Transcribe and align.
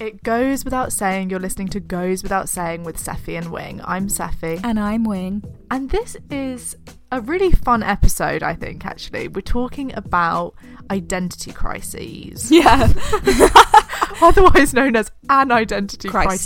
It 0.00 0.22
goes 0.22 0.64
without 0.64 0.92
saying 0.92 1.30
you're 1.30 1.40
listening 1.40 1.68
to 1.68 1.80
Goes 1.80 2.22
Without 2.22 2.48
Saying 2.48 2.84
with 2.84 3.02
Sephy 3.02 3.36
and 3.36 3.50
Wing. 3.50 3.80
I'm 3.84 4.06
Sephy. 4.06 4.60
And 4.62 4.78
I'm 4.78 5.02
Wing. 5.02 5.42
And 5.72 5.90
this 5.90 6.16
is 6.30 6.76
a 7.10 7.20
really 7.20 7.50
fun 7.50 7.82
episode, 7.82 8.44
I 8.44 8.54
think, 8.54 8.86
actually. 8.86 9.26
We're 9.26 9.40
talking 9.40 9.92
about 9.96 10.54
identity 10.88 11.52
crises. 11.52 12.48
Yeah. 12.48 12.92
Otherwise 14.22 14.72
known 14.72 14.94
as 14.94 15.10
an 15.28 15.50
identity 15.50 16.08
crisis. 16.08 16.44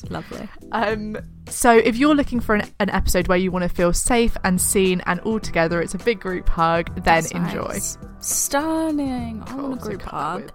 Crisis. 0.00 0.10
Lovely. 0.10 0.48
Um, 0.72 1.18
so 1.46 1.76
if 1.76 1.98
you're 1.98 2.14
looking 2.14 2.40
for 2.40 2.54
an, 2.54 2.70
an 2.80 2.88
episode 2.88 3.28
where 3.28 3.38
you 3.38 3.50
want 3.50 3.64
to 3.64 3.68
feel 3.68 3.92
safe 3.92 4.34
and 4.44 4.58
seen 4.58 5.02
and 5.04 5.20
all 5.20 5.40
together, 5.40 5.82
it's 5.82 5.94
a 5.94 5.98
big 5.98 6.20
group 6.20 6.48
hug, 6.48 7.04
then 7.04 7.26
enjoy. 7.32 7.68
Nice. 7.68 7.98
Stunning. 8.20 9.42
I 9.46 9.54
want 9.56 9.58
a 9.58 9.72
Of 9.74 9.78
course, 9.78 9.82
I 9.82 9.88
group 9.88 10.02
hug. 10.02 10.52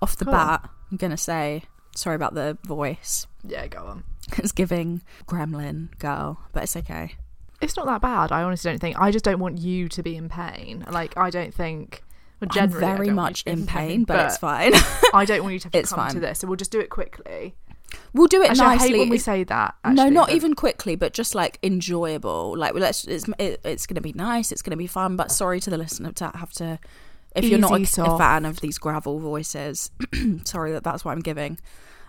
Off 0.00 0.16
the 0.16 0.24
Cool. 0.24 0.34
bat, 0.34 0.70
I'm 0.90 0.96
going 0.96 1.10
to 1.10 1.16
say 1.16 1.62
sorry 1.94 2.16
about 2.16 2.34
the 2.34 2.56
voice. 2.64 3.26
Yeah, 3.44 3.66
go 3.66 3.84
on. 3.84 4.04
It's 4.36 4.52
giving 4.52 5.00
gremlin 5.26 5.98
girl, 5.98 6.38
but 6.52 6.62
it's 6.64 6.76
okay. 6.76 7.14
It's 7.62 7.76
not 7.78 7.86
that 7.86 8.02
bad. 8.02 8.30
I 8.30 8.42
honestly 8.42 8.70
don't 8.70 8.78
think. 8.78 9.00
I 9.00 9.10
just 9.10 9.24
don't 9.24 9.38
want 9.38 9.56
you 9.56 9.88
to 9.88 10.02
be 10.02 10.16
in 10.16 10.28
pain. 10.28 10.84
Like 10.90 11.16
I 11.16 11.30
don't 11.30 11.52
think. 11.54 12.02
Well, 12.40 12.50
I'm 12.54 12.68
very 12.70 13.08
much 13.08 13.44
you 13.46 13.52
to 13.52 13.56
be 13.56 13.62
in 13.62 13.66
pain, 13.66 14.04
but, 14.04 14.26
it's 14.26 14.36
fine. 14.36 14.72
I 15.14 15.24
don't 15.24 15.42
want 15.42 15.54
you 15.54 15.60
to 15.60 15.70
to 15.70 15.82
come 15.82 16.10
to 16.10 16.20
this, 16.20 16.40
so 16.40 16.46
we'll 16.46 16.56
just 16.56 16.70
do 16.70 16.78
it 16.78 16.90
quickly. 16.90 17.56
We'll 18.12 18.26
do 18.28 18.42
it 18.42 18.50
Actually, 18.50 18.66
I 18.66 18.74
nicely. 18.76 18.88
hate 18.92 18.98
when 18.98 19.08
we 19.08 19.18
say 19.18 19.44
that. 19.44 19.74
no, 19.86 20.08
not 20.08 20.28
but- 20.28 20.36
even 20.36 20.54
quickly, 20.54 20.96
but 20.96 21.12
just 21.12 21.34
like 21.34 21.58
enjoyable. 21.62 22.54
Like 22.56 22.74
let's, 22.74 23.04
it's 23.04 23.26
it, 23.38 23.60
it's 23.64 23.86
going 23.86 23.96
to 23.96 24.00
be 24.00 24.12
nice. 24.12 24.52
It's 24.52 24.62
going 24.62 24.72
to 24.72 24.76
be 24.76 24.86
fun. 24.86 25.16
But 25.16 25.30
sorry 25.32 25.60
to 25.60 25.70
the 25.70 25.78
listener 25.78 26.12
to 26.12 26.30
have 26.34 26.52
to. 26.54 26.78
If 27.36 27.44
you're 27.44 27.58
not 27.58 27.72
a, 27.98 28.02
a 28.04 28.18
fan 28.18 28.44
of 28.46 28.60
these 28.60 28.78
gravel 28.78 29.18
voices, 29.20 29.90
sorry 30.44 30.72
that 30.72 30.82
that's 30.82 31.04
what 31.04 31.12
I'm 31.12 31.20
giving. 31.20 31.58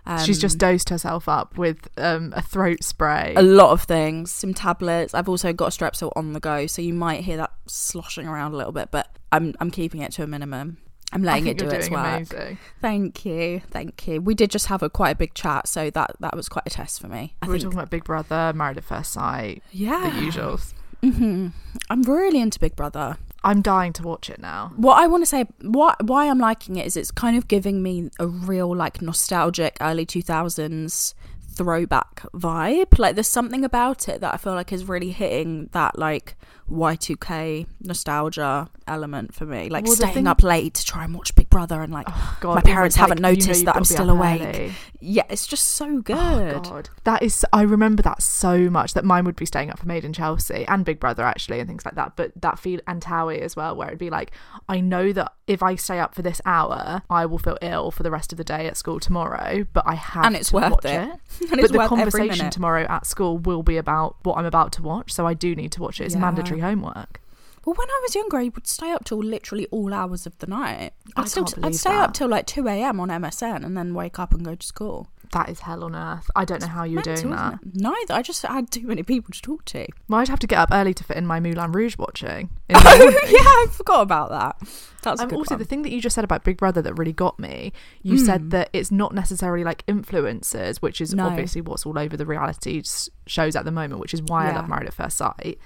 Um, 0.05 0.25
She's 0.25 0.39
just 0.39 0.57
dosed 0.57 0.89
herself 0.89 1.27
up 1.27 1.57
with 1.57 1.87
um, 1.97 2.33
a 2.35 2.41
throat 2.41 2.83
spray. 2.83 3.33
a 3.35 3.41
lot 3.43 3.71
of 3.71 3.83
things, 3.83 4.31
some 4.31 4.53
tablets. 4.53 5.13
I've 5.13 5.29
also 5.29 5.51
got 5.53 5.67
a 5.67 5.77
Strepsil 5.77 6.11
on 6.15 6.33
the 6.33 6.39
go, 6.39 6.65
so 6.67 6.81
you 6.81 6.93
might 6.93 7.21
hear 7.25 7.37
that 7.37 7.51
sloshing 7.67 8.27
around 8.27 8.53
a 8.53 8.57
little 8.57 8.71
bit, 8.71 8.89
but 8.91 9.15
I'm 9.31 9.53
I'm 9.59 9.69
keeping 9.69 10.01
it 10.01 10.11
to 10.13 10.23
a 10.23 10.27
minimum. 10.27 10.77
I'm 11.11 11.23
letting 11.23 11.47
it 11.47 11.57
do 11.57 11.67
its 11.69 11.89
work. 11.89 11.99
amazing. 11.99 12.57
Thank 12.81 13.25
you, 13.25 13.61
thank 13.71 14.07
you. 14.07 14.21
We 14.21 14.35
did 14.35 14.51
just 14.51 14.67
have 14.67 14.83
a 14.83 14.89
quite 14.89 15.11
a 15.11 15.15
big 15.15 15.33
chat, 15.33 15.67
so 15.67 15.89
that 15.89 16.11
that 16.19 16.35
was 16.35 16.49
quite 16.49 16.63
a 16.67 16.69
test 16.69 17.01
for 17.01 17.07
me. 17.07 17.35
I 17.41 17.47
we 17.47 17.53
were 17.53 17.57
think, 17.57 17.63
talking 17.63 17.79
about 17.79 17.89
Big 17.89 18.03
Brother, 18.03 18.53
Married 18.55 18.77
at 18.77 18.83
First 18.83 19.13
Sight, 19.13 19.63
yeah, 19.71 20.11
the 20.13 20.25
usuals. 20.25 20.73
hmm 21.01 21.47
I'm 21.89 22.03
really 22.03 22.39
into 22.39 22.59
Big 22.59 22.75
Brother. 22.75 23.17
I'm 23.43 23.61
dying 23.61 23.93
to 23.93 24.03
watch 24.03 24.29
it 24.29 24.39
now. 24.39 24.73
What 24.75 25.01
I 25.01 25.07
want 25.07 25.21
to 25.21 25.25
say, 25.25 25.45
what 25.61 26.03
why 26.05 26.29
I'm 26.29 26.39
liking 26.39 26.75
it 26.75 26.85
is 26.85 26.97
it's 26.97 27.11
kind 27.11 27.37
of 27.37 27.47
giving 27.47 27.81
me 27.81 28.09
a 28.19 28.27
real 28.27 28.75
like 28.75 29.01
nostalgic 29.01 29.77
early 29.81 30.05
2000s 30.05 31.13
throwback 31.59 32.21
vibe. 32.33 32.99
Like 32.99 33.15
there's 33.15 33.27
something 33.27 33.63
about 33.63 34.07
it 34.09 34.21
that 34.21 34.33
I 34.33 34.37
feel 34.37 34.53
like 34.53 34.71
is 34.71 34.85
really 34.85 35.11
hitting 35.11 35.69
that 35.71 35.97
like 35.97 36.35
Y2K 36.69 37.65
nostalgia 37.81 38.69
element 38.87 39.33
for 39.33 39.45
me. 39.45 39.69
Like 39.69 39.85
Well, 39.85 39.95
staying 39.95 40.13
thing- 40.13 40.27
up 40.27 40.41
late 40.43 40.73
to 40.75 40.85
try 40.85 41.03
and 41.03 41.13
watch 41.13 41.35
Big 41.35 41.49
Brother 41.49 41.81
and 41.81 41.91
like 41.93 42.07
Oh, 42.09 42.37
God, 42.41 42.55
my 42.55 42.61
parents 42.61 42.95
like, 42.97 43.01
haven't 43.09 43.21
noticed 43.21 43.47
you've 43.47 43.65
that 43.65 43.75
I'm 43.75 43.83
still 43.85 44.09
awake. 44.09 44.41
early. 44.41 44.71
Yeah, 45.01 45.23
it's 45.29 45.47
just 45.47 45.65
so 45.65 45.85
oh, 45.97 46.01
good. 46.01 46.17
Oh 46.55 46.59
God, 46.61 46.89
that 47.05 47.23
is. 47.23 47.45
I 47.53 47.61
remember 47.61 48.01
that 48.03 48.21
so 48.21 48.69
much. 48.69 48.93
That 48.93 49.05
mine 49.05 49.23
would 49.25 49.35
be 49.37 49.45
staying 49.45 49.69
up 49.69 49.79
for 49.79 49.87
Made 49.87 50.03
in 50.03 50.11
Chelsea 50.13 50.65
and 50.67 50.83
Big 50.83 50.99
Brother 50.99 51.23
actually, 51.23 51.59
and 51.59 51.69
things 51.69 51.85
like 51.85 51.95
that. 51.95 52.15
But 52.15 52.31
that 52.41 52.59
feel 52.59 52.79
and 52.87 53.01
Towie 53.01 53.39
as 53.39 53.55
well, 53.55 53.75
where 53.75 53.87
it'd 53.87 53.99
be 53.99 54.09
like, 54.09 54.31
I 54.67 54.81
know 54.81 55.13
that 55.13 55.33
if 55.47 55.63
I 55.63 55.75
stay 55.75 55.99
up 55.99 56.13
for 56.15 56.21
this 56.21 56.41
hour, 56.45 57.01
I 57.09 57.25
will 57.27 57.37
feel 57.37 57.57
ill 57.61 57.91
for 57.91 58.03
the 58.03 58.11
rest 58.11 58.31
of 58.33 58.37
the 58.37 58.43
day 58.43 58.67
at 58.67 58.75
school 58.77 58.99
tomorrow. 58.99 59.65
But 59.71 59.83
I 59.87 59.95
have 59.95 60.25
And 60.25 60.35
it's 60.35 60.49
to 60.49 60.55
worth 60.55 60.71
watch 60.71 60.85
it. 60.85 61.09
it. 61.09 61.19
And 61.51 61.61
but 61.61 61.71
the 61.71 61.87
conversation 61.87 62.49
tomorrow 62.49 62.85
at 62.89 63.05
school 63.05 63.37
will 63.37 63.63
be 63.63 63.77
about 63.77 64.17
what 64.23 64.37
I'm 64.37 64.45
about 64.45 64.73
to 64.73 64.81
watch, 64.83 65.13
so 65.13 65.25
I 65.25 65.33
do 65.33 65.55
need 65.55 65.71
to 65.73 65.81
watch 65.81 66.01
it. 66.01 66.05
It's 66.05 66.13
Yeah. 66.15 66.21
mandatory 66.21 66.58
homework. 66.59 67.21
Well, 67.65 67.75
when 67.75 67.89
I 67.89 67.99
was 68.03 68.15
younger, 68.15 68.37
I 68.37 68.43
would 68.55 68.67
stay 68.67 68.91
up 68.91 69.03
till 69.05 69.19
literally 69.19 69.67
all 69.67 69.93
hours 69.93 70.25
of 70.25 70.37
the 70.39 70.47
night. 70.47 70.93
I 71.17 71.21
I'd, 71.21 71.29
still, 71.29 71.43
can't 71.43 71.65
I'd 71.65 71.75
stay 71.75 71.89
that. 71.89 71.99
up 72.09 72.13
till 72.13 72.29
like 72.29 72.47
2 72.47 72.67
a.m. 72.67 72.99
on 73.01 73.09
MSN 73.09 73.65
and 73.65 73.75
then 73.77 73.93
wake 73.93 74.17
up 74.17 74.31
and 74.33 74.43
go 74.45 74.55
to 74.55 74.65
school. 74.65 75.09
That 75.33 75.49
is 75.49 75.59
hell 75.59 75.83
on 75.83 75.93
earth. 75.93 76.31
I 76.35 76.45
don't 76.45 76.61
know 76.61 76.67
how 76.67 76.83
you're 76.85 77.03
Mental, 77.05 77.15
doing 77.15 77.35
that. 77.35 77.53
it? 77.55 77.59
Neither. 77.75 78.13
I 78.15 78.21
just 78.23 78.41
had 78.43 78.71
too 78.71 78.87
many 78.87 79.03
people 79.03 79.31
to 79.33 79.41
talk 79.41 79.65
to. 79.65 79.85
Well, 80.07 80.21
I'd 80.21 80.29
have 80.29 80.39
to 80.39 80.47
get 80.47 80.57
up 80.57 80.69
early 80.71 80.93
to 80.95 81.03
fit 81.03 81.17
in 81.17 81.27
my 81.27 81.39
Moulin 81.39 81.71
Rouge 81.73 81.97
watching. 81.99 82.49
Oh, 82.73 83.19
yeah, 83.29 83.39
I 83.39 83.67
forgot 83.71 84.01
about 84.01 84.29
that. 84.29 84.67
That's 85.03 85.21
Um, 85.21 85.31
also, 85.33 85.53
one. 85.55 85.59
the 85.59 85.65
thing 85.65 85.83
that 85.83 85.91
you 85.91 86.01
just 86.01 86.15
said 86.15 86.23
about 86.23 86.43
Big 86.43 86.57
Brother 86.57 86.81
that 86.81 86.93
really 86.95 87.13
got 87.13 87.37
me, 87.39 87.71
you 88.01 88.15
Mm. 88.15 88.25
said 88.25 88.51
that 88.51 88.69
it's 88.73 88.89
not 88.89 89.13
necessarily 89.13 89.63
like 89.63 89.85
influencers, 89.85 90.77
which 90.77 91.01
is 91.01 91.13
No. 91.13 91.27
obviously 91.27 91.61
what's 91.61 91.85
all 91.85 91.99
over 91.99 92.17
the 92.17 92.25
reality 92.25 92.81
shows 93.27 93.55
at 93.55 93.65
the 93.65 93.71
moment, 93.71 93.99
which 94.01 94.13
is 94.13 94.21
why 94.23 94.49
I 94.49 94.55
love 94.55 94.67
Married 94.67 94.87
at 94.87 94.93
First 94.93 95.17
Sight 95.17 95.59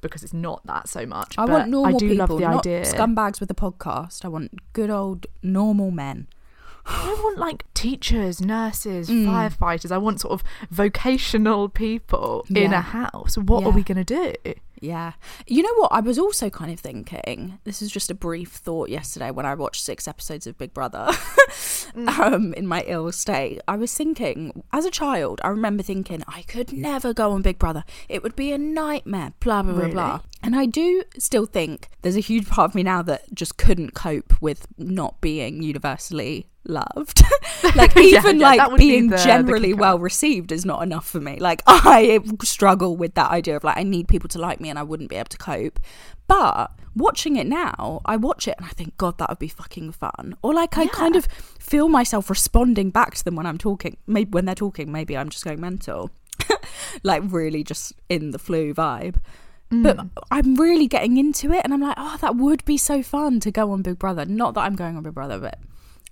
because 0.00 0.22
it's 0.22 0.32
not 0.32 0.64
that 0.66 0.88
so 0.88 1.06
much. 1.06 1.34
I 1.38 1.46
But 1.46 1.52
want 1.52 1.70
normal 1.70 1.96
I 1.96 1.98
do 1.98 2.08
people, 2.10 2.26
love 2.36 2.40
the 2.40 2.48
not 2.48 2.66
idea. 2.66 2.82
scumbags 2.82 3.40
with 3.40 3.50
a 3.50 3.54
podcast. 3.54 4.24
I 4.24 4.28
want 4.28 4.72
good 4.72 4.90
old 4.90 5.26
normal 5.42 5.90
men. 5.90 6.26
I 6.86 7.14
want 7.22 7.38
like 7.38 7.64
teachers, 7.74 8.40
nurses, 8.40 9.08
Mm. 9.10 9.26
firefighters. 9.26 9.92
I 9.92 9.98
want 9.98 10.20
sort 10.20 10.32
of 10.32 10.42
vocational 10.70 11.68
people 11.68 12.44
in 12.48 12.72
a 12.72 12.80
house. 12.80 13.36
What 13.36 13.64
are 13.64 13.70
we 13.70 13.82
going 13.82 14.04
to 14.04 14.34
do? 14.44 14.54
Yeah. 14.80 15.12
You 15.46 15.62
know 15.62 15.74
what? 15.76 15.92
I 15.92 16.00
was 16.00 16.18
also 16.18 16.48
kind 16.48 16.72
of 16.72 16.80
thinking, 16.80 17.58
this 17.64 17.82
is 17.82 17.90
just 17.90 18.10
a 18.10 18.14
brief 18.14 18.52
thought 18.52 18.88
yesterday 18.88 19.30
when 19.30 19.44
I 19.44 19.54
watched 19.54 19.84
six 19.84 20.08
episodes 20.08 20.46
of 20.46 20.56
Big 20.56 20.72
Brother 20.72 21.10
um, 21.94 22.54
in 22.54 22.66
my 22.66 22.82
ill 22.86 23.12
state. 23.12 23.60
I 23.68 23.76
was 23.76 23.92
thinking, 23.94 24.62
as 24.72 24.84
a 24.86 24.90
child, 24.90 25.40
I 25.44 25.48
remember 25.48 25.82
thinking, 25.82 26.22
I 26.26 26.42
could 26.42 26.72
never 26.72 27.12
go 27.12 27.32
on 27.32 27.42
Big 27.42 27.58
Brother. 27.58 27.84
It 28.08 28.22
would 28.22 28.34
be 28.36 28.52
a 28.52 28.58
nightmare, 28.58 29.32
blah, 29.40 29.62
blah, 29.62 29.74
blah, 29.74 29.88
blah. 29.88 30.20
And 30.42 30.56
I 30.56 30.64
do 30.66 31.02
still 31.18 31.44
think 31.46 31.88
there's 32.02 32.16
a 32.16 32.20
huge 32.20 32.48
part 32.48 32.70
of 32.70 32.74
me 32.74 32.82
now 32.82 33.02
that 33.02 33.34
just 33.34 33.58
couldn't 33.58 33.92
cope 33.94 34.32
with 34.40 34.66
not 34.78 35.20
being 35.20 35.62
universally 35.62 36.46
loved. 36.64 37.22
like, 37.76 37.96
even 37.96 38.38
yeah, 38.40 38.50
that 38.50 38.58
like 38.58 38.70
would 38.70 38.78
be 38.78 38.90
being 38.90 39.08
the- 39.08 39.16
the 39.16 39.22
generally 39.22 39.68
kicker. 39.70 39.80
well 39.80 39.98
received 39.98 40.52
is 40.52 40.64
not 40.64 40.82
enough 40.82 41.06
for 41.06 41.20
me. 41.20 41.38
Like 41.38 41.62
I 41.66 42.20
struggle 42.42 42.96
with 42.96 43.14
that 43.14 43.30
idea 43.30 43.56
of 43.56 43.64
like 43.64 43.76
I 43.76 43.82
need 43.82 44.08
people 44.08 44.28
to 44.30 44.38
like 44.38 44.60
me 44.60 44.68
and 44.70 44.78
I 44.78 44.82
wouldn't 44.82 45.10
be 45.10 45.16
able 45.16 45.28
to 45.28 45.38
cope. 45.38 45.80
But 46.26 46.70
watching 46.94 47.36
it 47.36 47.46
now, 47.46 48.00
I 48.04 48.16
watch 48.16 48.46
it 48.46 48.54
and 48.58 48.66
I 48.66 48.70
think 48.70 48.96
God 48.96 49.18
that 49.18 49.28
would 49.28 49.38
be 49.40 49.48
fucking 49.48 49.92
fun. 49.92 50.36
Or 50.42 50.54
like 50.54 50.78
I 50.78 50.86
kind 50.86 51.16
of 51.16 51.26
feel 51.58 51.88
myself 51.88 52.30
responding 52.30 52.90
back 52.90 53.14
to 53.14 53.24
them 53.24 53.34
when 53.36 53.46
I'm 53.46 53.58
talking. 53.58 53.96
Maybe 54.06 54.30
when 54.30 54.44
they're 54.44 54.54
talking, 54.54 54.92
maybe 54.92 55.16
I'm 55.16 55.28
just 55.28 55.44
going 55.44 55.60
mental. 55.60 56.10
like 57.02 57.22
really 57.26 57.62
just 57.64 57.92
in 58.08 58.30
the 58.30 58.38
flu 58.38 58.72
vibe. 58.74 59.16
But 59.72 59.96
Mm. 59.98 60.10
I'm 60.32 60.54
really 60.56 60.88
getting 60.88 61.16
into 61.16 61.52
it 61.52 61.60
and 61.64 61.72
I'm 61.72 61.80
like, 61.80 61.94
oh, 61.96 62.16
that 62.20 62.34
would 62.34 62.64
be 62.64 62.76
so 62.76 63.04
fun 63.04 63.38
to 63.40 63.52
go 63.52 63.70
on 63.70 63.82
Big 63.82 64.00
Brother. 64.00 64.24
Not 64.24 64.54
that 64.54 64.62
I'm 64.62 64.74
going 64.74 64.96
on 64.96 65.04
Big 65.04 65.14
Brother, 65.14 65.38
but 65.38 65.58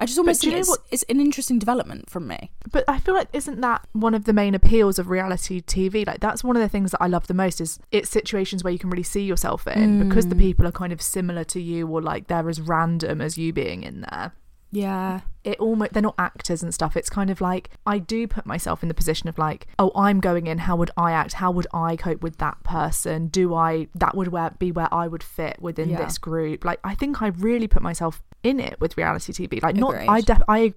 I 0.01 0.07
just 0.07 0.19
almost 0.19 0.43
think 0.43 0.55
it's, 0.55 0.77
it's 0.91 1.03
an 1.05 1.21
interesting 1.21 1.59
development 1.59 2.09
from 2.09 2.29
me. 2.29 2.53
But 2.71 2.85
I 2.87 2.99
feel 2.99 3.15
like 3.15 3.29
isn't 3.33 3.61
that 3.61 3.87
one 3.93 4.15
of 4.15 4.25
the 4.25 4.33
main 4.33 4.55
appeals 4.55 4.99
of 4.99 5.11
reality 5.11 5.61
TV? 5.61 6.07
Like 6.07 6.21
that's 6.21 6.45
one 6.45 6.57
of 6.57 6.63
the 6.63 6.69
things 6.69 6.93
that 6.93 7.03
I 7.03 7.09
love 7.09 7.27
the 7.27 7.35
most 7.35 7.61
is 7.61 7.81
it's 7.91 8.09
situations 8.09 8.63
where 8.63 8.73
you 8.73 8.79
can 8.79 8.91
really 8.91 9.03
see 9.03 9.23
yourself 9.23 9.67
in 9.67 10.09
because 10.09 10.29
the 10.29 10.37
hmm. 10.37 10.43
people 10.43 10.67
are 10.67 10.73
kind 10.73 10.93
of 10.93 11.03
similar 11.03 11.45
to 11.45 11.61
you 11.61 11.87
or 11.89 12.01
like 12.01 12.29
they're 12.29 12.49
as 12.49 12.61
random 12.61 13.21
as 13.21 13.37
you 13.37 13.53
being 13.53 13.83
in 13.83 14.03
there. 14.03 14.33
Yeah. 14.71 15.21
It 15.45 15.59
almost 15.61 15.95
they're 15.95 16.03
not 16.03 16.15
actors 16.19 16.63
and 16.63 16.75
stuff. 16.75 16.97
It's 16.97 17.09
kind 17.09 17.31
of 17.31 17.41
like 17.41 17.71
I 17.87 17.99
do 17.99 18.27
put 18.27 18.45
myself 18.45 18.83
in 18.83 18.89
the 18.89 18.95
position 18.95 19.29
of 19.29 19.39
like, 19.39 19.67
oh, 19.79 19.91
I'm 19.97 20.21
going 20.21 20.47
in. 20.47 20.59
How 20.59 20.77
would 20.77 20.91
I 20.97 21.13
act? 21.13 21.35
How 21.35 21.51
would 21.51 21.67
I 21.73 21.97
cope 21.97 22.23
with 22.23 22.37
that 22.39 22.63
person? 22.65 23.29
Do 23.29 23.55
I 23.55 23.89
that 23.95 24.15
would 24.15 24.29
where 24.29 24.51
be 24.59 24.71
where 24.71 24.93
I 24.93 25.09
would 25.09 25.23
fit 25.23 25.61
within 25.61 25.91
Yeah. 25.91 26.05
this 26.05 26.19
group? 26.19 26.65
Like 26.65 26.81
I 26.85 26.95
think 26.95 27.23
I 27.23 27.29
really 27.29 27.67
put 27.67 27.83
myself 27.83 28.23
in 28.43 28.61
it 28.61 28.81
with 28.81 28.97
reality 28.97 29.33
TV. 29.33 29.63
Like 29.63 29.77
not 29.77 29.95
I 29.95 30.21
def- 30.21 30.43
I 30.49 30.75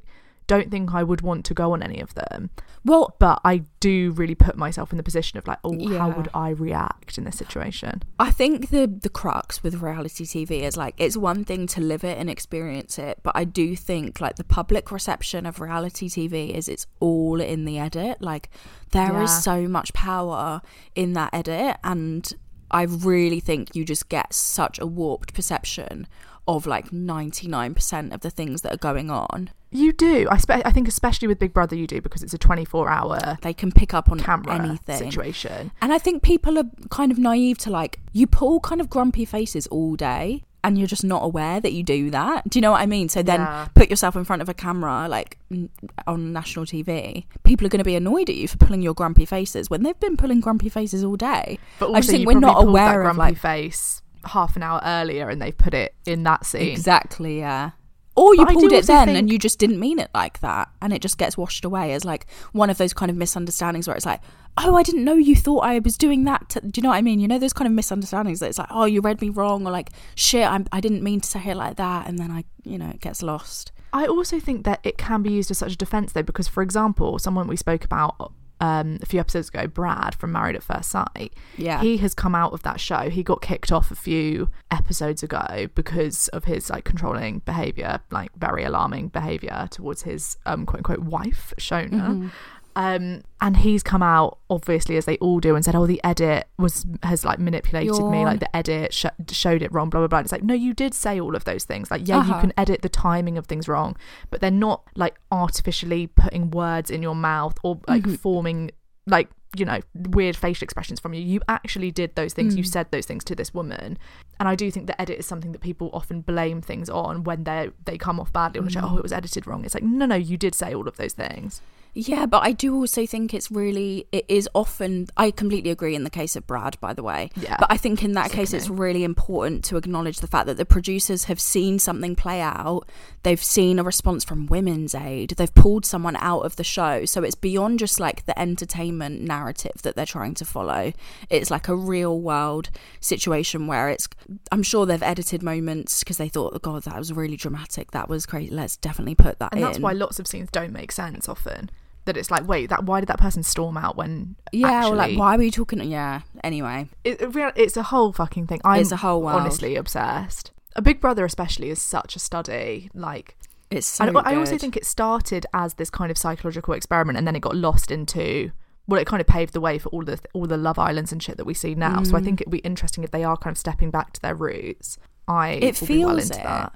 don't 0.48 0.70
think 0.72 0.94
I 0.94 1.04
would 1.04 1.22
want 1.22 1.46
to 1.46 1.54
go 1.54 1.72
on 1.72 1.82
any 1.82 2.02
of 2.02 2.14
them 2.16 2.50
Well, 2.84 3.16
but 3.20 3.40
I 3.46 3.64
do 3.80 4.12
really 4.12 4.36
put 4.36 4.58
myself 4.58 4.92
in 4.92 4.98
the 4.98 5.04
position 5.04 5.38
of 5.38 5.48
like, 5.48 5.60
oh, 5.64 5.98
how 5.98 6.10
would 6.10 6.28
I 6.34 6.50
react 6.50 7.18
in 7.18 7.24
this 7.24 7.38
situation? 7.38 8.02
I 8.20 8.32
think 8.32 8.70
the 8.70 8.88
the 8.88 9.08
crux 9.08 9.62
with 9.64 9.82
reality 9.82 10.26
TV 10.26 10.64
is 10.64 10.76
like 10.76 10.96
it's 10.98 11.16
one 11.16 11.46
thing 11.46 11.68
to 11.68 11.80
live 11.80 12.04
it 12.04 12.18
and 12.18 12.30
experience 12.30 12.98
it, 13.00 13.20
but 13.24 13.34
I 13.36 13.44
do 13.46 13.76
think 13.76 14.20
like 14.20 14.36
the 14.38 14.44
public 14.44 14.92
reception 14.92 15.46
of 15.46 15.62
reality 15.62 16.10
TV 16.10 16.50
is 16.54 16.68
it's 16.68 16.88
all 17.00 17.40
in 17.40 17.64
the 17.66 17.78
edit. 17.78 18.22
Like 18.22 18.50
there 18.92 19.22
is 19.22 19.30
Yeah. 19.32 19.40
so 19.52 19.68
much 19.68 19.94
power 19.94 20.62
in 20.96 21.14
that 21.14 21.34
edit 21.34 21.78
and 21.84 22.34
I 22.72 22.84
really 22.84 23.42
think 23.42 23.76
you 23.76 23.86
just 23.86 24.10
get 24.10 24.34
such 24.34 24.80
a 24.80 24.86
warped 24.86 25.34
perception 25.34 26.08
of 26.48 26.66
like 26.66 26.90
99% 26.92 28.14
of 28.14 28.22
the 28.22 28.30
things 28.30 28.62
that 28.62 28.74
are 28.74 28.78
going 28.78 29.10
on. 29.10 29.50
You 29.72 29.94
do. 29.94 30.28
I, 30.30 30.38
spe- 30.38 30.66
I 30.66 30.72
think 30.72 30.88
especially 30.88 31.28
with 31.28 31.40
Big 31.40 31.54
Brother, 31.54 31.76
you 31.76 31.88
do 31.88 32.02
because 32.02 32.24
it's 32.24 32.34
a 32.34 32.38
twenty-four 32.38 32.90
hour 32.90 33.38
They 33.42 33.54
can 33.54 33.72
pick 33.72 33.94
up 33.94 34.12
on 34.12 34.20
camera 34.20 34.56
anything. 34.56 34.98
situation. 34.98 35.72
And 35.82 35.94
I 35.94 35.98
think 35.98 36.24
people 36.24 36.58
are 36.58 36.66
kind 36.90 37.10
of 37.12 37.18
naive 37.18 37.58
to 37.60 37.70
like, 37.70 38.00
you 38.12 38.28
pull 38.28 38.60
kind 38.60 38.82
of 38.82 38.90
grumpy 38.90 39.24
faces 39.24 39.68
all 39.68 39.96
day 39.96 40.44
and 40.64 40.78
you're 40.78 40.88
just 40.90 41.06
not 41.06 41.24
aware 41.24 41.62
that 41.62 41.72
you 41.72 41.84
do 41.84 42.10
that. 42.12 42.50
Do 42.50 42.58
you 42.60 42.62
know 42.62 42.72
what 42.72 42.82
I 42.82 42.86
mean? 42.86 43.08
So 43.08 43.24
then 43.24 43.40
Yeah. 43.40 43.68
put 43.74 43.90
yourself 43.90 44.16
in 44.18 44.26
front 44.26 44.42
of 44.42 44.50
a 44.50 44.54
camera, 44.54 45.08
like 45.08 45.38
n- 45.50 45.70
on 46.06 46.34
national 46.34 46.66
TV. 46.66 47.26
People 47.44 47.66
are 47.66 47.70
going 47.70 47.80
to 47.80 47.86
be 47.86 47.96
annoyed 47.96 48.30
at 48.30 48.36
you 48.36 48.48
for 48.50 48.58
pulling 48.58 48.82
your 48.82 48.94
grumpy 48.94 49.26
faces 49.26 49.70
when 49.70 49.84
they've 49.84 50.00
been 50.02 50.18
pulling 50.18 50.42
grumpy 50.42 50.68
faces 50.70 51.04
all 51.04 51.16
day. 51.16 51.58
But 51.80 51.88
also, 51.88 51.98
I 51.98 52.02
think 52.02 52.28
we're 52.28 52.40
not 52.40 52.62
aware 52.64 52.90
that 53.04 53.10
of 53.10 53.16
grumpy 53.16 53.20
like 53.20 53.38
face 53.38 54.01
half 54.26 54.56
an 54.56 54.64
hour 54.64 54.82
earlier, 54.84 55.30
and 55.30 55.42
they've 55.42 55.58
put 55.58 55.74
it 55.74 55.96
in 56.06 56.24
that 56.24 56.46
scene. 56.46 56.70
exactly, 56.70 57.40
yeah. 57.40 57.72
Or 58.14 58.36
you 58.36 58.46
But 58.46 58.54
pulled 58.56 58.72
it 58.74 58.86
then 58.88 59.08
think- 59.08 59.18
and 59.18 59.32
you 59.32 59.40
just 59.40 59.58
didn't 59.58 59.80
mean 59.80 59.98
it 59.98 60.10
like 60.14 60.40
that, 60.42 60.70
and 60.82 60.92
it 60.94 61.02
just 61.02 61.18
gets 61.18 61.38
washed 61.38 61.64
away 61.64 61.94
as 61.94 62.04
like 62.04 62.26
one 62.52 62.70
of 62.70 62.78
those 62.78 62.94
kind 62.94 63.10
of 63.10 63.16
misunderstandings 63.16 63.88
where 63.88 63.96
it's 63.96 64.06
like, 64.06 64.20
oh, 64.58 64.76
I 64.76 64.84
didn't 64.84 65.06
know 65.06 65.14
you 65.14 65.34
thought 65.36 65.60
I 65.62 65.80
was 65.80 65.98
doing 65.98 66.26
that. 66.26 66.50
To, 66.50 66.60
do 66.60 66.72
you 66.76 66.84
know 66.84 66.90
what 66.90 66.98
I 66.98 67.02
mean? 67.02 67.22
You 67.22 67.28
know 67.30 67.40
those 67.40 67.54
kind 67.54 67.68
of 67.68 67.74
misunderstandings 67.74 68.42
that 68.42 68.48
it's 68.50 68.58
like, 68.58 68.68
oh, 68.70 68.84
you 68.84 69.00
read 69.00 69.22
me 69.22 69.30
wrong, 69.30 69.66
or 69.66 69.72
like, 69.72 69.92
shit, 70.16 70.46
I'm, 70.46 70.66
I 70.74 70.82
didn't 70.82 71.04
mean 71.04 71.22
to 71.22 71.28
say 71.28 71.42
it 71.52 71.56
like 71.56 71.78
that, 71.78 72.08
and 72.08 72.20
then 72.20 72.32
I, 72.32 72.44
you 72.64 72.78
know, 72.78 72.90
it 72.90 73.00
gets 73.00 73.24
lost. 73.24 73.72
I 73.94 74.06
also 74.06 74.40
think 74.42 74.66
that 74.66 74.82
it 74.84 74.98
can 74.98 75.22
be 75.22 75.32
used 75.32 75.50
as 75.50 75.58
such 75.58 75.74
a 75.74 75.78
defense, 75.78 76.12
though, 76.12 76.22
because, 76.22 76.50
for 76.50 76.64
example, 76.64 77.18
someone 77.18 77.48
we 77.48 77.56
spoke 77.56 77.86
about 77.86 78.34
um, 78.62 79.00
a 79.02 79.06
few 79.06 79.20
episodes 79.20 79.50
ago, 79.50 79.68
Brad 79.68 80.16
from 80.16 80.32
Married 80.32 80.56
at 80.56 80.64
First 80.64 80.90
Sight, 80.92 81.34
Yeah. 81.58 81.82
he 81.82 81.98
has 81.98 82.14
come 82.14 82.34
out 82.36 82.54
of 82.54 82.62
that 82.64 82.80
show. 82.80 83.10
He 83.10 83.24
got 83.24 83.42
kicked 83.42 83.72
off 83.72 83.92
a 83.92 83.96
few 83.96 84.50
episodes 84.70 85.24
ago 85.24 85.68
because 85.76 86.28
of 86.30 86.46
his 86.46 86.70
like 86.70 86.86
controlling 86.86 87.40
behavior, 87.40 88.00
like 88.12 88.32
very 88.38 88.64
alarming 88.64 89.10
behavior 89.10 89.68
towards 89.72 90.04
his 90.04 90.38
um, 90.46 90.66
quote 90.66 90.80
unquote 90.80 91.00
wife, 91.00 91.54
Shona. 91.58 92.32
Um, 92.76 93.22
and 93.42 93.58
he's 93.58 93.84
come 93.84 94.02
out 94.04 94.38
obviously 94.50 94.96
as 94.98 95.06
they 95.06 95.18
all 95.18 95.40
do 95.40 95.56
and 95.56 95.64
said, 95.66 95.76
"Oh, 95.76 95.86
the 95.86 96.02
edit 96.04 96.48
was 96.58 96.86
has 97.04 97.26
like 97.26 97.40
manipulated 97.40 97.94
me. 98.06 98.24
Like 98.24 98.40
the 98.40 98.56
edit 98.56 98.94
sh- 98.94 99.06
showed 99.32 99.62
it 99.62 99.72
wrong. 99.74 99.90
Blah 99.90 100.02
blah 100.02 100.08
blah." 100.08 100.20
It's 100.20 100.32
like, 100.32 100.44
no, 100.44 100.54
you 100.54 100.74
did 100.74 100.94
say 100.94 101.20
all 101.20 101.36
of 101.36 101.44
those 101.44 101.64
things. 101.64 101.90
Like, 101.92 102.08
yeah, 102.08 102.24
you 102.26 102.32
Uh-huh. 102.32 102.42
can 102.42 102.54
edit 102.58 102.82
the 102.82 102.90
timing 102.90 103.38
of 103.38 103.48
things 103.48 103.68
wrong, 103.68 103.96
but 104.30 104.42
they're 104.42 104.52
not 104.52 104.84
like 104.96 105.16
artificially 105.32 106.08
putting 106.08 106.52
words 106.52 106.90
in 106.90 107.02
your 107.02 107.16
mouth 107.16 107.58
or 107.64 107.80
like 107.88 108.04
Mm-hmm. 108.04 108.16
forming 108.16 108.72
like 109.08 109.30
you 109.58 109.66
know 109.66 109.80
weird 109.94 110.38
facial 110.38 110.64
expressions 110.64 111.00
from 111.00 111.14
you. 111.14 111.22
You 111.22 111.42
actually 111.50 111.92
did 111.92 112.16
those 112.16 112.34
things. 112.34 112.54
Mm. 112.54 112.58
You 112.60 112.64
said 112.64 112.88
those 112.92 113.06
things 113.06 113.24
to 113.26 113.36
this 113.36 113.54
woman, 113.54 113.98
and 114.40 114.48
I 114.48 114.56
do 114.56 114.72
think 114.72 114.88
the 114.88 115.00
edit 115.02 115.20
is 115.20 115.26
something 115.26 115.52
that 115.52 115.60
people 115.62 115.90
often 115.94 116.22
blame 116.22 116.62
things 116.62 116.90
on 116.90 117.24
when 117.24 117.44
they 117.44 117.72
they 117.84 117.98
come 117.98 118.20
off 118.20 118.32
badly. 118.32 118.60
Or 118.62 118.64
Mm. 118.64 118.82
oh, 118.92 118.98
it 118.98 119.04
was 119.04 119.12
edited 119.12 119.48
wrong. 119.48 119.66
It's 119.66 119.74
like, 119.74 119.84
no, 119.84 120.06
no, 120.06 120.16
you 120.16 120.38
did 120.38 120.56
say 120.56 120.74
all 120.74 120.88
of 120.88 120.96
those 120.98 121.14
things. 121.14 121.62
Yeah, 121.94 122.26
but 122.26 122.44
I 122.44 122.54
do 122.54 122.74
also 122.76 123.06
think 123.06 123.34
it's 123.34 123.52
really 123.52 124.08
it 124.12 124.26
is 124.30 124.48
often 124.56 125.08
I 125.18 125.30
completely 125.30 125.72
agree 125.72 125.94
in 125.94 126.06
the 126.06 126.10
case 126.10 126.38
of 126.38 126.48
Brad 126.48 126.80
by 126.80 126.94
the 126.94 127.04
way. 127.04 127.32
Yeah. 127.36 127.58
But 127.60 127.68
I 127.70 127.78
think 127.78 128.04
in 128.04 128.14
that 128.14 128.32
case 128.32 128.54
it's 128.54 128.70
really 128.70 129.04
important 129.04 129.66
to 129.66 129.78
acknowledge 129.78 130.20
the 130.20 130.28
fact 130.28 130.46
that 130.48 130.56
the 130.56 130.66
producers 130.66 131.26
have 131.26 131.40
seen 131.40 131.80
something 131.80 132.16
play 132.16 132.40
out. 132.40 132.88
They've 133.24 133.44
seen 133.44 133.78
a 133.78 133.84
response 133.84 134.24
from 134.24 134.48
Women's 134.48 134.96
Aid. 134.96 135.32
They've 135.32 135.54
pulled 135.54 135.86
someone 135.86 136.16
out 136.18 136.42
of 136.42 136.56
the 136.56 136.64
show. 136.64 137.04
So 137.06 137.24
it's 137.24 137.36
beyond 137.36 137.80
just 137.80 138.00
like 138.00 138.26
the 138.26 138.40
entertainment 138.40 139.22
narrative 139.22 139.82
that 139.84 139.96
they're 139.96 140.06
trying 140.06 140.34
to 140.36 140.46
follow. 140.46 140.94
It's 141.30 141.52
like 141.52 141.68
a 141.68 141.76
real 141.76 142.22
world 142.22 142.70
situation 143.02 143.68
where 143.68 143.90
it's 143.90 144.08
I'm 144.52 144.64
sure 144.64 144.86
they've 144.86 145.04
edited 145.04 145.44
moments 145.44 146.00
because 146.00 146.18
they 146.18 146.30
thought, 146.30 146.54
oh, 146.56 146.60
God, 146.60 146.84
that 146.84 146.98
was 146.98 147.12
really 147.12 147.38
dramatic. 147.38 147.92
That 147.92 148.08
was 148.08 148.26
great. 148.26 148.52
Let's 148.52 148.78
definitely 148.78 149.16
put 149.16 149.40
that 149.40 149.52
and 149.52 149.60
in. 149.60 149.66
that's 149.66 149.80
why 149.80 149.92
lots 149.92 150.20
of 150.20 150.28
scenes 150.28 150.50
don't 150.52 150.72
make 150.72 150.94
sense 150.94 151.28
often 151.28 151.70
that 152.06 152.18
it's 152.18 152.32
like 152.32 152.48
wait 152.48 152.70
that 152.70 152.84
why 152.86 153.00
did 153.00 153.08
that 153.08 153.20
person 153.20 153.44
storm 153.44 153.78
out 153.78 153.96
when 153.96 154.36
yeah, 154.52 154.88
or 154.88 154.96
like 154.96 155.18
why 155.18 155.38
were 155.38 155.44
you 155.44 155.52
talking? 155.52 155.82
Yeah. 155.84 156.22
Anyway, 156.44 156.88
it, 157.04 157.22
it 157.22 157.54
it's 157.56 157.78
a 157.78 157.84
whole 157.84 158.12
fucking 158.14 158.48
thing 158.48 158.60
i'm 158.66 158.82
It's 158.82 158.92
a 158.92 158.98
whole 158.98 159.22
world. 159.22 159.42
honestly 159.42 159.76
obsessed 159.76 160.52
a 160.76 160.82
big 160.82 161.00
brother 161.02 161.26
especially 161.26 161.70
is 161.70 161.82
such 161.82 162.16
a 162.16 162.20
study 162.20 162.90
like 162.94 163.38
it's 163.70 163.88
so. 163.88 164.04
and 164.06 164.18
I 164.18 164.36
also 164.36 164.58
think 164.58 164.76
it 164.76 164.86
started 164.86 165.46
as 165.54 165.76
this 165.76 165.90
kind 165.90 166.12
of 166.12 166.18
psychological 166.18 166.74
experiment 166.74 167.18
and 167.18 167.26
then 167.28 167.36
it 167.36 167.42
got 167.42 167.56
lost 167.56 167.92
into 167.92 168.52
well 168.88 169.00
it 169.00 169.06
kind 169.08 169.22
of 169.22 169.28
paved 169.28 169.54
the 169.54 169.62
way 169.62 169.78
for 169.78 169.90
all 169.90 170.04
the 170.04 170.20
all 170.34 170.46
the 170.48 170.58
love 170.58 170.80
islands 170.80 171.12
and 171.12 171.22
shit 171.22 171.38
that 171.38 171.46
we 171.46 171.54
see 171.54 171.76
now 171.76 172.04
so 172.04 172.16
i 172.18 172.20
Mm. 172.22 172.26
think 172.26 172.42
it'd 172.42 172.52
be 172.52 172.58
interesting 172.60 173.04
if 173.04 173.12
they 173.12 173.24
are 173.24 173.38
kind 173.38 173.54
of 173.54 173.58
stepping 173.58 173.92
back 173.92 174.12
to 174.14 174.22
their 174.22 174.36
roots 174.36 174.98
i 175.28 175.52
it 175.52 175.80
be 175.80 176.04
well 176.04 176.16
feels 176.18 176.30
into 176.32 176.40
it, 176.42 176.44
that 176.44 176.74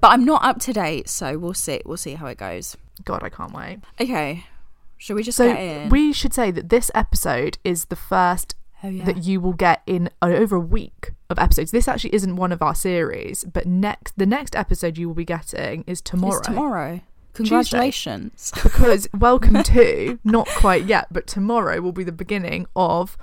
but 0.00 0.08
I'm 0.12 0.24
not 0.24 0.44
up 0.44 0.60
to 0.60 0.72
date, 0.72 1.08
so 1.08 1.36
we'll 1.38 1.54
see. 1.54 1.80
We'll 1.84 1.96
see 1.96 2.14
how 2.14 2.26
it 2.28 2.38
goes. 2.38 2.76
god 3.04 3.22
i 3.24 3.28
can't 3.28 3.52
wait 3.52 3.80
Okay, 4.00 4.44
shall 4.98 5.16
we 5.16 5.22
just 5.22 5.38
So 5.38 5.46
get 5.52 5.60
in? 5.60 5.88
we 5.88 6.12
should 6.12 6.34
say 6.34 6.50
that 6.50 6.68
this 6.68 6.90
episode 6.94 7.58
is 7.64 7.86
the 7.86 7.96
first 7.96 8.54
Oh, 8.84 8.88
yeah. 8.88 9.04
that 9.06 9.24
you 9.24 9.40
will 9.40 9.54
get 9.54 9.82
in 9.88 10.08
over 10.22 10.54
a 10.54 10.60
week 10.60 11.12
of 11.28 11.36
episodes. 11.36 11.72
This 11.72 11.88
actually 11.88 12.14
isn't 12.14 12.36
one 12.36 12.52
of 12.52 12.62
our 12.62 12.76
series, 12.76 13.42
but 13.44 13.66
next 13.66 14.16
the 14.16 14.24
next 14.26 14.54
episode 14.54 14.96
you 14.96 15.08
will 15.08 15.16
be 15.16 15.24
getting 15.24 15.82
is 15.88 16.00
tomorrow. 16.00 16.38
It's 16.38 16.46
tomorrow. 16.46 17.00
Congratulations. 17.34 18.52
Because 18.62 19.08
welcome 19.18 19.62
to 19.64 20.18
not 20.22 20.46
quite 20.46 20.84
yet, 20.84 21.08
but 21.12 21.26
tomorrow 21.26 21.80
will 21.80 21.90
be 21.92 22.04
the 22.04 22.12
beginning 22.12 22.66
of 22.76 23.16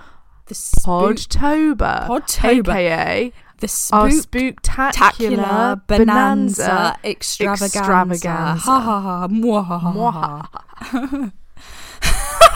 The 0.47 0.55
spook, 0.55 1.15
Podtober, 1.17 2.07
Podtober. 2.07 2.69
aka 2.75 3.31
the 3.59 3.67
spook 3.69 4.11
spooktacular 4.11 5.81
bonanza 5.87 6.05
bonanza 6.05 6.99
extravaganza. 7.05 7.65
extravaganza. 7.65 8.61
Ha 8.61 8.79
ha 8.79 9.01
ha. 9.01 9.27
Mwahaha. 9.29 9.93
Mwahaha. 9.93 11.31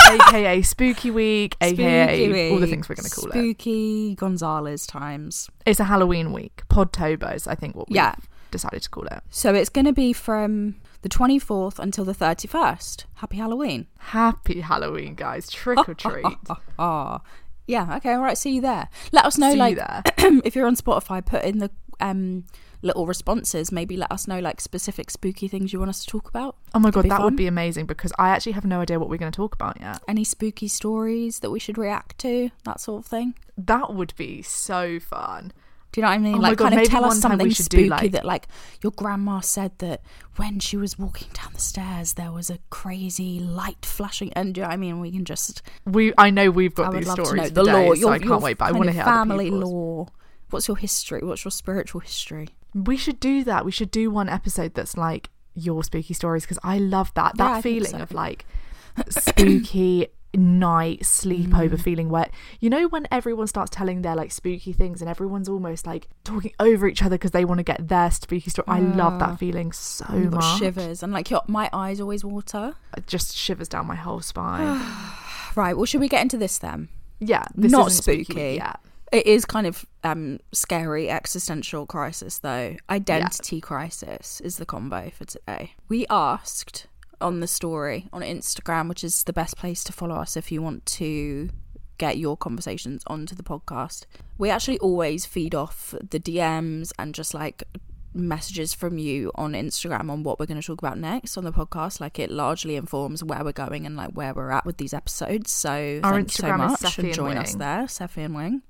aka 0.09 0.61
Spooky 0.61 1.11
Week, 1.11 1.55
aka 1.61 2.25
Spooky 2.25 2.49
all 2.51 2.59
the 2.59 2.67
things 2.67 2.89
we're 2.89 2.95
going 2.95 3.09
to 3.09 3.15
call 3.15 3.25
it. 3.29 3.31
Spooky 3.31 4.15
Gonzalez 4.15 4.85
times. 4.87 5.49
It's 5.65 5.79
a 5.79 5.85
Halloween 5.85 6.31
week. 6.33 6.63
Podtober 6.69 7.35
is, 7.35 7.47
I 7.47 7.55
think, 7.55 7.75
what 7.75 7.89
we've 7.89 7.95
Yeah. 7.95 8.15
decided 8.51 8.81
to 8.83 8.89
call 8.89 9.05
it. 9.05 9.21
So 9.29 9.53
it's 9.53 9.69
going 9.69 9.85
to 9.85 9.93
be 9.93 10.13
from 10.13 10.75
the 11.01 11.09
24th 11.09 11.79
until 11.79 12.03
the 12.05 12.13
31st. 12.13 13.05
Happy 13.15 13.37
Halloween. 13.37 13.87
Happy 13.99 14.61
Halloween, 14.61 15.15
guys. 15.15 15.49
Trick 15.49 15.87
or 15.87 15.93
treat. 15.93 16.25
Oh, 16.77 17.19
yeah. 17.67 17.95
Okay. 17.97 18.13
All 18.13 18.21
right. 18.21 18.37
See 18.37 18.55
you 18.55 18.61
there. 18.61 18.89
Let 19.11 19.25
us 19.25 19.37
know, 19.37 19.49
See 19.49 19.53
you 19.53 19.59
like, 19.59 19.77
there. 19.77 20.03
if 20.43 20.55
you're 20.55 20.67
on 20.67 20.75
Spotify, 20.75 21.25
put 21.25 21.43
in 21.43 21.59
the 21.59 21.69
um 22.01 22.45
little 22.81 23.05
responses. 23.05 23.71
Maybe 23.71 23.97
let 23.97 24.11
us 24.11 24.27
know 24.27 24.39
like 24.39 24.61
specific 24.61 25.09
spooky 25.11 25.47
things 25.47 25.73
you 25.73 25.79
want 25.79 25.89
us 25.89 26.03
to 26.03 26.07
talk 26.07 26.29
about. 26.29 26.55
Oh 26.73 26.79
my 26.79 26.91
Could 26.91 27.03
god, 27.03 27.11
that 27.11 27.17
fun. 27.17 27.25
would 27.25 27.35
be 27.35 27.47
amazing 27.47 27.85
because 27.85 28.13
I 28.17 28.29
actually 28.29 28.53
have 28.53 28.65
no 28.65 28.81
idea 28.81 28.99
what 28.99 29.09
we're 29.09 29.17
going 29.17 29.31
to 29.31 29.35
talk 29.35 29.53
about 29.55 29.79
yet. 29.79 30.01
Any 30.07 30.23
spooky 30.23 30.67
stories 30.67 31.39
that 31.39 31.51
we 31.51 31.59
should 31.59 31.77
react 31.77 32.17
to, 32.19 32.49
that 32.63 32.79
sort 32.79 33.03
of 33.03 33.09
thing. 33.09 33.35
That 33.57 33.93
would 33.93 34.13
be 34.15 34.41
so 34.41 34.99
fun. 34.99 35.51
Do 35.91 35.99
you 35.99 36.03
know 36.03 36.09
what 36.09 36.15
I 36.15 36.17
mean? 36.19 36.35
Oh 36.35 36.37
like, 36.37 36.57
God, 36.59 36.69
kind 36.71 36.81
of 36.83 36.87
tell 36.87 37.03
us 37.03 37.15
one 37.15 37.31
time 37.31 37.39
we 37.39 37.49
something 37.49 37.49
should 37.49 37.69
do, 37.69 37.77
spooky 37.77 37.89
like- 37.89 38.11
that, 38.11 38.23
like, 38.23 38.47
your 38.83 38.91
grandma 38.91 39.39
said 39.39 39.71
that 39.79 40.03
when 40.35 40.59
she 40.59 40.77
was 40.77 40.99
walking 40.99 41.29
down 41.33 41.49
the 41.53 41.59
stairs, 41.59 42.13
there 42.13 42.31
was 42.31 42.51
a 42.51 42.59
crazy 42.69 43.39
light 43.39 43.83
flashing. 43.83 44.31
And 44.33 44.53
do 44.53 44.59
you 44.59 44.63
know 44.65 44.67
what 44.69 44.73
I 44.75 44.77
mean? 44.77 44.99
We 44.99 45.11
can 45.11 45.25
just. 45.25 45.63
We, 45.85 46.13
I 46.15 46.29
know 46.29 46.51
we've 46.51 46.75
got 46.75 46.93
would 46.93 46.99
these 47.05 47.13
to 47.15 47.25
stories 47.25 47.41
know 47.41 47.49
the 47.49 47.63
law. 47.63 47.87
so 47.87 47.93
Your, 47.93 48.11
I 48.11 48.19
can't 48.19 48.41
wait. 48.43 48.59
But 48.59 48.65
I 48.65 48.71
want 48.73 48.85
to 48.85 48.93
hear 48.93 49.03
family 49.03 49.49
law. 49.49 50.07
What's 50.49 50.67
your 50.67 50.77
history? 50.77 51.21
What's 51.23 51.43
your 51.45 51.51
spiritual 51.51 52.01
history? 52.01 52.49
We 52.73 52.97
should 52.97 53.19
do 53.19 53.43
that. 53.45 53.65
We 53.65 53.71
should 53.71 53.91
do 53.91 54.11
one 54.11 54.29
episode 54.29 54.73
that's 54.73 54.95
like 54.97 55.29
your 55.55 55.83
spooky 55.83 56.13
stories 56.13 56.43
because 56.43 56.59
I 56.63 56.77
love 56.77 57.13
that. 57.15 57.37
That 57.37 57.61
think 57.61 57.63
feeling 57.63 57.91
so. 57.91 58.03
of 58.03 58.11
like 58.13 58.45
spooky 59.09 60.07
night 60.35 60.99
sleepover 60.99 61.69
Mm. 61.71 61.81
feeling 61.81 62.09
where 62.09 62.29
you 62.59 62.69
know 62.69 62.87
when 62.87 63.07
everyone 63.11 63.47
starts 63.47 63.71
telling 63.71 64.03
their 64.03 64.15
like 64.15 64.31
spooky 64.31 64.71
things 64.71 65.01
and 65.01 65.09
everyone's 65.09 65.49
almost 65.49 65.87
like 65.87 66.07
talking 66.23 66.51
over 66.59 66.87
each 66.87 67.01
other 67.01 67.15
because 67.15 67.31
they 67.31 67.43
want 67.45 67.57
to 67.57 67.63
get 67.63 67.87
their 67.87 68.11
spooky 68.11 68.49
story. 68.51 68.65
I 68.67 68.79
love 68.79 69.17
that 69.19 69.39
feeling 69.39 69.71
so 69.71 70.05
got 70.05 70.31
much. 70.33 70.59
shivers 70.59 71.01
and 71.01 71.11
like 71.11 71.31
your, 71.31 71.41
my 71.47 71.67
eyes 71.73 71.99
always 71.99 72.23
water. 72.23 72.75
It 72.95 73.07
just 73.07 73.35
shivers 73.35 73.67
down 73.67 73.87
my 73.87 73.95
whole 73.95 74.21
spine. 74.21 74.79
Right. 75.55 75.75
Well, 75.75 75.85
should 75.87 75.99
we 75.99 76.07
get 76.07 76.21
into 76.21 76.37
this 76.37 76.59
then? 76.59 76.89
yeah, 77.19 77.43
this 77.55 77.71
Not 77.71 77.87
isn't 77.87 78.03
spooky. 78.03 78.53
Yeah, 78.57 78.75
It 79.11 79.25
is 79.25 79.45
kind 79.45 79.67
of 79.67 79.85
um 80.03 80.39
scary 80.51 81.09
existential 81.09 81.85
crisis 81.85 82.39
though. 82.39 82.75
Identity 82.89 83.61
crisis 83.61 84.41
is 84.41 84.57
the 84.57 84.65
combo 84.65 85.09
for 85.09 85.25
today. 85.25 85.73
We 85.87 86.05
asked 86.09 86.87
on 87.21 87.39
the 87.39 87.47
story 87.47 88.07
on 88.13 88.21
Instagram, 88.21 88.87
which 88.87 89.03
is 89.03 89.23
the 89.23 89.33
best 89.33 89.57
place 89.57 89.83
to 89.85 89.93
follow 89.93 90.15
us 90.15 90.37
if 90.37 90.51
you 90.51 90.61
want 90.61 90.85
to 90.85 91.49
get 91.97 92.17
your 92.17 92.37
conversations 92.37 93.03
onto 93.07 93.35
the 93.35 93.43
podcast. 93.43 94.05
We 94.37 94.49
actually 94.49 94.79
always 94.79 95.25
feed 95.25 95.53
off 95.53 95.93
the 96.01 96.19
DMs 96.19 96.91
and 96.97 97.13
just 97.13 97.33
like 97.33 97.63
messages 98.13 98.73
from 98.73 98.97
you 98.97 99.31
on 99.35 99.53
Instagram 99.53 100.09
on 100.09 100.23
what 100.23 100.39
we're 100.39 100.45
going 100.45 100.59
to 100.59 100.65
talk 100.65 100.79
about 100.79 100.97
next 100.97 101.37
on 101.37 101.43
the 101.43 101.51
podcast. 101.51 101.99
Like 101.99 102.19
it 102.19 102.31
largely 102.31 102.75
informs 102.75 103.23
where 103.23 103.43
we're 103.43 103.51
going 103.51 103.85
and 103.85 103.95
like 103.95 104.11
where 104.11 104.33
we're 104.33 104.51
at 104.51 104.65
with 104.65 104.77
these 104.77 104.93
episodes. 104.93 105.51
So 105.51 105.99
Our 106.03 106.13
thank 106.13 106.31
you 106.31 106.41
so 106.41 106.47
Instagram 106.47 106.57
much 106.57 106.99
and 106.99 107.13
join 107.13 107.37
us 107.37 107.55
there, 107.55 107.83
Sephy 107.83 108.25
and 108.25 108.35
Wing. 108.35 108.61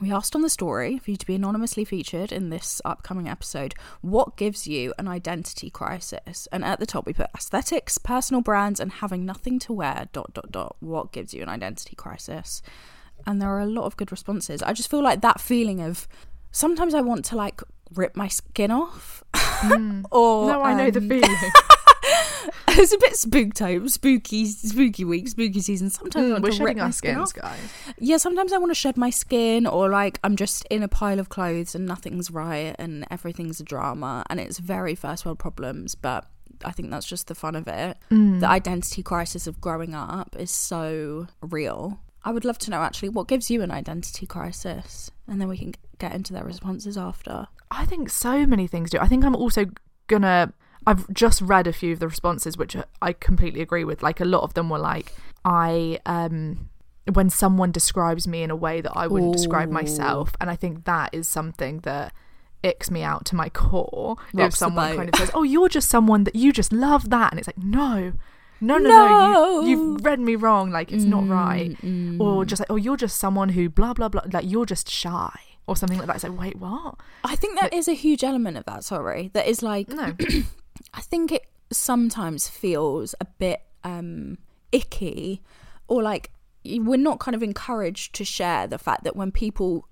We 0.00 0.10
asked 0.10 0.34
on 0.34 0.40
the 0.40 0.48
story 0.48 0.96
for 0.98 1.10
you 1.10 1.18
to 1.18 1.26
be 1.26 1.34
anonymously 1.34 1.84
featured 1.84 2.32
in 2.32 2.48
this 2.48 2.80
upcoming 2.86 3.28
episode. 3.28 3.74
What 4.00 4.36
gives 4.36 4.66
you 4.66 4.94
an 4.98 5.06
identity 5.06 5.68
crisis? 5.68 6.48
And 6.50 6.64
at 6.64 6.80
the 6.80 6.86
top, 6.86 7.04
we 7.04 7.12
put 7.12 7.28
aesthetics, 7.34 7.98
personal 7.98 8.40
brands, 8.40 8.80
and 8.80 8.92
having 8.92 9.26
nothing 9.26 9.58
to 9.60 9.74
wear. 9.74 10.08
Dot 10.14 10.32
dot 10.32 10.50
dot. 10.50 10.76
What 10.80 11.12
gives 11.12 11.34
you 11.34 11.42
an 11.42 11.50
identity 11.50 11.96
crisis? 11.96 12.62
And 13.26 13.42
there 13.42 13.50
are 13.50 13.60
a 13.60 13.66
lot 13.66 13.84
of 13.84 13.98
good 13.98 14.10
responses. 14.10 14.62
I 14.62 14.72
just 14.72 14.90
feel 14.90 15.02
like 15.02 15.20
that 15.20 15.38
feeling 15.38 15.82
of 15.82 16.08
sometimes 16.50 16.94
I 16.94 17.02
want 17.02 17.26
to 17.26 17.36
like 17.36 17.60
rip 17.94 18.16
my 18.16 18.28
skin 18.28 18.70
off, 18.70 19.22
or 20.10 20.46
no, 20.46 20.62
I 20.62 20.72
know 20.72 20.90
the 20.90 21.00
um, 21.00 21.08
feeling. 21.10 21.36
it's 22.68 22.92
a 22.92 22.98
bit 22.98 23.12
spooktober, 23.14 23.88
spooky, 23.90 24.46
spooky 24.46 25.04
week, 25.04 25.28
spooky 25.28 25.60
season. 25.60 25.90
Sometimes 25.90 26.24
I 26.24 26.28
Mm, 26.28 26.32
want 26.32 26.42
we're 26.44 26.50
to 26.50 26.56
shedding 26.56 26.78
my 26.78 26.84
our 26.84 26.92
skin 26.92 27.14
skins, 27.26 27.30
off. 27.30 27.34
guys. 27.34 27.94
Yeah, 27.98 28.16
sometimes 28.16 28.52
I 28.52 28.58
want 28.58 28.70
to 28.70 28.74
shed 28.74 28.96
my 28.96 29.10
skin, 29.10 29.66
or 29.66 29.88
like 29.88 30.18
I'm 30.24 30.36
just 30.36 30.64
in 30.70 30.82
a 30.82 30.88
pile 30.88 31.18
of 31.18 31.28
clothes 31.28 31.74
and 31.74 31.86
nothing's 31.86 32.30
right 32.30 32.74
and 32.78 33.06
everything's 33.10 33.60
a 33.60 33.64
drama, 33.64 34.24
and 34.30 34.38
it's 34.40 34.58
very 34.58 34.94
first 34.94 35.24
world 35.26 35.38
problems. 35.38 35.94
But 35.94 36.26
I 36.64 36.72
think 36.72 36.90
that's 36.90 37.06
just 37.06 37.26
the 37.28 37.34
fun 37.34 37.56
of 37.56 37.66
it. 37.68 37.96
Mm. 38.10 38.40
The 38.40 38.48
identity 38.48 39.02
crisis 39.02 39.46
of 39.46 39.60
growing 39.60 39.94
up 39.94 40.36
is 40.38 40.50
so 40.50 41.26
real. 41.42 42.00
I 42.22 42.32
would 42.32 42.44
love 42.44 42.58
to 42.58 42.70
know 42.70 42.82
actually 42.82 43.08
what 43.08 43.28
gives 43.28 43.50
you 43.50 43.62
an 43.62 43.70
identity 43.70 44.26
crisis, 44.26 45.10
and 45.26 45.40
then 45.40 45.48
we 45.48 45.56
can 45.56 45.72
get 45.98 46.14
into 46.14 46.32
their 46.34 46.44
responses 46.44 46.98
after. 46.98 47.46
I 47.70 47.86
think 47.86 48.10
so 48.10 48.46
many 48.46 48.66
things 48.66 48.90
do. 48.90 48.98
I 48.98 49.06
think 49.08 49.24
I'm 49.24 49.36
also 49.36 49.66
gonna. 50.06 50.52
I've 50.86 51.12
just 51.12 51.40
read 51.42 51.66
a 51.66 51.72
few 51.72 51.92
of 51.92 51.98
the 51.98 52.08
responses, 52.08 52.56
which 52.56 52.76
I 53.02 53.12
completely 53.12 53.60
agree 53.60 53.84
with. 53.84 54.02
Like 54.02 54.20
a 54.20 54.24
lot 54.24 54.42
of 54.42 54.54
them 54.54 54.68
were 54.70 54.78
like, 54.78 55.12
I 55.44 55.98
um 56.06 56.68
when 57.12 57.30
someone 57.30 57.72
describes 57.72 58.28
me 58.28 58.42
in 58.42 58.50
a 58.50 58.56
way 58.56 58.80
that 58.80 58.92
I 58.94 59.06
wouldn't 59.06 59.32
describe 59.32 59.70
myself, 59.70 60.32
and 60.40 60.48
I 60.50 60.56
think 60.56 60.84
that 60.84 61.12
is 61.12 61.28
something 61.28 61.80
that 61.80 62.12
icks 62.62 62.90
me 62.90 63.02
out 63.02 63.24
to 63.26 63.34
my 63.34 63.48
core. 63.48 64.16
Rocks 64.34 64.54
if 64.54 64.58
someone 64.58 64.96
kind 64.96 65.08
of 65.08 65.18
says, 65.18 65.30
"Oh, 65.34 65.42
you're 65.42 65.68
just 65.68 65.88
someone 65.88 66.24
that 66.24 66.36
you 66.36 66.52
just 66.52 66.72
love 66.72 67.10
that," 67.10 67.32
and 67.32 67.38
it's 67.38 67.48
like, 67.48 67.58
no. 67.58 68.12
No, 68.62 68.76
no, 68.76 68.90
no, 68.90 69.08
No. 69.08 69.60
You, 69.62 69.68
you've 69.94 70.04
read 70.04 70.20
me 70.20 70.36
wrong. 70.36 70.70
Like, 70.70 70.92
it's 70.92 71.04
not 71.04 71.26
right. 71.26 71.70
Mm, 71.82 72.20
Or 72.20 72.44
just 72.44 72.60
like, 72.60 72.70
oh, 72.70 72.76
you're 72.76 72.98
just 72.98 73.18
someone 73.18 73.48
who 73.48 73.70
blah, 73.70 73.94
blah, 73.94 74.10
blah. 74.10 74.20
Like, 74.30 74.44
you're 74.46 74.66
just 74.66 74.90
shy 74.90 75.32
or 75.66 75.76
something 75.76 75.96
like 75.96 76.06
that. 76.08 76.16
It's 76.16 76.24
like, 76.24 76.38
wait, 76.38 76.56
what? 76.56 76.96
I 77.24 77.36
think 77.36 77.58
that 77.58 77.72
is 77.72 77.88
a 77.88 77.94
huge 77.94 78.22
element 78.22 78.58
of 78.58 78.66
that. 78.66 78.84
Sorry, 78.84 79.30
that 79.32 79.46
is 79.48 79.62
like 79.62 79.88
No. 79.88 80.14
I 80.94 81.00
think 81.00 81.32
it 81.32 81.46
sometimes 81.72 82.48
feels 82.48 83.14
a 83.20 83.24
bit 83.24 83.60
um 83.84 84.38
icky 84.72 85.42
or 85.88 86.02
like 86.02 86.30
we're 86.64 86.96
not 86.96 87.20
kind 87.20 87.34
of 87.34 87.42
encouraged 87.42 88.14
to 88.14 88.24
share 88.24 88.66
the 88.66 88.78
fact 88.78 89.04
that 89.04 89.16
when 89.16 89.30
people 89.32 89.88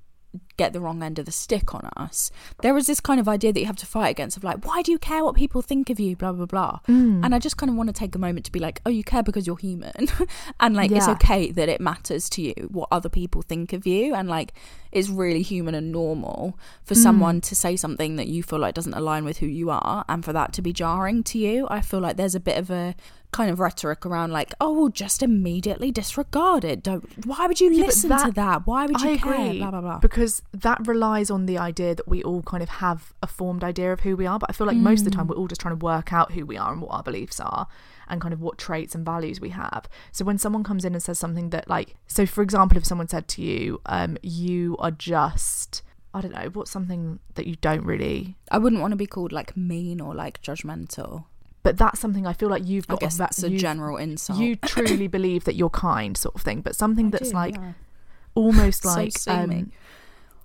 get 0.59 0.75
the 0.75 0.81
wrong 0.81 1.03
end 1.03 1.19
of 1.19 1.25
the 1.25 1.33
stick 1.33 1.75
on 1.75 1.89
us 1.97 2.31
there 2.63 2.77
is 2.77 2.87
this 2.87 3.01
kind 3.01 3.19
of 3.21 3.27
idea 3.29 3.53
that 3.53 3.61
you 3.61 3.67
have 3.67 3.77
to 3.77 3.87
fight 3.87 4.11
against 4.11 4.37
of 4.37 4.45
like 4.45 4.63
why 4.67 4.83
do 4.83 4.93
you 4.93 4.99
care 4.99 5.25
what 5.25 5.35
people 5.35 5.63
think 5.63 5.89
of 5.89 5.99
you 5.99 6.15
blah 6.17 6.33
blah 6.33 6.45
blah 6.47 6.79
Mm. 6.89 7.25
and 7.25 7.35
i 7.35 7.39
just 7.39 7.57
kind 7.57 7.71
of 7.71 7.77
want 7.77 7.89
to 7.89 7.93
take 7.93 8.15
a 8.15 8.19
moment 8.19 8.45
to 8.47 8.53
be 8.53 8.59
like 8.59 8.81
oh 8.85 8.91
you 8.91 9.03
care 9.05 9.23
because 9.23 9.47
you're 9.47 9.57
human 9.57 9.93
and 10.61 10.77
like 10.77 10.91
it's 10.91 11.09
okay 11.09 11.51
that 11.53 11.69
it 11.69 11.81
matters 11.81 12.29
to 12.31 12.43
you 12.43 12.55
what 12.71 12.89
other 12.91 13.09
people 13.09 13.41
think 13.43 13.73
of 13.73 13.87
you 13.87 14.15
and 14.15 14.29
like 14.29 14.53
it's 14.93 15.09
really 15.09 15.43
human 15.43 15.75
and 15.75 15.93
normal 15.93 16.59
for 16.85 16.95
Mm. 16.95 17.03
someone 17.03 17.41
to 17.43 17.55
say 17.55 17.77
something 17.77 18.17
that 18.17 18.27
you 18.29 18.43
feel 18.43 18.59
like 18.59 18.75
doesn't 18.75 18.95
align 18.95 19.25
with 19.25 19.39
who 19.39 19.47
you 19.47 19.71
are 19.71 20.05
and 20.09 20.25
for 20.25 20.33
that 20.33 20.53
to 20.55 20.63
be 20.63 20.73
jarring 20.73 21.23
to 21.25 21.39
you 21.39 21.67
i 21.71 21.81
feel 21.81 22.01
like 22.01 22.17
there's 22.17 22.35
a 22.35 22.41
bit 22.41 22.59
of 22.59 22.71
a 22.71 22.95
kind 23.31 23.51
of 23.51 23.61
rhetoric 23.61 24.07
around 24.07 24.33
like 24.33 24.55
oh 24.61 24.73
well 24.73 24.89
just 24.89 25.23
immediately 25.23 25.91
disregard 25.91 26.65
it 26.65 26.83
don't 26.83 27.05
why 27.27 27.47
would 27.47 27.61
you 27.61 27.71
Yeah, 27.73 27.85
listen 27.85 28.09
to 28.25 28.33
that 28.33 28.67
why 28.67 28.87
would 28.87 29.01
you 29.03 29.11
I 29.11 29.17
care 29.19 29.35
agree 29.35 29.59
blah 29.59 29.71
blah 29.71 29.81
blah 29.83 29.99
because 29.99 30.41
that 30.53 30.87
relies 30.87 31.31
on 31.31 31.45
the 31.45 31.59
idea 31.59 31.95
that 31.95 32.09
we 32.09 32.23
all 32.23 32.43
kind 32.43 32.63
of 32.63 32.69
have 32.71 33.13
a 33.23 33.27
formed 33.27 33.63
idea 33.63 33.93
of 33.93 34.01
who 34.01 34.17
we 34.17 34.27
are. 34.27 34.39
But 34.39 34.49
I 34.51 34.53
feel 34.55 34.67
like 34.67 34.77
most 34.79 35.01
of 35.01 35.05
the 35.05 35.11
time 35.11 35.27
Mm. 35.27 35.31
we're 35.31 35.37
all 35.37 35.47
just 35.49 35.61
trying 35.61 35.79
to 35.79 35.85
work 35.85 36.13
out 36.13 36.33
who 36.33 36.47
we 36.47 36.57
are 36.57 36.73
and 36.73 36.81
what 36.81 36.93
our 36.93 37.03
beliefs 37.03 37.39
are 37.39 37.67
and 38.09 38.21
kind 38.21 38.33
of 38.33 38.41
what 38.41 38.57
traits 38.57 38.95
and 38.95 39.05
values 39.05 39.41
we 39.41 39.51
have. 39.51 39.89
So 40.13 40.25
when 40.25 40.39
someone 40.39 40.65
comes 40.65 40.85
in 40.87 40.95
and 40.95 41.03
says 41.03 41.19
something 41.19 41.51
that 41.51 41.69
like, 41.69 41.97
so 42.07 42.25
for 42.25 42.41
example, 42.43 42.79
if 42.79 42.87
someone 42.87 43.09
said 43.09 43.29
to 43.29 43.43
you, 43.43 43.81
um, 43.87 44.17
you 44.23 44.77
are 44.79 44.91
just 44.91 45.83
I 46.15 46.23
don't 46.23 46.33
know, 46.33 46.49
what's 46.55 46.71
something 46.71 47.19
that 47.35 47.47
you 47.47 47.57
don't 47.57 47.85
really 47.85 48.37
i 48.51 48.57
wouldn't 48.57 48.81
want 48.81 48.93
to 48.93 48.97
be 48.97 49.07
called 49.07 49.31
like 49.33 49.55
mean 49.57 50.01
or 50.01 50.15
like 50.15 50.41
judgmental 50.43 51.27
but 51.69 51.77
that's 51.77 52.01
something 52.01 52.27
I 52.27 52.33
feel 52.33 52.49
like 52.49 52.67
you've 52.67 52.87
i 52.89 52.95
got 52.95 53.01
guess 53.01 53.19
that's 53.19 53.43
a 53.43 53.51
general 53.51 53.99
insult 53.99 54.39
You 54.39 54.57
truly 54.65 55.07
believe 55.07 55.45
that 55.45 55.55
you're 55.55 55.69
kind, 55.69 56.17
sort 56.17 56.35
of 56.35 56.41
thing, 56.41 56.63
but 56.63 56.75
something 56.75 57.11
that's 57.11 57.29
do, 57.29 57.37
like 57.37 57.57
yeah. 57.57 57.73
almost 58.35 58.83
So 58.85 58.89
like 58.89 59.13
sue 59.19 59.47
me. 59.47 59.67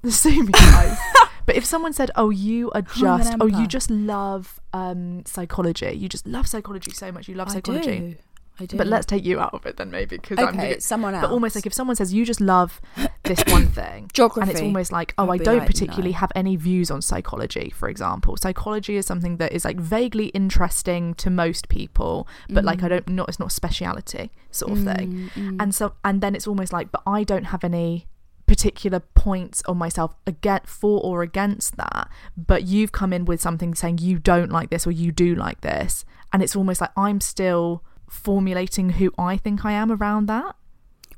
um, 0.03 0.11
sue 0.11 0.43
me, 0.43 0.51
guys. 0.51 0.97
but 1.45 1.55
if 1.55 1.63
someone 1.63 1.93
said, 1.93 2.11
"Oh, 2.17 2.29
you 2.29 2.71
are 2.71 2.81
just, 2.81 3.35
oh, 3.39 3.45
you 3.45 3.67
just 3.67 3.89
love 3.89 4.59
um, 4.73 5.23
psychology. 5.25 5.93
You 5.93 6.09
just 6.09 6.27
love 6.27 6.45
psychology 6.45 6.91
so 6.91 7.09
much. 7.09 7.29
You 7.29 7.35
love 7.35 7.49
psychology." 7.49 7.91
I 7.91 7.99
do. 7.99 8.15
I 8.59 8.65
do. 8.65 8.77
But 8.77 8.87
let's 8.87 9.05
take 9.07 9.25
you 9.25 9.39
out 9.39 9.53
of 9.53 9.65
it 9.65 9.77
then, 9.77 9.89
maybe, 9.89 10.17
because 10.17 10.37
I'm 10.39 10.49
Okay, 10.49 10.57
gonna- 10.69 10.81
someone 10.81 11.13
But 11.13 11.31
almost 11.31 11.55
like 11.55 11.65
if 11.65 11.73
someone 11.73 11.95
says 11.95 12.13
you 12.13 12.23
just 12.25 12.39
love 12.39 12.79
this 13.23 13.43
one 13.47 13.65
thing, 13.67 14.11
geography, 14.13 14.41
and 14.41 14.51
it's 14.51 14.61
almost 14.61 14.91
like, 14.91 15.13
oh, 15.17 15.29
I 15.31 15.37
don't 15.37 15.59
like, 15.59 15.67
particularly 15.67 16.11
no. 16.11 16.17
have 16.17 16.31
any 16.35 16.55
views 16.55 16.91
on 16.91 17.01
psychology. 17.01 17.71
For 17.75 17.89
example, 17.89 18.37
psychology 18.37 18.95
is 18.95 19.05
something 19.07 19.37
that 19.37 19.53
is 19.53 19.65
like 19.65 19.79
vaguely 19.79 20.27
interesting 20.27 21.13
to 21.15 21.29
most 21.29 21.67
people, 21.67 22.27
but 22.49 22.63
like 22.63 22.83
I 22.83 22.87
Mm. 22.87 22.89
don't 22.89 23.09
not 23.09 23.29
it's 23.29 23.39
not 23.39 23.47
a 23.47 23.51
speciality 23.51 24.31
sort 24.51 24.71
of 24.73 24.83
thing. 24.83 25.31
And 25.59 25.73
so 25.73 25.93
and 26.05 26.21
then 26.21 26.35
it's 26.35 26.47
almost 26.47 26.71
like, 26.71 26.91
but 26.91 27.01
I 27.07 27.23
don't 27.23 27.45
have 27.45 27.63
any 27.63 28.07
particular 28.45 28.99
points 28.99 29.63
on 29.67 29.77
myself 29.77 30.15
again 30.27 30.59
for 30.65 30.99
or 31.01 31.21
against 31.23 31.77
that 31.77 32.09
but 32.35 32.63
you've 32.63 32.91
come 32.91 33.13
in 33.13 33.23
with 33.23 33.39
something 33.39 33.73
saying 33.73 33.97
you 33.99 34.19
don't 34.19 34.51
like 34.51 34.69
this 34.69 34.85
or 34.85 34.91
you 34.91 35.13
do 35.13 35.33
like 35.33 35.61
this 35.61 36.03
and 36.33 36.43
it's 36.43 36.53
almost 36.53 36.81
like 36.81 36.89
i'm 36.97 37.21
still 37.21 37.81
formulating 38.09 38.91
who 38.91 39.11
i 39.17 39.35
think 39.37 39.65
i 39.65 39.71
am 39.71 39.91
around 39.91 40.27
that 40.27 40.55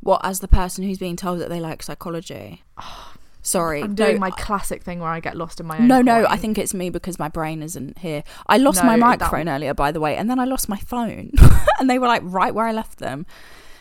What, 0.01 0.21
as 0.23 0.39
the 0.39 0.47
person 0.47 0.83
who's 0.83 0.97
being 0.99 1.15
told 1.15 1.39
that 1.39 1.49
they 1.49 1.59
like 1.59 1.81
psychology? 1.83 2.63
Sorry. 3.41 3.81
i'm 3.83 3.91
no, 3.91 4.07
doing 4.07 4.19
my 4.19 4.31
classic 4.31 4.81
thing 4.81 4.99
where 4.99 5.09
i 5.09 5.19
get 5.19 5.37
lost 5.37 5.59
in 5.59 5.67
my 5.67 5.77
own 5.77 5.87
No, 5.87 6.01
no. 6.01 6.25
I 6.27 6.35
think 6.37 6.57
it's 6.57 6.73
me 6.73 6.89
because 6.89 7.19
my 7.19 7.29
brain 7.29 7.61
isn't 7.61 7.99
here. 7.99 8.23
I 8.47 8.57
lost 8.57 8.81
No, 8.81 8.87
my 8.87 8.95
that- 8.95 8.99
microphone 9.19 9.47
earlier, 9.47 9.73
by 9.75 9.91
the 9.91 9.99
way, 9.99 10.15
and 10.17 10.27
then 10.29 10.39
I 10.39 10.45
lost 10.45 10.67
my 10.67 10.77
phone. 10.77 11.31
and 11.79 11.87
they 11.89 11.99
were 11.99 12.07
like 12.07 12.23
right 12.25 12.53
where 12.55 12.65
I 12.65 12.71
left 12.71 12.97
them. 12.97 13.25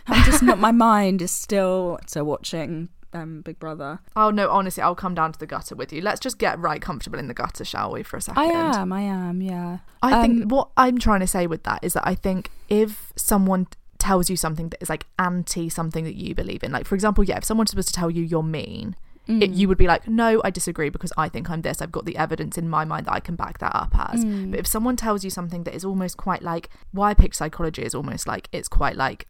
I'm 0.06 0.22
just 0.24 0.42
not, 0.42 0.58
my 0.58 0.70
mind 0.90 1.22
is 1.22 1.30
still 1.30 1.98
so 2.06 2.24
watching 2.24 2.90
um, 3.14 3.40
Big 3.42 3.58
Brother. 3.58 4.00
oh 4.16 4.30
no 4.30 4.50
honestly 4.50 4.82
i'll 4.82 4.94
come 4.94 5.14
down 5.14 5.32
to 5.32 5.38
the 5.38 5.46
gutter 5.46 5.74
with 5.74 5.92
you 5.92 6.00
let's 6.02 6.20
just 6.20 6.38
get 6.38 6.58
right 6.58 6.82
comfortable 6.82 7.18
in 7.18 7.28
the 7.28 7.34
gutter 7.34 7.64
shall 7.64 7.92
we 7.92 8.02
for 8.02 8.16
a 8.16 8.20
second 8.20 8.42
I 8.42 8.46
am, 8.46 8.92
I 8.92 9.00
am, 9.02 9.40
yeah. 9.40 9.78
I 10.02 10.12
Um, 10.12 10.22
think 10.22 10.50
what 10.52 10.68
I'm 10.76 10.98
trying 10.98 11.20
to 11.20 11.26
say 11.26 11.46
with 11.46 11.62
that 11.62 11.82
is 11.82 11.92
that 11.94 12.06
I 12.06 12.14
think 12.14 12.50
if 12.68 13.12
someone 13.16 13.68
tells 13.98 14.28
you 14.28 14.36
something 14.36 14.68
that 14.68 14.82
is 14.82 14.90
like 14.90 15.06
anti 15.18 15.68
something 15.70 16.04
that 16.04 16.14
you 16.16 16.34
believe 16.34 16.62
in, 16.62 16.72
like 16.72 16.86
for 16.86 16.94
example, 16.94 17.24
yeah, 17.24 17.38
if 17.38 17.44
someone's 17.44 17.70
supposed 17.70 17.88
to 17.88 17.94
tell 17.94 18.10
you 18.10 18.22
you're 18.22 18.42
mean, 18.42 18.96
it, 19.26 19.50
Mm. 19.52 19.56
you 19.56 19.68
would 19.68 19.78
be 19.78 19.86
like, 19.86 20.06
no, 20.06 20.42
I 20.44 20.50
disagree 20.50 20.90
because 20.90 21.10
I 21.16 21.30
think 21.30 21.48
I'm 21.48 21.62
this. 21.62 21.80
I've 21.80 21.90
got 21.90 22.04
the 22.04 22.14
evidence 22.18 22.58
in 22.58 22.68
my 22.68 22.84
mind 22.84 23.06
that 23.06 23.14
I 23.14 23.20
can 23.20 23.36
back 23.36 23.56
that 23.60 23.74
up 23.74 23.94
as. 24.10 24.22
Mm. 24.22 24.50
But 24.50 24.60
if 24.60 24.66
someone 24.66 24.96
tells 24.96 25.24
you 25.24 25.30
something 25.30 25.64
that 25.64 25.74
is 25.74 25.82
almost 25.86 26.18
quite 26.18 26.42
like, 26.42 26.68
why 26.92 27.08
I 27.10 27.14
picked 27.14 27.36
psychology 27.36 27.82
is 27.82 27.94
almost 27.94 28.28
like 28.28 28.50
it's 28.52 28.68
quite 28.68 28.96
like 28.96 29.26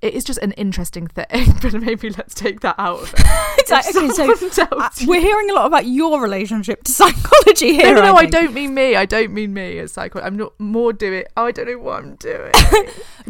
it 0.00 0.14
is 0.14 0.24
just 0.24 0.38
an 0.40 0.52
interesting 0.52 1.06
thing. 1.06 1.26
But 1.62 1.74
maybe 1.74 2.10
let's 2.10 2.34
take 2.34 2.60
that 2.60 2.76
out 2.78 3.00
of 3.02 3.14
it. 3.14 3.20
Okay, 3.70 4.08
so 4.10 4.64
uh, 4.72 4.88
we're 5.06 5.20
hearing 5.20 5.48
a 5.50 5.52
lot 5.54 5.66
about 5.66 5.86
your 5.86 6.20
relationship 6.20 6.82
to 6.84 6.92
psychology 6.92 7.74
here. 7.74 7.94
no, 7.94 8.02
no, 8.02 8.16
I 8.16 8.20
think. 8.22 8.32
don't 8.32 8.54
mean 8.54 8.74
me. 8.74 8.96
I 8.96 9.04
don't 9.06 9.32
mean 9.32 9.54
me 9.54 9.78
as 9.78 9.92
psycho. 9.92 10.20
I'm 10.20 10.36
not 10.36 10.58
more 10.58 10.92
doing. 10.92 11.24
Oh, 11.36 11.44
I 11.44 11.52
don't 11.52 11.66
know 11.68 11.78
what 11.78 12.02
I'm 12.02 12.16
doing. 12.16 12.52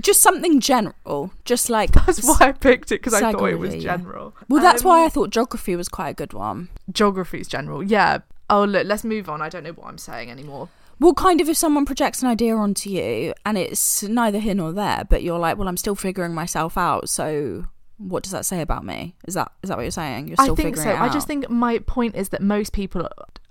Just 0.01 0.23
something 0.23 0.61
general, 0.61 1.33
just 1.45 1.69
like 1.69 1.93
That's 1.93 2.25
why 2.27 2.37
I 2.49 2.53
picked 2.53 2.91
it 2.93 3.03
because 3.03 3.13
I 3.13 3.33
thought 3.33 3.51
it 3.51 3.57
was 3.59 3.71
Psychology, 3.73 3.85
yeah. 3.85 3.97
general. 3.97 4.35
Well, 4.49 4.63
that's 4.63 4.83
why 4.83 5.01
Um, 5.01 5.07
I 5.07 5.09
thought 5.11 5.31
geography 5.31 5.77
was 5.77 5.89
quite 5.89 6.11
a 6.11 6.15
good 6.15 6.33
one. 6.33 6.69
geography's 6.91 7.49
general. 7.49 7.83
Yeah. 7.83 8.21
Oh, 8.49 8.65
look, 8.65 8.87
let's 8.87 9.05
move 9.05 9.29
on. 9.29 9.43
I 9.43 9.49
don't 9.49 9.65
know 9.65 9.73
what 9.73 9.89
I'm 9.89 9.99
saying 9.99 10.31
anymore. 10.31 10.69
Well, 11.01 11.15
kind 11.15 11.41
of 11.41 11.49
if 11.49 11.57
someone 11.57 11.87
projects 11.87 12.23
an 12.23 12.29
idea 12.29 12.55
onto 12.55 12.91
you 12.91 13.33
and 13.47 13.57
it's 13.57 14.03
neither 14.03 14.39
here 14.39 14.55
nor 14.55 14.71
there, 14.71 15.05
but 15.09 15.23
you're 15.23 15.39
like, 15.39 15.57
well, 15.57 15.67
I'm 15.67 15.79
still 15.79 15.95
figuring 15.95 16.35
myself 16.35 16.77
out. 16.77 17.09
So, 17.09 17.65
what 17.97 18.23
does 18.23 18.33
that 18.33 18.45
say 18.45 18.61
about 18.61 18.85
me? 18.85 19.17
Is 19.27 19.35
that 19.35 19.51
is 19.63 19.69
that 19.69 19.79
what 19.79 19.83
you're 19.83 19.91
saying? 19.91 20.29
You're 20.29 20.37
still 20.37 20.53
I 20.53 20.57
think 20.57 20.77
figuring 20.77 20.99
so. 20.99 21.03
I 21.03 21.09
just 21.09 21.27
think 21.27 21.49
my 21.49 21.79
point 21.79 22.17
is 22.17 22.29
that 22.29 22.43
most 22.43 22.75
people, 22.75 23.09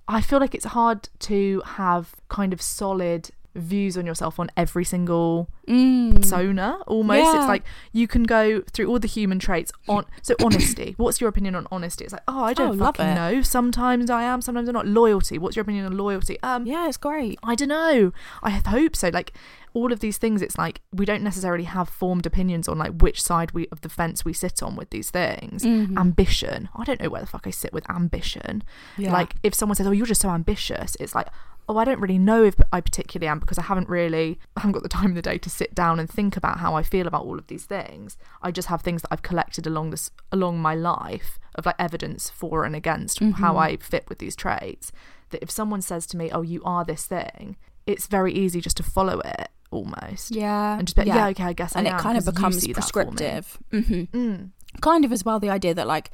I 0.07 0.21
feel 0.21 0.39
like 0.39 0.53
it's 0.53 0.65
hard 0.65 1.09
to 1.19 1.63
have 1.65 2.15
kind 2.29 2.53
of 2.53 2.61
solid 2.61 3.31
views 3.59 3.97
on 3.97 4.05
yourself 4.05 4.39
on 4.39 4.49
every 4.57 4.83
single 4.85 5.47
Mm. 5.67 6.15
persona 6.15 6.79
almost 6.87 7.19
Yeah. 7.19 7.37
it's 7.37 7.47
like 7.47 7.63
you 7.93 8.07
can 8.07 8.23
go 8.23 8.61
through 8.61 8.87
all 8.87 8.97
the 8.97 9.07
human 9.07 9.37
traits 9.37 9.71
on 9.87 10.05
so 10.23 10.33
honesty 10.43 10.95
what's 10.97 11.21
your 11.21 11.27
opinion 11.29 11.53
on 11.55 11.67
honesty 11.71 12.03
it's 12.05 12.13
like 12.13 12.23
oh 12.27 12.43
i 12.43 12.53
don't 12.55 12.81
Oh, 12.81 12.85
fucking 12.85 13.13
know 13.13 13.43
sometimes 13.43 14.09
i 14.09 14.23
am 14.23 14.41
sometimes 14.41 14.67
i'm 14.67 14.73
not 14.73 14.87
loyalty 14.87 15.37
what's 15.37 15.55
your 15.55 15.61
opinion 15.61 15.85
on 15.85 15.95
loyalty 15.95 16.39
um 16.41 16.65
Yeah, 16.65 16.87
it's 16.87 16.97
great. 16.97 17.37
I 17.43 17.53
don't 17.55 17.67
know. 17.69 18.11
I 18.43 18.49
hope 18.51 18.95
so. 18.95 19.09
Like 19.09 19.33
all 19.73 19.91
of 19.93 19.99
these 19.99 20.17
things, 20.17 20.41
it's 20.41 20.57
like 20.57 20.81
we 20.91 21.05
don't 21.05 21.21
necessarily 21.23 21.65
have 21.65 21.87
formed 21.89 22.25
opinions 22.25 22.67
on 22.67 22.77
like 22.79 22.93
which 23.01 23.21
side 23.21 23.51
we 23.51 23.67
of 23.71 23.81
the 23.81 23.89
fence 23.89 24.25
we 24.25 24.33
sit 24.33 24.61
on 24.63 24.75
with 24.75 24.89
these 24.89 25.09
things. 25.11 25.63
Mm-hmm. 25.63 25.97
Ambition. 25.97 26.69
I 26.75 26.83
don't 26.83 26.99
know 27.01 27.09
where 27.09 27.21
the 27.21 27.27
fuck 27.27 27.45
I 27.45 27.51
sit 27.51 27.71
with 27.73 27.87
ambition. 27.89 28.63
Yeah. 28.97 29.11
Like 29.13 29.35
if 29.43 29.53
someone 29.53 29.75
says, 29.75 29.85
"Oh, 29.87 29.91
you're 29.91 30.05
just 30.07 30.21
so 30.21 30.29
ambitious," 30.29 30.95
it's 30.99 31.13
like, 31.15 31.27
"Oh, 31.69 31.77
I 31.77 31.85
don't 31.85 32.01
really 32.01 32.17
know 32.17 32.43
if 32.43 32.55
I 32.73 32.81
particularly 32.81 33.29
am 33.29 33.39
because 33.39 33.57
I 33.57 33.61
haven't 33.63 33.87
really, 33.87 34.39
I 34.57 34.61
haven't 34.61 34.73
got 34.73 34.83
the 34.83 34.89
time 34.89 35.11
in 35.11 35.13
the 35.13 35.21
day 35.21 35.37
to 35.37 35.49
sit 35.49 35.73
down 35.75 35.99
and 35.99 36.09
think 36.09 36.35
about 36.35 36.59
how 36.59 36.73
I 36.75 36.83
feel 36.83 37.07
about 37.07 37.23
all 37.25 37.37
of 37.39 37.47
these 37.47 37.65
things. 37.65 38.17
I 38.41 38.49
just 38.51 38.67
have 38.67 38.81
things 38.81 39.03
that 39.03 39.09
I've 39.13 39.21
collected 39.21 39.65
along 39.67 39.91
this 39.91 40.09
along 40.31 40.59
my 40.59 40.75
life 40.75 41.39
of 41.55 41.65
like 41.65 41.75
evidence 41.79 42.29
for 42.29 42.65
and 42.65 42.75
against 42.75 43.19
Mm-hmm. 43.19 43.41
how 43.43 43.55
I 43.57 43.77
fit 43.77 44.05
with 44.09 44.17
these 44.19 44.35
traits." 44.35 44.91
That 45.29 45.43
if 45.43 45.51
someone 45.51 45.81
says 45.83 46.05
to 46.07 46.17
me, 46.17 46.31
"Oh, 46.31 46.41
you 46.41 46.61
are 46.65 46.83
this 46.83 47.05
thing," 47.05 47.55
it's 47.85 48.07
very 48.07 48.33
easy 48.33 48.59
just 48.61 48.77
to 48.77 48.83
follow 48.83 49.19
it 49.21 49.49
almost. 49.71 50.31
Yeah, 50.31 50.77
And 50.79 50.87
just 50.87 50.95
be 50.95 51.01
like, 51.03 51.07
yeah, 51.15 51.27
okay, 51.27 51.43
I 51.43 51.53
guess 51.53 51.75
I 51.75 51.79
and 51.79 51.87
it 51.87 51.93
am, 51.93 51.99
kind 51.99 52.17
of 52.17 52.25
becomes 52.25 52.59
see 52.59 52.73
that 52.73 52.83
for 52.91 53.03
me. 53.05 53.05
prescriptive. 53.11 53.59
hmm 53.71 53.79
Mm. 54.17 54.49
Kind 54.81 55.05
of 55.05 55.11
as 55.11 55.23
well 55.23 55.39
the 55.39 55.49
idea 55.51 55.73
that 55.75 55.85
like 55.87 56.09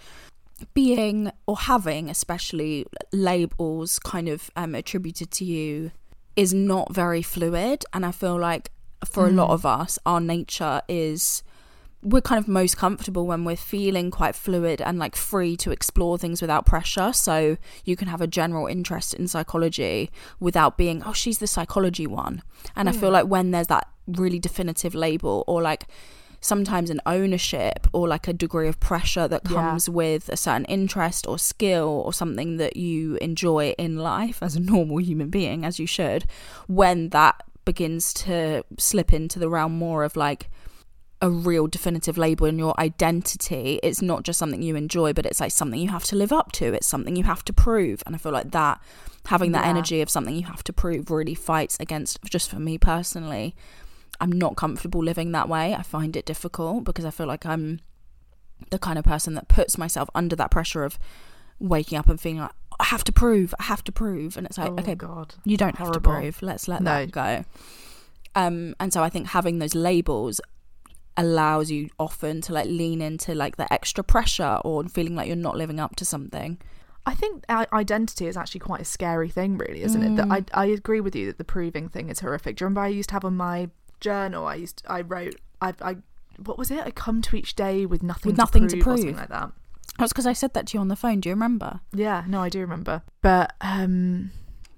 being 0.74 1.31
or 1.47 1.57
having 1.57 2.09
especially 2.09 2.85
labels 3.12 4.00
kind 4.00 4.29
of 4.29 4.50
um, 4.55 4.75
attributed 4.75 5.31
to 5.31 5.45
you 5.45 5.91
is 6.35 6.53
not 6.53 6.93
very 6.93 7.21
fluid, 7.21 7.85
and 7.93 8.05
I 8.05 8.12
feel 8.12 8.38
like 8.38 8.71
for 9.05 9.27
a 9.27 9.31
lot 9.31 9.50
Mm. 9.50 9.53
of 9.53 9.65
us, 9.65 10.00
our 10.05 10.19
nature 10.19 10.81
is 10.88 11.43
we're 12.01 12.21
kind 12.21 12.38
of 12.38 12.47
most 12.47 12.77
comfortable 12.77 13.25
when 13.25 13.43
we're 13.45 13.55
feeling 13.55 14.12
quite 14.12 14.35
fluid 14.35 14.79
and 14.79 15.00
like 15.00 15.15
free 15.15 15.57
to 15.57 15.71
explore 15.71 16.19
things 16.19 16.39
without 16.39 16.63
pressure. 16.63 17.12
So 17.12 17.57
you 17.83 17.95
can 17.95 18.07
have 18.07 18.21
a 18.21 18.27
general 18.27 18.67
interest 18.67 19.15
in 19.15 19.27
psychology 19.27 20.12
without 20.39 20.77
being, 20.77 21.01
oh, 21.03 21.13
she's 21.13 21.39
the 21.39 21.47
psychology 21.47 22.05
one. 22.05 22.43
And 22.75 22.88
I 22.88 22.91
feel 22.91 23.09
like 23.09 23.25
when 23.25 23.50
there's 23.50 23.67
that 23.67 23.88
really 24.05 24.38
definitive 24.38 24.93
label 24.93 25.43
or 25.47 25.63
like 25.63 25.88
sometimes 26.45 26.89
an 26.89 27.01
ownership 27.05 27.87
or 27.91 28.07
like 28.07 28.27
a 28.27 28.33
degree 28.33 28.67
of 28.67 28.79
pressure 28.79 29.27
that 29.27 29.41
Yeah. 29.45 29.51
comes 29.57 29.89
with 29.89 30.29
a 30.29 30.37
certain 30.37 30.65
interest 30.65 31.25
or 31.27 31.39
skill 31.39 32.03
or 32.05 32.13
something 32.13 32.57
that 32.57 32.77
you 32.77 33.15
enjoy 33.21 33.73
in 33.77 33.97
life 33.97 34.37
as 34.41 34.55
a 34.55 34.59
normal 34.59 34.97
human 34.97 35.29
being, 35.29 35.65
as 35.65 35.79
you 35.79 35.87
should, 35.87 36.25
when 36.67 37.09
that 37.09 37.35
begins 37.65 38.13
to 38.13 38.63
slip 38.77 39.11
into 39.11 39.39
the 39.39 39.49
realm 39.49 39.73
more 39.77 40.03
of 40.03 40.15
like 40.15 40.49
a 41.21 41.29
real 41.29 41.65
definitive 41.65 42.17
label 42.17 42.45
in 42.45 42.59
your 42.59 42.79
identity. 42.79 43.79
It's 43.81 44.01
not 44.01 44.23
just 44.23 44.37
something 44.37 44.61
you 44.61 44.75
enjoy, 44.75 45.13
but 45.13 45.25
it's 45.25 45.39
like 45.39 45.51
something 45.51 45.79
you 45.79 45.89
have 45.89 46.03
to 46.05 46.15
live 46.15 46.31
up 46.31 46.51
to. 46.53 46.73
It's 46.73 46.85
something 46.85 47.15
you 47.15 47.23
have 47.23 47.43
to 47.45 47.53
prove. 47.53 48.03
And 48.05 48.13
I 48.15 48.19
feel 48.19 48.33
like 48.33 48.51
that 48.51 48.79
having 49.25 49.51
that 49.53 49.63
Yeah. 49.63 49.70
energy 49.72 50.01
of 50.01 50.09
something 50.09 50.35
you 50.35 50.43
have 50.46 50.63
to 50.65 50.74
prove 50.74 51.09
really 51.09 51.33
fights 51.33 51.77
against 51.79 52.20
just 52.25 52.50
for 52.51 52.59
me 52.59 52.77
personally. 52.77 53.55
I'm 54.21 54.31
not 54.31 54.55
comfortable 54.55 55.03
living 55.03 55.31
that 55.33 55.49
way. 55.49 55.73
I 55.73 55.81
find 55.81 56.15
it 56.15 56.25
difficult 56.25 56.83
because 56.83 57.05
I 57.05 57.11
feel 57.11 57.27
like 57.27 57.45
I'm 57.45 57.79
the 58.69 58.79
kind 58.79 58.97
of 58.97 59.03
person 59.05 59.33
that 59.35 59.47
puts 59.47 59.77
myself 59.77 60.09
under 60.15 60.35
that 60.37 60.49
pressure 60.51 60.83
of 60.83 60.97
waking 61.59 61.97
up 61.97 62.07
and 62.07 62.19
feeling 62.19 62.39
like 62.39 62.51
I 62.79 62.85
have 62.85 63.03
to 63.05 63.11
prove, 63.13 63.53
I 63.59 63.63
have 63.63 63.83
to 63.85 63.91
prove, 63.91 64.37
and 64.37 64.45
it's 64.45 64.57
like 64.57 64.71
Oh, 64.71 64.75
okay, 64.79 64.95
God. 64.95 65.35
you 65.45 65.57
don't 65.57 65.77
have 65.77 65.91
to 65.91 65.99
prove. 66.01 66.41
Let's 66.41 66.67
let 66.67 66.81
No. 66.81 67.05
that 67.05 67.11
go. 67.11 67.45
Um, 68.35 68.75
and 68.79 68.91
so 68.91 69.01
I 69.03 69.09
think 69.09 69.27
having 69.27 69.59
those 69.59 69.75
labels 69.75 70.41
allows 71.17 71.71
you 71.71 71.89
often 71.97 72.41
to 72.41 72.53
like 72.53 72.65
lean 72.67 73.01
into 73.01 73.33
like 73.33 73.55
the 73.55 73.71
extra 73.71 74.03
pressure 74.03 74.59
or 74.65 74.83
feeling 74.89 75.15
like 75.15 75.27
you're 75.27 75.35
not 75.37 75.55
living 75.55 75.79
up 75.79 75.95
to 75.97 76.05
something. 76.05 76.57
I 77.05 77.13
think 77.13 77.45
identity 77.49 78.25
is 78.27 78.35
actually 78.35 78.59
quite 78.61 78.81
a 78.81 78.85
scary 78.85 79.29
thing, 79.29 79.57
really, 79.57 79.83
isn't 79.83 80.01
it? 80.01 80.15
That 80.17 80.27
I 80.31 80.41
Mm. 80.41 80.49
I 80.53 80.65
agree 80.65 80.99
with 81.01 81.15
you 81.15 81.27
that 81.27 81.37
the 81.37 81.43
proving 81.45 81.87
thing 81.87 82.09
is 82.09 82.19
horrific. 82.19 82.57
Do 82.57 82.63
you 82.63 82.65
remember 82.65 82.81
I 82.81 82.87
used 82.87 83.09
to 83.09 83.13
have 83.15 83.23
on 83.23 83.37
my 83.37 83.69
journal? 84.09 84.46
I 84.48 84.55
used 84.55 84.81
I 84.98 85.01
wrote 85.01 85.35
I 85.61 85.70
I 85.81 85.94
what 86.50 86.57
was 86.57 86.70
it? 86.72 86.81
I 86.89 86.91
come 86.91 87.22
to 87.27 87.35
each 87.35 87.55
day 87.55 87.85
with 87.85 88.01
nothing 88.03 88.29
With 88.31 88.37
nothing 88.37 88.68
to 88.68 88.75
to 88.77 88.83
prove, 88.83 89.00
something 89.00 89.15
prove. 89.15 89.29
like 89.29 89.29
that. 89.39 89.51
That's 90.00 90.11
because 90.13 90.27
I 90.27 90.33
said 90.33 90.53
that 90.53 90.68
to 90.68 90.72
you 90.75 90.81
on 90.81 90.89
the 90.89 90.96
phone. 91.03 91.20
Do 91.22 91.29
you 91.29 91.35
remember? 91.35 91.79
Yeah, 91.94 92.24
no, 92.27 92.41
I 92.41 92.50
do 92.50 92.59
remember. 92.59 93.01
But 93.22 93.53
um 93.61 94.31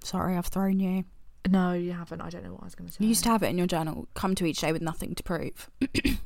Sorry, 0.04 0.38
I've 0.38 0.48
thrown 0.56 0.80
you. 0.80 1.04
no, 1.50 1.74
you 1.74 1.92
haven't. 1.94 2.22
I 2.22 2.30
don't 2.30 2.44
know 2.46 2.54
what 2.54 2.62
I 2.64 2.66
was 2.66 2.76
going 2.76 2.88
to 2.90 2.94
say. 2.94 3.04
You 3.04 3.10
used 3.10 3.24
to 3.26 3.30
have 3.30 3.44
it 3.44 3.48
in 3.54 3.58
your 3.58 3.68
journal. 3.68 4.08
Come 4.14 4.36
to 4.36 4.46
each 4.46 4.60
day 4.62 4.72
with 4.72 4.82
nothing 4.82 5.16
to 5.16 5.24
prove. 5.24 5.70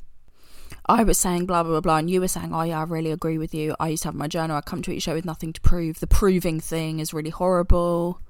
I 0.86 1.04
was 1.04 1.16
saying 1.18 1.46
blah 1.46 1.62
blah 1.62 1.72
blah 1.72 1.80
blah, 1.80 1.96
and 1.98 2.10
you 2.10 2.20
were 2.20 2.28
saying, 2.36 2.52
"Oh 2.54 2.62
yeah, 2.62 2.80
I 2.80 2.84
really 2.84 3.12
agree 3.12 3.38
with 3.38 3.54
you." 3.54 3.74
I 3.78 3.88
used 3.88 4.02
to 4.02 4.08
have 4.08 4.14
my 4.16 4.26
journal. 4.28 4.56
I 4.56 4.60
come 4.62 4.82
to 4.82 4.90
each 4.92 5.04
day 5.06 5.14
with 5.14 5.24
nothing 5.24 5.52
to 5.52 5.60
prove. 5.60 6.00
The 6.00 6.06
proving 6.20 6.58
thing 6.60 6.98
is 7.00 7.14
really 7.14 7.30
horrible. 7.30 8.20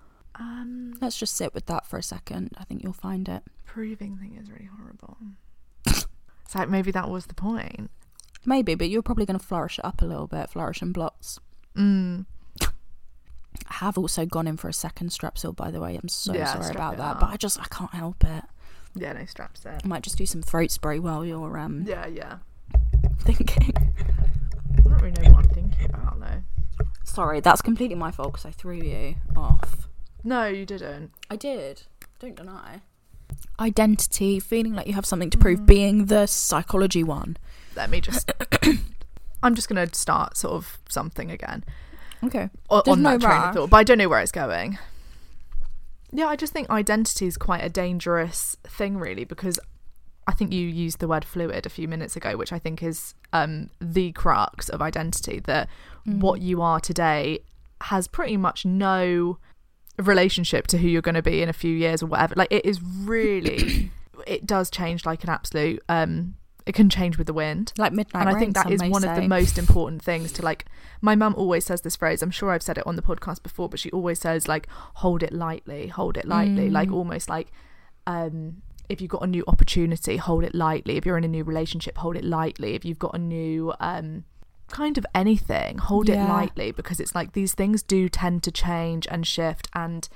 Um 0.42 0.94
Let's 1.00 1.18
just 1.18 1.36
sit 1.36 1.54
with 1.54 1.66
that 1.66 1.86
for 1.86 1.98
a 1.98 2.02
second. 2.02 2.50
I 2.58 2.64
think 2.64 2.82
you'll 2.82 2.92
find 2.92 3.28
it. 3.28 3.42
proving 3.64 4.16
thing 4.16 4.36
is 4.40 4.50
really 4.50 4.68
horrible. 4.76 5.16
it's 5.86 6.54
like 6.54 6.68
maybe 6.68 6.90
that 6.92 7.08
was 7.08 7.26
the 7.26 7.34
point. 7.34 7.90
Maybe, 8.44 8.74
but 8.74 8.88
you're 8.88 9.02
probably 9.02 9.24
going 9.26 9.38
to 9.38 9.44
flourish 9.44 9.78
it 9.78 9.84
up 9.84 10.02
a 10.02 10.04
little 10.04 10.26
bit, 10.26 10.50
flourish 10.50 10.82
in 10.82 10.92
blots. 10.92 11.38
Mm. 11.76 12.26
I 12.60 13.74
have 13.74 13.96
also 13.96 14.26
gone 14.26 14.46
in 14.48 14.56
for 14.56 14.68
a 14.68 14.72
second 14.72 15.10
strepsil, 15.10 15.54
by 15.54 15.70
the 15.70 15.80
way. 15.80 15.96
I'm 16.00 16.08
so 16.08 16.34
Yeah, 16.34 16.52
sorry 16.60 16.74
about 16.74 16.96
that, 16.96 17.12
up. 17.16 17.20
but 17.20 17.30
I 17.30 17.36
just 17.36 17.60
I 17.60 17.64
can't 17.70 17.94
help 17.94 18.24
it. 18.24 18.44
Yeah, 18.94 19.12
no 19.12 19.24
straps 19.26 19.60
there. 19.60 19.78
I 19.82 19.86
might 19.86 20.02
just 20.02 20.18
do 20.18 20.26
some 20.26 20.42
throat 20.42 20.70
spray 20.70 20.98
while 20.98 21.24
you're 21.24 21.56
um 21.58 21.84
Yeah, 21.86 22.06
yeah. 22.06 22.38
thinking. 23.20 23.72
I 23.76 24.80
don't 24.82 24.94
really 25.00 25.10
know 25.22 25.30
what 25.30 25.44
I'm 25.44 25.50
thinking 25.50 25.84
about 25.86 26.20
though. 26.20 26.42
Sorry, 27.04 27.40
that's 27.40 27.62
completely 27.62 27.96
my 27.96 28.10
fault 28.10 28.32
because 28.32 28.46
I 28.46 28.50
threw 28.50 28.76
you 28.76 29.14
off. 29.36 29.88
No, 30.24 30.46
you 30.46 30.64
didn't. 30.66 31.10
I 31.30 31.36
did. 31.36 31.82
Don't 32.20 32.36
deny. 32.36 32.82
Identity, 33.58 34.40
feeling 34.40 34.74
like 34.74 34.86
you 34.86 34.92
have 34.94 35.06
something 35.06 35.30
to 35.30 35.38
prove, 35.38 35.66
being 35.66 36.06
the 36.06 36.26
psychology 36.26 37.02
one. 37.04 37.36
Let 37.76 37.90
me 37.90 38.00
just. 38.00 38.30
I'm 39.42 39.54
just 39.54 39.68
gonna 39.68 39.92
start 39.92 40.36
sort 40.36 40.54
of 40.54 40.78
something 40.88 41.30
again 41.30 41.64
Okay. 42.22 42.48
o- 42.70 42.82
on 42.86 43.02
no 43.02 43.12
that 43.18 43.20
train 43.20 43.32
rush. 43.40 43.48
of 43.48 43.54
thought, 43.54 43.70
but 43.70 43.76
I 43.78 43.84
don't 43.84 43.98
know 43.98 44.08
where 44.08 44.20
it's 44.20 44.30
going. 44.30 44.78
Yeah, 46.12 46.26
I 46.26 46.36
just 46.36 46.52
think 46.52 46.70
identity 46.70 47.26
is 47.26 47.36
quite 47.36 47.64
a 47.64 47.68
dangerous 47.68 48.56
thing, 48.64 48.98
really, 48.98 49.24
because 49.24 49.58
I 50.28 50.32
think 50.32 50.52
you 50.52 50.66
used 50.68 51.00
the 51.00 51.08
word 51.08 51.24
fluid 51.24 51.66
a 51.66 51.70
few 51.70 51.88
minutes 51.88 52.14
ago, 52.14 52.36
which 52.36 52.52
I 52.52 52.58
think 52.60 52.82
is 52.82 53.14
um, 53.32 53.70
the 53.80 54.12
crux 54.12 54.68
of 54.68 54.80
identity. 54.80 55.40
That 55.40 55.68
what 56.04 56.40
you 56.40 56.62
are 56.62 56.78
today 56.80 57.40
has 57.80 58.06
pretty 58.06 58.36
much 58.36 58.64
no 58.64 59.38
relationship 59.98 60.66
to 60.68 60.78
who 60.78 60.88
you're 60.88 61.02
going 61.02 61.14
to 61.14 61.22
be 61.22 61.42
in 61.42 61.48
a 61.48 61.52
few 61.52 61.74
years 61.74 62.02
or 62.02 62.06
whatever. 62.06 62.34
Like 62.36 62.52
it 62.52 62.64
is 62.64 62.80
really, 62.82 63.90
it 64.26 64.46
does 64.46 64.70
change 64.70 65.04
like 65.04 65.24
an 65.24 65.30
absolute. 65.30 65.82
Um, 65.88 66.34
it 66.64 66.76
can 66.76 66.88
change 66.88 67.18
with 67.18 67.26
the 67.26 67.32
wind 67.32 67.72
Like 67.76 67.92
midnight 67.92 68.20
and 68.24 68.36
I 68.36 68.38
think 68.38 68.54
that 68.54 68.60
is 68.60 68.64
some 68.66 68.72
is 68.74 68.80
may 68.82 68.88
one 68.90 69.02
of 69.02 69.16
the 69.16 69.26
most 69.26 69.58
important 69.58 70.00
things 70.02 70.30
to 70.32 70.42
like. 70.42 70.66
My 71.00 71.16
mum 71.16 71.34
always 71.36 71.64
says 71.64 71.80
this 71.80 71.96
phrase. 71.96 72.22
I'm 72.22 72.30
sure 72.30 72.50
I've 72.52 72.62
said 72.62 72.78
it 72.78 72.86
on 72.86 72.94
the 72.94 73.02
podcast 73.02 73.42
before, 73.42 73.68
but 73.68 73.80
she 73.80 73.90
always 73.90 74.20
says 74.20 74.46
like, 74.46 74.68
"Hold 74.94 75.24
it 75.24 75.32
lightly, 75.32 75.88
hold 75.88 76.16
it 76.16 76.24
lightly," 76.24 76.70
like 76.70 76.88
Mm. 76.88 76.94
almost 76.94 77.28
like, 77.28 77.50
um, 78.06 78.62
if 78.88 79.00
you've 79.00 79.10
got 79.10 79.22
a 79.24 79.26
new 79.26 79.42
opportunity, 79.48 80.18
hold 80.18 80.44
it 80.44 80.54
lightly. 80.54 80.96
If 80.96 81.04
you're 81.04 81.18
in 81.18 81.24
a 81.24 81.28
new 81.28 81.42
relationship, 81.42 81.98
hold 81.98 82.16
it 82.16 82.22
lightly. 82.24 82.74
If 82.74 82.84
you've 82.84 82.98
got 82.98 83.14
a 83.16 83.18
new 83.18 83.72
um, 83.80 84.24
kind 84.72 84.98
of 84.98 85.06
anything, 85.14 85.78
hold 85.78 86.08
it 86.08 86.18
lightly 86.18 86.72
because 86.72 86.98
it's 86.98 87.14
like 87.14 87.32
these 87.32 87.54
things 87.54 87.82
do 87.82 88.08
tend 88.08 88.42
to 88.44 88.50
change 88.50 89.06
and 89.10 89.26
shift 89.26 89.68
and. 89.74 90.08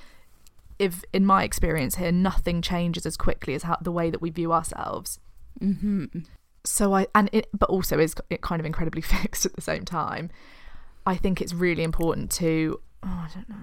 If 0.79 1.03
in 1.11 1.25
my 1.25 1.41
experience 1.43 1.95
here, 1.95 2.11
nothing 2.11 2.61
changes 2.61 3.07
as 3.07 3.17
quickly 3.17 3.55
as 3.55 3.63
how 3.63 3.77
the 3.81 3.91
way 3.91 4.11
that 4.11 4.21
we 4.21 4.29
view 4.29 4.53
ourselves 4.53 5.17
hmm 5.59 6.05
so 6.67 6.93
I 6.93 7.07
and 7.15 7.29
it, 7.31 7.47
but 7.57 7.69
also 7.69 7.99
is 7.99 8.15
it 8.29 8.41
kind 8.41 8.59
of 8.59 8.65
incredibly 8.65 9.01
fixed 9.15 9.45
at 9.45 9.53
the 9.53 9.61
same 9.61 9.85
time. 9.85 10.29
I 11.05 11.15
think 11.15 11.41
it's 11.41 11.53
really 11.53 11.83
important 11.83 12.31
to. 12.33 12.81
Oh, 13.03 13.07
I 13.07 13.29
don't 13.33 13.49
know. 13.49 13.55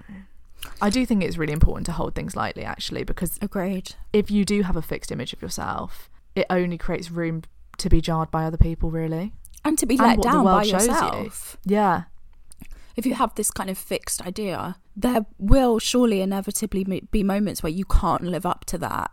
I 0.81 0.89
do 0.89 1.05
think 1.05 1.23
it's 1.23 1.37
really 1.37 1.53
important 1.53 1.85
to 1.87 1.91
hold 1.91 2.15
things 2.15 2.35
lightly, 2.35 2.63
actually, 2.63 3.03
because 3.03 3.37
Agreed. 3.39 3.93
if 4.11 4.31
you 4.31 4.43
do 4.43 4.63
have 4.63 4.75
a 4.75 4.81
fixed 4.81 5.11
image 5.11 5.31
of 5.31 5.41
yourself, 5.41 6.09
it 6.33 6.47
only 6.49 6.77
creates 6.77 7.11
room 7.11 7.43
to 7.77 7.87
be 7.87 8.01
jarred 8.01 8.31
by 8.31 8.45
other 8.45 8.57
people, 8.57 8.89
really. 8.89 9.33
And 9.65 9.77
to 9.79 9.85
be 9.85 9.97
And 9.97 10.07
let 10.07 10.21
down 10.21 10.45
by 10.45 10.63
shows 10.63 10.85
you. 10.85 10.93
yourself. 10.93 11.57
Yeah. 11.65 12.03
If 12.95 13.05
you 13.05 13.15
have 13.15 13.35
this 13.35 13.51
kind 13.51 13.69
of 13.69 13.77
fixed 13.77 14.25
idea, 14.25 14.77
there 14.95 15.25
will 15.37 15.79
surely 15.79 16.21
inevitably 16.21 17.03
be 17.11 17.23
moments 17.23 17.61
where 17.61 17.71
you 17.71 17.83
can't 17.83 18.23
live 18.23 18.45
up 18.45 18.63
to 18.65 18.77
that. 18.77 19.11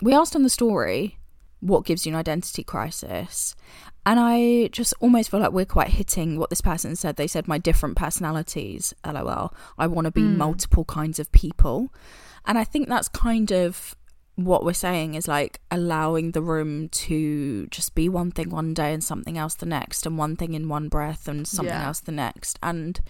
We 0.00 0.14
asked 0.14 0.36
on 0.36 0.44
the 0.44 0.50
story, 0.50 1.18
what 1.60 1.84
gives 1.84 2.04
you 2.04 2.12
an 2.12 2.18
identity 2.18 2.62
crisis? 2.62 3.56
And 4.06 4.20
I 4.20 4.68
just 4.70 4.92
almost 5.00 5.30
feel 5.30 5.40
like 5.40 5.52
we're 5.52 5.64
quite 5.64 5.88
hitting 5.88 6.38
what 6.38 6.50
this 6.50 6.60
person 6.60 6.94
said. 6.94 7.16
They 7.16 7.26
said, 7.26 7.48
My 7.48 7.58
different 7.58 7.96
personalities, 7.96 8.92
lol. 9.04 9.54
I 9.78 9.86
want 9.86 10.04
to 10.04 10.10
be 10.10 10.22
hmm. 10.22 10.36
multiple 10.36 10.84
kinds 10.84 11.18
of 11.18 11.32
people. 11.32 11.92
And 12.44 12.58
I 12.58 12.64
think 12.64 12.88
that's 12.88 13.08
kind 13.08 13.50
of 13.50 13.96
what 14.36 14.64
we're 14.64 14.72
saying 14.72 15.14
is 15.14 15.28
like 15.28 15.60
allowing 15.70 16.32
the 16.32 16.42
room 16.42 16.88
to 16.88 17.66
just 17.68 17.94
be 17.94 18.08
one 18.08 18.30
thing 18.32 18.50
one 18.50 18.74
day 18.74 18.92
and 18.92 19.02
something 19.04 19.38
else 19.38 19.54
the 19.54 19.66
next, 19.66 20.06
and 20.06 20.18
one 20.18 20.34
thing 20.36 20.54
in 20.54 20.68
one 20.68 20.88
breath 20.88 21.28
and 21.28 21.46
something 21.46 21.72
Yeah. 21.74 21.86
else 21.86 22.00
the 22.00 22.12
next. 22.12 22.58
And 22.62 23.00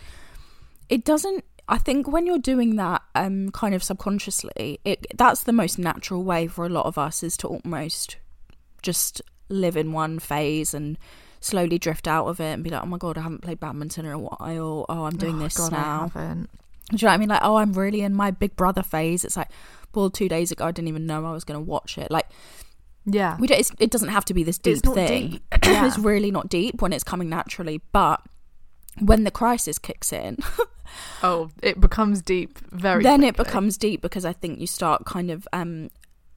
it 0.88 1.04
doesn't 1.04 1.44
I 1.66 1.78
think 1.78 2.06
when 2.06 2.26
you're 2.26 2.36
doing 2.38 2.76
that 2.76 3.00
um 3.14 3.50
kind 3.52 3.74
of 3.74 3.82
subconsciously, 3.82 4.80
it 4.84 5.06
that's 5.16 5.42
the 5.44 5.52
most 5.52 5.78
natural 5.78 6.22
way 6.22 6.46
for 6.46 6.66
a 6.66 6.68
lot 6.68 6.84
of 6.84 6.98
us 6.98 7.22
is 7.22 7.38
to 7.38 7.48
almost 7.48 8.16
just 8.82 9.22
live 9.48 9.76
in 9.76 9.92
one 9.92 10.18
phase 10.18 10.74
and 10.74 10.98
slowly 11.40 11.78
drift 11.78 12.06
out 12.06 12.26
of 12.26 12.38
it 12.40 12.52
and 12.52 12.62
be 12.64 12.68
like, 12.70 12.82
Oh 12.82 12.86
my 12.86 12.98
god, 12.98 13.16
I 13.16 13.22
haven't 13.22 13.40
played 13.42 13.60
badminton 13.60 14.04
in 14.04 14.12
a 14.12 14.18
while, 14.18 14.84
oh 14.90 15.04
I'm 15.04 15.16
doing 15.16 15.36
Oh, 15.40 15.44
this 15.44 15.56
God, 15.56 15.72
I 15.72 15.76
now. 15.76 16.00
haven't. 16.14 16.50
Do 16.90 16.96
you 16.98 17.06
know 17.06 17.08
what 17.08 17.14
I 17.14 17.16
mean? 17.16 17.28
Like, 17.30 17.40
oh, 17.42 17.56
I'm 17.56 17.72
really 17.72 18.02
in 18.02 18.14
my 18.14 18.30
Big 18.30 18.56
Brother 18.56 18.82
phase. 18.82 19.24
It's 19.24 19.38
like, 19.38 19.48
well, 19.94 20.10
two 20.10 20.28
days 20.28 20.50
ago, 20.50 20.66
I 20.66 20.72
didn't 20.72 20.88
even 20.88 21.06
know 21.06 21.24
I 21.26 21.32
was 21.32 21.44
going 21.44 21.58
to 21.58 21.64
watch 21.64 21.98
it. 21.98 22.10
Like, 22.10 22.26
Yeah. 23.04 23.36
we 23.38 23.46
don't, 23.46 23.60
it's, 23.60 23.72
it 23.78 23.90
doesn't 23.90 24.08
have 24.10 24.24
to 24.26 24.34
be 24.34 24.42
this 24.44 24.58
deep 24.58 24.76
It's 24.78 24.88
thing. 24.94 25.30
deep. 25.30 25.42
Yeah. 25.64 25.86
it's 25.86 25.98
really 25.98 26.30
not 26.30 26.48
deep 26.48 26.80
when 26.82 26.92
it's 26.92 27.04
coming 27.04 27.28
naturally. 27.28 27.80
But 27.92 28.20
when 29.00 29.24
the 29.24 29.30
crisis 29.30 29.78
kicks 29.78 30.12
in, 30.12 30.38
Oh, 31.22 31.50
it 31.62 31.80
becomes 31.80 32.22
deep 32.22 32.58
very 32.70 33.02
then 33.02 33.24
it 33.24 33.36
becomes 33.36 33.76
deep 33.78 34.00
because 34.02 34.24
I 34.24 34.32
think 34.32 34.60
you 34.60 34.66
start 34.66 35.04
kind 35.06 35.30
of 35.30 35.48
um, 35.52 35.90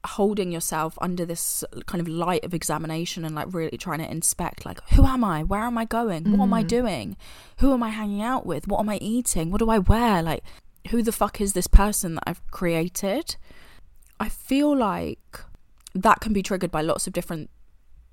holding 0.04 0.50
yourself 0.50 0.98
under 1.00 1.24
this 1.26 1.62
kind 1.86 2.00
of 2.00 2.08
light 2.08 2.44
of 2.44 2.54
examination 2.54 3.24
and 3.24 3.34
like 3.34 3.46
really 3.52 3.76
trying 3.76 3.98
to 3.98 4.10
inspect 4.10 4.64
like 4.66 4.80
who 4.90 5.04
am 5.04 5.22
I? 5.22 5.42
Where 5.44 5.60
am 5.60 5.76
I 5.78 5.84
going? 5.84 6.32
What 6.36 6.44
am 6.44 6.54
I 6.54 6.62
doing? 6.62 7.16
Who 7.58 7.72
am 7.72 7.82
I 7.82 7.90
hanging 7.90 8.22
out 8.22 8.46
with? 8.46 8.66
What 8.66 8.80
am 8.80 8.88
I 8.88 8.96
eating? 9.02 9.50
What 9.52 9.58
do 9.58 9.70
I 9.70 9.78
wear? 9.78 10.22
Like 10.22 10.42
who 10.90 11.02
the 11.02 11.12
fuck 11.12 11.40
is 11.40 11.52
this 11.52 11.66
person 11.66 12.14
that 12.16 12.24
I've 12.26 12.46
created? 12.50 13.36
I 14.20 14.28
feel 14.28 14.76
like 14.76 15.40
that 15.94 16.20
can 16.20 16.32
be 16.32 16.42
triggered 16.42 16.70
by 16.70 16.82
lots 16.82 17.06
of 17.06 17.12
different 17.12 17.50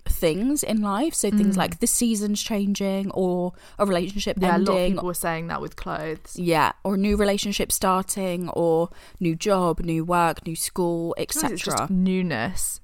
things 0.08 0.62
in 0.64 0.82
life. 0.82 1.14
So 1.16 1.32
things 1.32 1.58
like 1.58 1.80
the 1.80 1.88
seasons 1.88 2.42
changing 2.42 3.10
or 3.12 3.54
a 3.80 3.86
relationship 3.86 4.38
Yeah, 4.40 4.52
a 4.52 4.54
ending 4.54 4.68
lot 4.76 4.82
of 4.82 4.88
people 4.92 5.06
were 5.08 5.14
saying 5.16 5.48
that 5.48 5.62
with 5.62 5.76
clothes. 5.76 6.36
yeah, 6.36 6.74
or 6.84 6.96
new 6.96 7.18
relationship 7.18 7.72
starting, 7.72 8.50
or 8.50 8.90
new 9.20 9.36
job, 9.36 9.80
new 9.80 10.06
work, 10.06 10.46
new 10.46 10.56
school, 10.56 11.16
etc. 11.18 11.88
newness. 11.90 12.80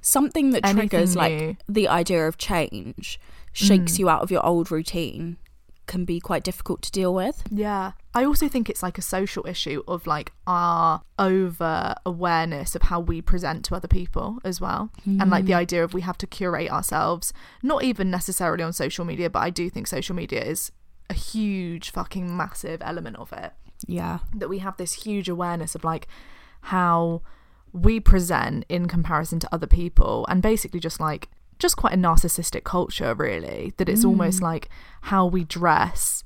Something 0.00 0.50
that 0.50 0.64
anything 0.64 0.88
triggers 0.90 1.14
new. 1.14 1.20
like 1.20 1.56
the 1.68 1.88
idea 1.88 2.28
of 2.28 2.36
change, 2.38 3.18
shakes 3.52 3.94
Mm. 3.94 3.98
you 4.00 4.08
out 4.10 4.22
of 4.22 4.30
your 4.30 4.44
old 4.44 4.70
routine, 4.70 5.38
can 5.88 6.04
be 6.04 6.20
quite 6.20 6.44
difficult 6.44 6.82
to 6.82 6.92
deal 6.92 7.12
with. 7.12 7.42
Yeah. 7.50 7.92
I 8.14 8.24
also 8.24 8.46
think 8.46 8.70
it's 8.70 8.82
like 8.82 8.98
a 8.98 9.02
social 9.02 9.44
issue 9.46 9.82
of 9.88 10.06
like 10.06 10.32
our 10.46 11.02
over 11.18 11.96
awareness 12.06 12.76
of 12.76 12.82
how 12.82 13.00
we 13.00 13.20
present 13.20 13.64
to 13.66 13.74
other 13.74 13.88
people 13.88 14.38
as 14.44 14.60
well. 14.60 14.90
And 15.20 15.30
like 15.30 15.46
the 15.46 15.52
hmm. 15.52 15.58
idea 15.58 15.82
of 15.82 15.94
we 15.94 16.02
have 16.02 16.18
to 16.18 16.26
curate 16.26 16.70
ourselves, 16.70 17.32
not 17.62 17.82
even 17.82 18.10
necessarily 18.10 18.62
on 18.62 18.72
social 18.72 19.04
media, 19.04 19.28
but 19.28 19.40
I 19.40 19.50
do 19.50 19.68
think 19.68 19.88
social 19.88 20.14
media 20.14 20.42
is 20.44 20.70
a 21.10 21.14
huge 21.14 21.90
fucking 21.90 22.36
massive 22.36 22.80
element 22.82 23.16
of 23.16 23.32
it. 23.32 23.52
Yeah, 23.86 24.18
That 24.34 24.48
we 24.48 24.58
have 24.58 24.76
this 24.76 25.04
huge 25.04 25.28
awareness 25.28 25.74
of 25.74 25.84
like 25.84 26.08
how 26.62 27.22
we 27.72 28.00
present 28.00 28.64
in 28.68 28.88
comparison 28.88 29.38
to 29.40 29.48
other 29.52 29.66
people 29.66 30.26
and 30.28 30.42
basically 30.42 30.80
just 30.80 31.00
like 31.00 31.28
just 31.58 31.76
quite 31.76 31.92
a 31.92 31.96
narcissistic 31.96 32.64
culture 32.64 33.14
really 33.14 33.72
that 33.76 33.88
it's 33.88 34.04
almost 34.04 34.40
like 34.42 34.68
how 35.02 35.26
we 35.26 35.44
dress 35.44 36.22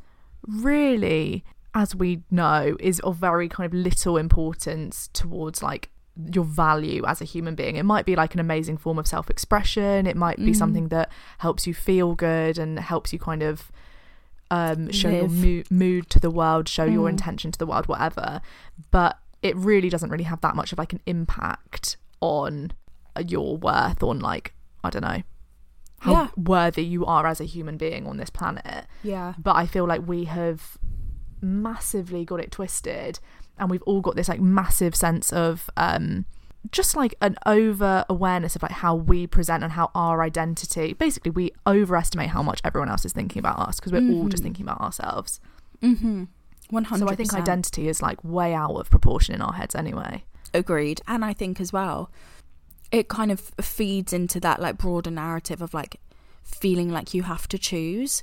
really 0.46 1.44
as 1.74 1.94
we 1.94 2.22
know 2.30 2.76
is 2.80 3.00
of 3.00 3.16
very 3.16 3.48
kind 3.48 3.66
of 3.66 3.72
little 3.72 4.16
importance 4.18 5.08
towards 5.12 5.62
like 5.62 5.90
your 6.34 6.44
value 6.44 7.02
as 7.06 7.22
a 7.22 7.24
human 7.24 7.54
being 7.54 7.76
it 7.76 7.84
might 7.84 8.04
be 8.04 8.14
like 8.14 8.34
an 8.34 8.40
amazing 8.40 8.76
form 8.76 8.98
of 8.98 9.06
self-expression 9.06 10.06
it 10.06 10.16
might 10.16 10.36
be 10.36 10.52
something 10.52 10.88
that 10.88 11.10
helps 11.38 11.66
you 11.66 11.72
feel 11.72 12.14
good 12.14 12.58
and 12.58 12.78
helps 12.78 13.12
you 13.12 13.18
kind 13.18 13.42
of 13.42 13.72
um, 14.50 14.90
show 14.90 15.08
your 15.08 15.22
Live. 15.28 15.70
mo- 15.70 15.76
mood 15.78 16.10
to 16.10 16.20
the 16.20 16.30
world, 16.30 16.68
show 16.68 16.84
your 16.84 17.06
Mm. 17.06 17.12
intention 17.12 17.52
to 17.52 17.58
the 17.58 17.64
world, 17.64 17.86
whatever. 17.88 18.42
But 18.90 19.18
it 19.40 19.56
really 19.56 19.88
doesn't 19.88 20.10
really 20.10 20.24
have 20.24 20.42
that 20.42 20.54
much 20.54 20.72
of 20.72 20.78
like 20.78 20.92
an 20.92 21.00
impact 21.06 21.96
on 22.20 22.72
uh, 23.16 23.22
your 23.26 23.56
worth, 23.56 24.02
on 24.02 24.18
like 24.20 24.52
I 24.84 24.90
don't 24.90 25.02
know 25.02 25.22
how 26.00 26.12
Yeah. 26.12 26.28
worthy 26.36 26.84
you 26.84 27.06
are 27.06 27.26
as 27.26 27.40
a 27.40 27.44
human 27.44 27.76
being 27.76 28.06
on 28.06 28.16
this 28.16 28.30
planet. 28.30 28.86
yeah, 29.02 29.34
But 29.38 29.56
I 29.56 29.66
feel 29.66 29.86
like 29.86 30.06
we 30.06 30.24
have 30.24 30.76
massively 31.40 32.24
got 32.24 32.40
it 32.40 32.50
twisted, 32.50 33.18
and 33.58 33.70
we've 33.70 33.82
all 33.82 34.00
got 34.00 34.16
this 34.16 34.28
like 34.28 34.40
massive 34.40 34.94
sense 34.94 35.32
of 35.32 35.68
um 35.76 36.24
just 36.70 36.94
like 36.96 37.12
an 37.20 37.36
over 37.44 38.04
awareness 38.08 38.54
of 38.54 38.62
like 38.62 38.70
how 38.70 38.94
we 38.94 39.26
present 39.26 39.64
and 39.64 39.72
how 39.72 39.90
our 39.96 40.22
identity 40.22 40.92
basically 40.92 41.30
we 41.30 41.50
overestimate 41.66 42.28
how 42.30 42.40
much 42.42 42.60
everyone 42.64 42.88
else 42.88 43.04
is 43.04 43.12
thinking 43.12 43.40
about 43.40 43.58
us 43.58 43.80
because 43.80 43.90
we're 43.90 44.12
all 44.12 44.28
just 44.28 44.44
thinking 44.44 44.64
about 44.64 44.80
ourselves 44.80 45.40
mm-hmm. 45.82 46.24
One 46.70 46.84
hundred. 46.84 47.06
so 47.08 47.12
i 47.12 47.16
think 47.16 47.34
identity 47.34 47.88
is 47.88 48.00
like 48.00 48.22
way 48.22 48.54
out 48.54 48.76
of 48.76 48.88
proportion 48.90 49.34
in 49.34 49.42
our 49.42 49.54
heads 49.54 49.74
anyway 49.74 50.24
Agreed. 50.54 51.00
And 51.08 51.24
I 51.24 51.32
think 51.32 51.60
as 51.62 51.72
well, 51.72 52.10
it 52.92 53.08
kind 53.08 53.32
of 53.32 53.40
feeds 53.60 54.12
into 54.12 54.38
that 54.40 54.60
like 54.60 54.78
broader 54.78 55.10
narrative 55.10 55.62
of 55.62 55.74
like 55.74 55.98
feeling 56.42 56.90
like 56.90 57.14
you 57.14 57.22
have 57.22 57.48
to 57.48 57.58
choose. 57.58 58.22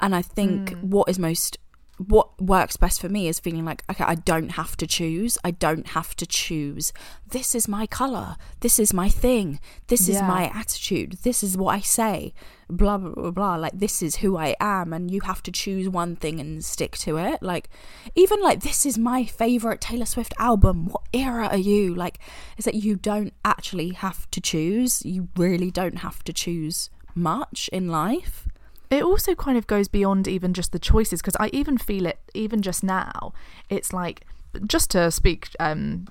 And 0.00 0.14
I 0.14 0.22
think 0.22 0.72
hmm. 0.72 0.90
what 0.90 1.08
is 1.08 1.18
most 1.18 1.56
what 1.98 2.40
works 2.40 2.76
best 2.76 3.00
for 3.00 3.08
me 3.08 3.26
is 3.26 3.40
feeling 3.40 3.64
like 3.64 3.82
okay 3.90 4.04
I 4.04 4.14
don't 4.14 4.52
have 4.52 4.76
to 4.76 4.86
choose. 4.86 5.36
I 5.42 5.50
don't 5.50 5.88
have 5.88 6.14
to 6.16 6.26
choose. 6.26 6.92
This 7.28 7.54
is 7.54 7.66
my 7.66 7.86
color. 7.86 8.36
This 8.60 8.78
is 8.78 8.94
my 8.94 9.08
thing. 9.08 9.58
This 9.88 10.08
is 10.08 10.22
my 10.22 10.50
attitude. 10.54 11.18
This 11.22 11.42
is 11.42 11.56
what 11.56 11.74
I 11.74 11.80
say. 11.80 12.32
Blah 12.70 12.98
blah 12.98 13.10
blah 13.10 13.30
blah. 13.32 13.56
Like 13.56 13.78
this 13.78 14.00
is 14.00 14.16
who 14.16 14.36
I 14.36 14.54
am 14.60 14.92
and 14.92 15.10
you 15.10 15.22
have 15.22 15.42
to 15.42 15.52
choose 15.52 15.88
one 15.88 16.14
thing 16.14 16.38
and 16.38 16.64
stick 16.64 16.96
to 16.98 17.16
it. 17.16 17.42
Like 17.42 17.68
even 18.14 18.40
like 18.40 18.60
this 18.60 18.86
is 18.86 18.96
my 18.96 19.24
favorite 19.24 19.80
Taylor 19.80 20.06
Swift 20.06 20.34
album. 20.38 20.86
What 20.86 21.02
era 21.12 21.48
are 21.48 21.56
you? 21.56 21.94
Like 21.94 22.20
is 22.56 22.64
that 22.64 22.74
you 22.74 22.94
don't 22.94 23.34
actually 23.44 23.90
have 23.90 24.30
to 24.30 24.40
choose. 24.40 25.04
You 25.04 25.28
really 25.36 25.72
don't 25.72 25.98
have 25.98 26.22
to 26.24 26.32
choose 26.32 26.90
much 27.14 27.68
in 27.72 27.88
life 27.88 28.46
it 28.90 29.02
also 29.02 29.34
kind 29.34 29.58
of 29.58 29.66
goes 29.66 29.88
beyond 29.88 30.26
even 30.28 30.54
just 30.54 30.72
the 30.72 30.78
choices 30.78 31.20
because 31.20 31.36
I 31.38 31.48
even 31.52 31.78
feel 31.78 32.06
it 32.06 32.18
even 32.34 32.62
just 32.62 32.82
now. 32.82 33.32
It's 33.68 33.92
like 33.92 34.24
just 34.66 34.90
to 34.90 35.10
speak 35.10 35.50
um, 35.60 36.06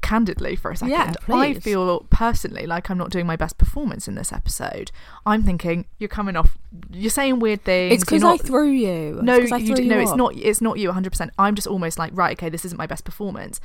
candidly 0.00 0.56
for 0.56 0.70
a 0.70 0.76
second, 0.76 0.90
Yeah, 0.90 1.12
I 1.28 1.54
feel 1.54 2.00
personally 2.10 2.66
like 2.66 2.90
I'm 2.90 2.96
not 2.96 3.10
doing 3.10 3.26
my 3.26 3.36
best 3.36 3.58
performance 3.58 4.08
in 4.08 4.14
this 4.14 4.32
episode. 4.32 4.90
I'm 5.26 5.42
thinking 5.42 5.84
you're 5.98 6.08
coming 6.08 6.34
off, 6.34 6.56
you're 6.90 7.10
saying 7.10 7.40
weird 7.40 7.62
things. 7.64 7.94
it's 7.94 8.04
because 8.04 8.24
I 8.24 8.38
threw 8.38 8.70
you 8.70 9.20
No, 9.22 9.36
it's 9.36 9.50
you 9.50 9.74
d- 9.74 9.86
no, 9.86 9.96
you 9.96 10.02
it's 10.02 10.14
not. 10.14 10.34
It's 10.34 10.60
not 10.62 10.78
you 10.78 10.88
100. 10.88 11.10
percent 11.10 11.30
I'm 11.38 11.54
just 11.54 11.68
almost 11.68 11.98
like 11.98 12.10
right. 12.14 12.36
Okay, 12.36 12.48
this 12.48 12.64
isn't 12.64 12.78
my 12.78 12.86
best 12.86 13.04
performance, 13.04 13.60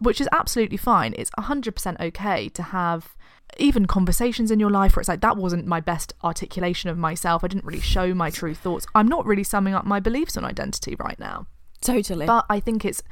which 0.00 0.20
is 0.20 0.28
absolutely 0.32 0.78
fine. 0.78 1.14
It's 1.18 1.30
100 1.36 1.74
percent 1.74 2.00
okay 2.00 2.48
to 2.48 2.62
have 2.62 3.14
even 3.58 3.86
conversations 3.86 4.50
in 4.50 4.60
your 4.60 4.70
life 4.70 4.94
where 4.94 5.00
it's 5.00 5.08
like 5.08 5.20
that 5.20 5.36
wasn't 5.36 5.66
my 5.66 5.80
best 5.80 6.12
articulation 6.22 6.90
of 6.90 6.98
myself. 6.98 7.42
I 7.42 7.48
didn't 7.48 7.64
really 7.64 7.80
show 7.80 8.14
my 8.14 8.30
true 8.30 8.54
thoughts. 8.54 8.86
I'm 8.94 9.08
not 9.08 9.26
really 9.26 9.44
summing 9.44 9.74
up 9.74 9.84
my 9.84 10.00
beliefs 10.00 10.36
on 10.36 10.44
identity 10.44 10.96
right 10.98 11.18
now. 11.18 11.46
totally 11.80 12.26
But 12.26 12.46
I 12.48 12.60
think 12.60 12.84
it's 12.84 13.02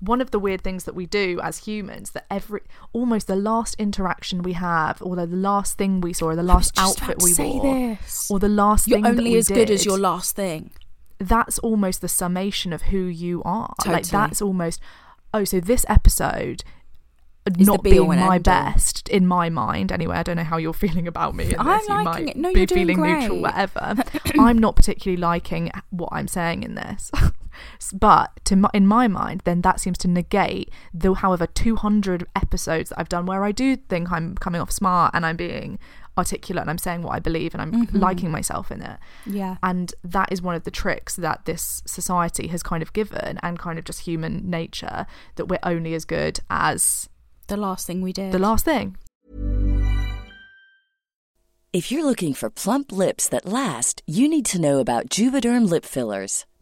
one 0.00 0.20
of 0.20 0.30
the 0.32 0.38
weird 0.38 0.62
things 0.62 0.84
that 0.84 0.94
we 0.94 1.06
do 1.06 1.40
as 1.42 1.58
humans 1.58 2.10
that 2.10 2.26
every 2.30 2.60
almost 2.92 3.26
the 3.26 3.36
last 3.36 3.74
interaction 3.78 4.42
we 4.42 4.52
have, 4.54 5.00
or 5.00 5.16
the 5.16 5.26
last 5.26 5.78
thing 5.78 6.00
we 6.00 6.12
saw, 6.12 6.26
or 6.26 6.36
the 6.36 6.42
last 6.42 6.72
outfit 6.76 7.22
we 7.22 7.32
wore, 7.34 7.96
this. 8.02 8.30
or 8.30 8.38
the 8.38 8.48
last 8.48 8.88
you're 8.88 8.96
thing 8.96 9.04
that 9.04 9.10
only 9.10 9.30
we 9.30 9.38
as 9.38 9.48
good 9.48 9.70
as 9.70 9.86
your 9.86 9.98
last 9.98 10.36
thing 10.36 10.70
that's 11.18 11.58
almost 11.60 12.00
the 12.00 12.08
summation 12.08 12.72
of 12.72 12.82
who 12.82 13.04
you 13.04 13.42
are. 13.44 13.74
Like 13.86 14.06
that's 14.06 14.42
almost 14.42 14.80
oh, 15.32 15.44
so 15.44 15.60
this 15.60 15.84
episode 15.88 16.64
Is 17.58 17.66
not 17.66 17.82
be 17.82 17.90
being 17.90 18.08
my 18.08 18.38
best 18.38 19.08
in 19.10 19.26
my 19.26 19.50
mind 19.50 19.92
anyway. 19.92 20.16
I 20.16 20.22
don't 20.22 20.36
know 20.36 20.44
how 20.44 20.56
you're 20.56 20.72
feeling 20.84 21.06
about 21.06 21.34
me. 21.34 21.54
I'm 21.58 21.66
this. 21.66 21.88
You 21.88 21.94
liking 21.94 22.04
might 22.04 22.28
it. 22.28 22.36
No, 22.36 22.52
be 22.52 22.60
you're 22.60 22.66
doing 22.66 22.86
feeling 22.86 23.02
neutral, 23.02 23.28
great. 23.28 23.42
whatever. 23.42 23.94
I'm 24.40 24.58
not 24.58 24.76
particularly 24.76 25.20
liking 25.20 25.70
what 25.90 26.08
I'm 26.12 26.26
saying 26.28 26.62
in 26.62 26.74
this. 26.74 27.10
but 27.92 28.32
to 28.46 28.56
my, 28.56 28.70
in 28.72 28.86
my 28.86 29.08
mind, 29.08 29.42
then 29.44 29.60
that 29.60 29.78
seems 29.78 29.98
to 29.98 30.08
negate 30.08 30.70
the 30.94 31.12
however 31.14 31.46
200 31.46 32.26
episodes 32.34 32.90
that 32.90 32.98
I've 32.98 33.08
done 33.10 33.26
where 33.26 33.44
I 33.44 33.52
do 33.52 33.76
think 33.76 34.10
I'm 34.10 34.36
coming 34.36 34.60
off 34.60 34.70
smart 34.70 35.10
and 35.14 35.26
I'm 35.26 35.36
being 35.36 35.78
articulate 36.16 36.62
and 36.62 36.70
I'm 36.70 36.78
saying 36.78 37.02
what 37.02 37.12
I 37.14 37.18
believe 37.18 37.54
and 37.54 37.60
I'm 37.60 37.72
Mm-hmm. 37.74 37.98
liking 37.98 38.30
myself 38.30 38.70
in 38.70 38.80
it. 38.82 38.98
Yeah. 39.26 39.56
And 39.62 39.92
that 40.02 40.30
is 40.32 40.40
one 40.40 40.54
of 40.54 40.62
the 40.64 40.70
tricks 40.70 41.16
that 41.16 41.44
this 41.44 41.82
society 41.86 42.46
has 42.48 42.62
kind 42.62 42.82
of 42.82 42.92
given 42.92 43.38
and 43.42 43.58
kind 43.58 43.78
of 43.78 43.84
just 43.84 44.00
human 44.00 44.48
nature 44.48 45.06
that 45.34 45.46
we're 45.46 45.58
only 45.64 45.92
as 45.94 46.04
good 46.04 46.40
as 46.48 47.08
The 47.46 47.56
last 47.56 47.86
thing 47.86 48.00
we 48.00 48.12
did. 48.12 48.32
the 48.32 48.38
last 48.38 48.64
thing. 48.64 48.96
If 51.72 51.90
you're 51.90 52.04
looking 52.04 52.34
for 52.34 52.50
plump 52.50 52.92
lips 52.92 53.28
that 53.30 53.44
last, 53.46 54.00
you 54.06 54.28
need 54.28 54.46
to 54.46 54.60
know 54.60 54.78
about 54.78 55.08
Juvederm 55.08 55.68
lip 55.68 55.84
fillers. 55.84 56.46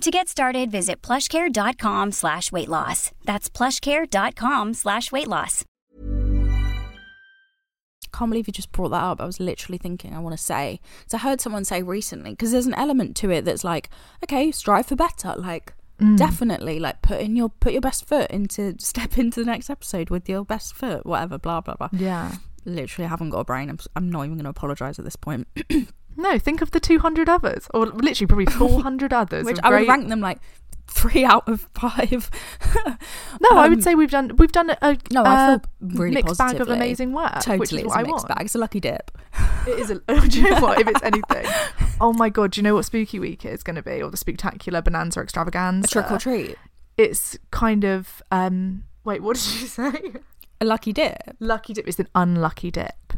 To 0.00 0.10
get 0.10 0.28
started, 0.28 0.70
visit 0.70 1.02
plushcare.com 1.02 2.12
slash 2.12 2.50
weight 2.50 2.68
loss. 2.68 3.10
That's 3.24 3.50
plushcare.com 3.50 4.74
slash 4.74 5.12
weight 5.12 5.28
loss. 5.28 5.64
can't 8.12 8.30
believe 8.30 8.46
you 8.46 8.52
just 8.52 8.72
brought 8.72 8.90
that 8.90 9.02
up. 9.02 9.20
I 9.20 9.24
was 9.24 9.40
literally 9.40 9.78
thinking 9.78 10.14
I 10.14 10.18
want 10.18 10.36
to 10.36 10.42
say. 10.42 10.80
So 11.06 11.16
I 11.16 11.20
heard 11.20 11.40
someone 11.40 11.64
say 11.64 11.82
recently 11.82 12.30
because 12.30 12.52
there's 12.52 12.66
an 12.66 12.74
element 12.74 13.16
to 13.16 13.30
it 13.30 13.44
that's 13.44 13.64
like, 13.64 13.88
okay, 14.24 14.50
strive 14.50 14.86
for 14.86 14.96
better. 14.96 15.34
Like 15.36 15.74
mm. 16.00 16.16
definitely, 16.16 16.80
like 16.80 17.02
put 17.02 17.20
in 17.20 17.36
your 17.36 17.48
put 17.48 17.72
your 17.72 17.80
best 17.80 18.06
foot 18.06 18.30
into 18.30 18.74
step 18.78 19.18
into 19.18 19.40
the 19.40 19.46
next 19.46 19.70
episode 19.70 20.10
with 20.10 20.28
your 20.28 20.44
best 20.44 20.74
foot. 20.74 21.06
Whatever, 21.06 21.38
blah 21.38 21.60
blah 21.60 21.74
blah. 21.74 21.90
Yeah. 21.92 22.32
Literally, 22.66 23.06
I 23.06 23.08
haven't 23.08 23.30
got 23.30 23.40
a 23.40 23.44
brain. 23.44 23.70
I'm, 23.70 23.78
I'm 23.96 24.10
not 24.10 24.24
even 24.24 24.36
going 24.36 24.44
to 24.44 24.50
apologize 24.50 24.98
at 24.98 25.04
this 25.04 25.16
point. 25.16 25.48
No, 26.16 26.38
think 26.38 26.60
of 26.62 26.70
the 26.72 26.80
200 26.80 27.28
others, 27.28 27.66
or 27.72 27.86
literally 27.86 28.26
probably 28.26 28.46
400 28.68 29.12
others. 29.12 29.44
Which 29.44 29.58
I 29.62 29.70
would 29.70 29.88
rank 29.88 30.08
them 30.08 30.20
like 30.20 30.38
three 30.86 31.24
out 31.24 31.48
of 31.48 31.68
five. 31.74 32.30
No, 33.40 33.48
I 33.52 33.64
Um, 33.66 33.70
would 33.70 33.82
say 33.84 33.94
we've 33.94 34.10
done 34.10 34.32
we've 34.36 34.50
done 34.52 34.70
a, 34.82 34.98
No, 35.12 35.22
I 35.24 35.58
feel 35.58 35.62
really 35.80 36.14
mixed 36.14 36.36
bag 36.38 36.60
of 36.60 36.68
amazing 36.68 37.12
work. 37.12 37.34
Totally, 37.40 37.58
which 37.58 37.72
is 37.72 37.78
it's 37.84 37.94
a 37.94 37.98
I 37.98 38.02
mixed 38.02 38.12
want. 38.12 38.28
bag. 38.28 38.44
It's 38.44 38.54
a 38.54 38.58
lucky 38.58 38.80
dip. 38.80 39.10
It 39.68 39.78
is 39.78 39.90
a. 39.90 39.94
do 40.28 40.40
you 40.40 40.50
know 40.50 40.60
what? 40.60 40.80
If 40.80 40.88
it's 40.88 41.02
anything, 41.04 41.46
oh 42.00 42.12
my 42.12 42.28
god, 42.28 42.50
do 42.52 42.58
you 42.60 42.62
know 42.64 42.74
what 42.74 42.84
Spooky 42.84 43.18
Week 43.20 43.44
is 43.46 43.62
going 43.62 43.76
to 43.76 43.82
be, 43.82 44.02
or 44.02 44.10
the 44.10 44.16
Spectacular 44.16 44.82
Bonanza 44.82 45.20
Extravaganza? 45.20 45.86
A 45.86 45.88
trick 45.88 46.10
or 46.10 46.18
treat. 46.18 46.56
It's 46.96 47.38
kind 47.50 47.84
of 47.84 48.20
um. 48.32 48.84
Wait, 49.04 49.22
what 49.22 49.36
did 49.36 49.60
you 49.60 49.66
say? 49.68 50.12
A 50.60 50.64
lucky 50.66 50.92
dip. 50.92 51.16
Lucky 51.38 51.72
dip 51.72 51.88
is 51.88 51.98
an 52.00 52.08
unlucky 52.14 52.70
dip. 52.70 53.14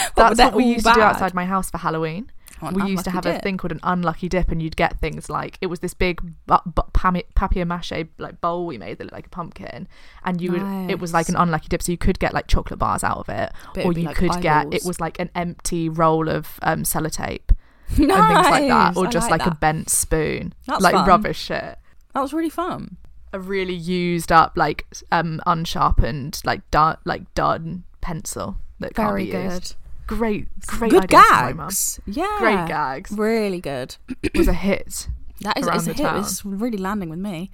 That's 0.16 0.38
what 0.38 0.54
we 0.54 0.64
used 0.64 0.86
to 0.86 0.92
do 0.94 1.00
outside 1.00 1.34
my 1.34 1.44
house 1.44 1.70
for 1.70 1.78
Halloween. 1.78 2.30
Oh, 2.62 2.70
we 2.70 2.90
used 2.90 3.04
to 3.04 3.10
have 3.10 3.26
unlucky 3.26 3.38
a 3.38 3.42
thing 3.42 3.56
called 3.58 3.72
an 3.72 3.80
unlucky 3.82 4.30
dip, 4.30 4.50
and 4.50 4.62
you'd 4.62 4.76
get 4.76 4.98
things 4.98 5.28
like 5.28 5.58
it 5.60 5.66
was 5.66 5.80
this 5.80 5.92
big 5.92 6.22
bu- 6.46 6.56
bu- 6.64 7.20
papier-mâché 7.34 8.08
like 8.16 8.40
bowl 8.40 8.64
we 8.66 8.78
made 8.78 8.96
that 8.96 9.04
looked 9.04 9.12
like 9.12 9.26
a 9.26 9.30
pumpkin, 9.30 9.86
and 10.24 10.40
you 10.40 10.52
would 10.52 10.90
it 10.90 10.98
was 10.98 11.12
like 11.12 11.28
an 11.28 11.36
unlucky 11.36 11.68
dip, 11.68 11.82
so 11.82 11.92
you 11.92 11.98
could 11.98 12.18
get 12.18 12.32
like 12.32 12.46
chocolate 12.46 12.78
bars 12.78 13.04
out 13.04 13.18
of 13.18 13.28
it, 13.28 13.52
But 13.74 13.84
or 13.84 13.92
you 13.92 14.04
like 14.06 14.16
could 14.16 14.40
get 14.40 14.72
it 14.72 14.84
was 14.86 15.00
like 15.00 15.20
an 15.20 15.28
empty 15.34 15.90
roll 15.90 16.30
of 16.30 16.58
um, 16.62 16.84
sellotape 16.84 17.50
Nice. 17.90 17.98
and 17.98 18.08
things 18.08 18.50
like 18.50 18.68
that, 18.68 18.96
or 18.96 19.06
I 19.06 19.10
just 19.10 19.30
like, 19.30 19.44
a 19.44 19.50
bent 19.54 19.90
spoon, 19.90 20.54
That's 20.66 20.82
like 20.82 20.94
fun. 20.94 21.06
rubbish 21.06 21.38
shit. 21.38 21.78
That 22.14 22.20
was 22.22 22.32
really 22.32 22.48
fun. 22.50 22.96
A 23.34 23.38
really 23.38 23.74
used 23.74 24.32
up, 24.32 24.52
like 24.56 24.86
um, 25.12 25.42
unsharpened, 25.46 26.40
like 26.44 26.68
done, 26.70 26.96
like 27.04 27.32
done 27.34 27.84
pencil 28.00 28.56
that 28.80 28.94
can't 28.94 29.10
Very 29.10 29.26
be 29.26 29.30
good. 29.32 29.52
used. 29.52 29.76
Great, 30.06 30.48
great 30.66 30.90
good 30.90 31.04
ideas 31.04 31.24
from 31.26 31.36
my 31.36 31.52
mum. 31.52 31.66
gags. 31.66 32.00
Yeah. 32.06 32.36
Great 32.38 32.68
gags. 32.68 33.12
Really 33.12 33.60
good. 33.60 33.96
It 34.22 34.36
was 34.36 34.48
a 34.48 34.52
hit. 34.52 35.08
That 35.42 35.58
is 35.58 35.66
it's 35.66 35.86
a 35.86 35.92
hit. 35.92 36.02
town. 36.02 36.20
It's 36.20 36.44
really 36.46 36.78
landing 36.78 37.10
with 37.10 37.18
me. 37.18 37.50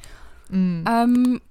Mm. 0.53 0.87
Um 0.87 1.43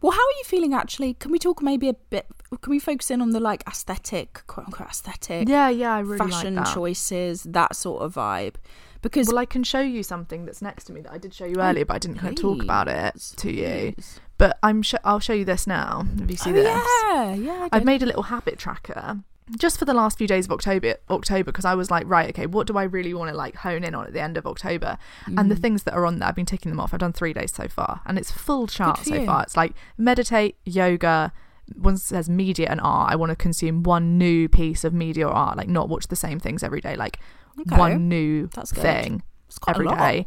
well 0.00 0.10
how 0.12 0.18
are 0.18 0.36
you 0.38 0.44
feeling 0.44 0.74
actually? 0.74 1.14
Can 1.14 1.30
we 1.30 1.38
talk 1.38 1.62
maybe 1.62 1.88
a 1.88 1.92
bit 1.92 2.26
can 2.60 2.70
we 2.72 2.80
focus 2.80 3.12
in 3.12 3.22
on 3.22 3.30
the 3.30 3.38
like 3.38 3.62
aesthetic, 3.68 4.42
quote 4.48 4.66
unquote 4.66 4.88
aesthetic 4.88 5.48
Yeah, 5.48 5.68
yeah, 5.68 5.94
I 5.94 6.00
really 6.00 6.18
fashion 6.18 6.56
like 6.56 6.64
that. 6.64 6.74
choices, 6.74 7.44
that 7.44 7.76
sort 7.76 8.02
of 8.02 8.14
vibe. 8.14 8.54
Because 9.02 9.28
Well, 9.28 9.38
I 9.38 9.44
can 9.44 9.62
show 9.62 9.80
you 9.80 10.02
something 10.02 10.46
that's 10.46 10.60
next 10.62 10.84
to 10.84 10.92
me 10.92 11.00
that 11.02 11.12
I 11.12 11.18
did 11.18 11.32
show 11.32 11.44
you 11.44 11.60
earlier, 11.60 11.84
but 11.84 11.94
I 11.94 11.98
didn't 11.98 12.16
kind 12.16 12.36
of 12.36 12.42
talk 12.42 12.60
about 12.62 12.88
it 12.88 13.14
to 13.36 13.52
you. 13.52 13.92
please. 13.94 14.20
But 14.38 14.58
I'm 14.64 14.82
sh- 14.82 14.94
I'll 15.04 15.20
show 15.20 15.32
you 15.32 15.44
this 15.44 15.66
now. 15.66 16.06
If 16.22 16.28
you 16.30 16.36
see 16.36 16.50
oh, 16.50 16.54
this, 16.54 16.66
yeah, 16.66 17.34
yeah. 17.34 17.68
I've 17.70 17.84
made 17.84 18.02
a 18.02 18.06
little 18.06 18.24
habit 18.24 18.58
tracker 18.58 19.20
just 19.58 19.78
for 19.78 19.84
the 19.84 19.94
last 19.94 20.18
few 20.18 20.26
days 20.26 20.46
of 20.46 20.52
October. 20.52 20.94
October, 21.08 21.44
because 21.44 21.64
I 21.64 21.74
was 21.74 21.90
like, 21.90 22.06
right, 22.08 22.28
okay, 22.30 22.46
what 22.46 22.66
do 22.66 22.76
I 22.76 22.82
really 22.82 23.14
want 23.14 23.30
to 23.30 23.36
like 23.36 23.54
hone 23.56 23.84
in 23.84 23.94
on 23.94 24.06
at 24.06 24.12
the 24.12 24.20
end 24.20 24.36
of 24.36 24.46
October? 24.46 24.98
And 25.26 25.50
the 25.50 25.54
Mm. 25.54 25.60
things 25.62 25.82
that 25.84 25.94
are 25.94 26.04
on 26.04 26.18
there, 26.18 26.28
I've 26.28 26.34
been 26.34 26.46
ticking 26.46 26.70
them 26.70 26.80
off. 26.80 26.92
I've 26.92 27.00
done 27.00 27.12
three 27.12 27.32
days 27.32 27.52
so 27.52 27.68
far, 27.68 28.00
and 28.06 28.18
it's 28.18 28.30
full 28.30 28.66
chart 28.66 29.04
so 29.04 29.14
you. 29.14 29.26
far. 29.26 29.42
It's 29.44 29.56
like 29.56 29.74
meditate, 29.96 30.56
yoga. 30.64 31.32
One 31.74 31.96
says 31.96 32.28
media 32.28 32.68
and 32.70 32.80
art. 32.80 33.12
I 33.12 33.16
want 33.16 33.30
to 33.30 33.36
consume 33.36 33.82
one 33.82 34.18
new 34.18 34.48
piece 34.48 34.84
of 34.84 34.92
media 34.92 35.26
or 35.28 35.32
art, 35.32 35.56
like 35.56 35.68
not 35.68 35.88
watch 35.88 36.08
the 36.08 36.16
same 36.16 36.38
things 36.40 36.62
every 36.62 36.80
day. 36.80 36.96
Like 36.96 37.18
Okay. 37.60 37.76
one 37.76 38.08
new 38.08 38.48
That's 38.48 38.70
good. 38.72 38.82
thing 38.82 39.22
It's 39.48 39.58
quite 39.58 39.76
a 39.76 39.80
every 39.80 39.88
day. 39.96 40.26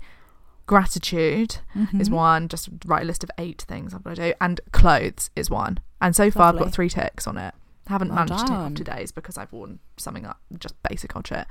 Gratitude 0.66 1.58
is 2.00 2.10
Mhm. 2.10 2.14
one. 2.14 2.48
Just 2.48 2.70
write 2.86 3.02
a 3.02 3.06
list 3.06 3.24
of 3.24 3.32
eight 3.38 3.64
things 3.68 3.94
I've 3.94 4.04
got 4.04 4.16
to 4.18 4.30
do, 4.30 4.34
and 4.40 4.62
clothes 4.72 5.30
is 5.36 5.50
one. 5.50 5.80
And 6.00 6.16
so 6.16 6.30
far, 6.30 6.54
I've 6.54 6.60
got 6.60 6.72
three 6.72 6.90
ticks 6.90 7.26
on 7.26 7.38
it. 7.38 7.54
Haven't 7.90 8.10
Well 8.10 8.18
managed 8.18 8.40
to 8.40 8.46
take 8.46 8.52
off 8.52 8.64
done. 8.64 8.76
today's 8.76 9.12
because 9.12 9.38
I've 9.38 9.52
worn 9.52 9.80
something 9.98 10.26
up 10.26 10.40
just 10.58 10.76
basic 10.84 11.16
old 11.16 11.28
shit. 11.28 11.46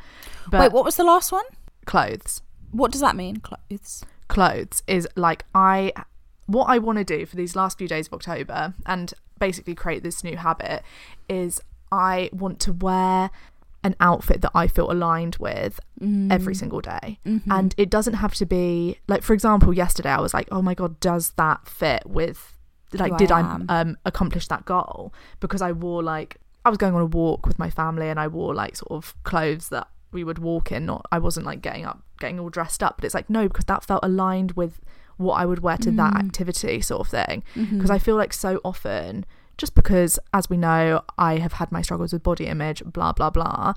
Wait, 0.53 0.73
what 0.73 0.85
was 0.85 0.97
the 0.97 1.05
last 1.05 1.33
one? 1.33 1.45
clothes? 1.89 2.43
What 2.71 2.93
does 2.93 3.01
that 3.01 3.17
mean? 3.17 3.39
Clothes. 3.39 4.05
clothes 4.29 4.83
is 4.87 5.09
like 5.17 5.45
I 5.55 5.93
what 6.47 6.67
I 6.67 6.79
want 6.79 6.99
to 6.99 7.05
do 7.05 7.27
for 7.27 7.35
these 7.35 7.57
last 7.57 7.79
few 7.79 7.89
days 7.89 8.07
of 8.07 8.13
October 8.13 8.75
and 8.87 9.13
basically 9.39 9.75
create 9.75 10.03
this 10.03 10.23
new 10.23 10.37
habit 10.37 10.83
is 11.29 11.61
I 11.91 12.29
want 12.33 12.61
to 12.61 12.73
wear 12.73 13.31
an 13.83 13.97
outfit 14.01 14.43
that 14.43 14.51
I 14.55 14.67
feel 14.67 14.91
aligned 14.91 15.37
with 15.37 15.81
mm. 16.01 16.31
every 16.31 16.55
single 16.55 16.81
day. 16.81 17.19
Mm-hmm. 17.25 17.51
And 17.51 17.75
it 17.79 17.89
doesn't 17.89 18.15
have 18.15 18.35
to 18.35 18.47
be 18.47 18.99
like 19.09 19.23
for 19.23 19.33
example 19.33 19.73
yesterday 19.73 20.11
I 20.11 20.21
was 20.21 20.35
like 20.35 20.49
oh 20.53 20.63
my 20.63 20.75
god 20.75 21.01
does 21.01 21.31
that 21.33 21.67
fit 21.67 22.05
with 22.07 22.58
like 22.93 23.11
Who 23.11 23.15
I 23.15 23.19
did 23.19 23.33
I 23.33 23.41
am. 23.41 23.67
um 23.69 23.97
accomplish 24.05 24.49
that 24.49 24.65
goal? 24.65 25.13
Because 25.41 25.63
I 25.63 25.73
wore 25.73 26.03
like 26.03 26.37
I 26.65 26.69
was 26.69 26.79
going 26.79 26.95
on 26.95 27.01
a 27.01 27.07
walk 27.07 27.47
with 27.47 27.59
my 27.59 27.71
family 27.71 28.09
and 28.09 28.19
I 28.19 28.29
wore 28.29 28.55
like 28.55 28.77
sort 28.77 28.93
of 28.93 29.15
clothes 29.25 29.69
that 29.71 29.89
we 30.13 30.25
would 30.25 30.39
walk 30.39 30.73
in. 30.73 30.87
Not 30.87 31.07
I 31.13 31.19
wasn't 31.19 31.47
like 31.47 31.63
getting 31.63 31.85
up 31.85 32.03
getting 32.19 32.41
all 32.41 32.49
dressed 32.49 32.83
up 32.83 32.97
but 32.97 33.05
it's 33.05 33.15
like 33.15 33.31
no 33.31 33.49
because 33.49 33.67
that 33.67 33.85
felt 33.85 34.05
aligned 34.05 34.53
with 34.53 34.81
what 35.17 35.35
I 35.35 35.47
would 35.47 35.61
wear 35.61 35.77
to 35.79 35.91
that 35.91 36.15
mm. 36.15 36.19
activity 36.19 36.81
sort 36.81 37.01
of 37.01 37.09
thing. 37.09 37.43
Mm-hmm. 37.55 37.77
Because 37.77 37.91
I 37.91 37.99
feel 37.99 38.17
like 38.17 38.33
so 38.33 38.61
often 38.65 39.25
just 39.57 39.75
because 39.75 40.19
as 40.33 40.49
we 40.49 40.57
know 40.57 41.03
I 41.19 41.39
have 41.39 41.55
had 41.55 41.73
my 41.73 41.83
struggles 41.83 42.13
with 42.13 42.23
body 42.23 42.47
image 42.47 42.83
blah 42.85 43.13
blah 43.13 43.31
blah 43.31 43.75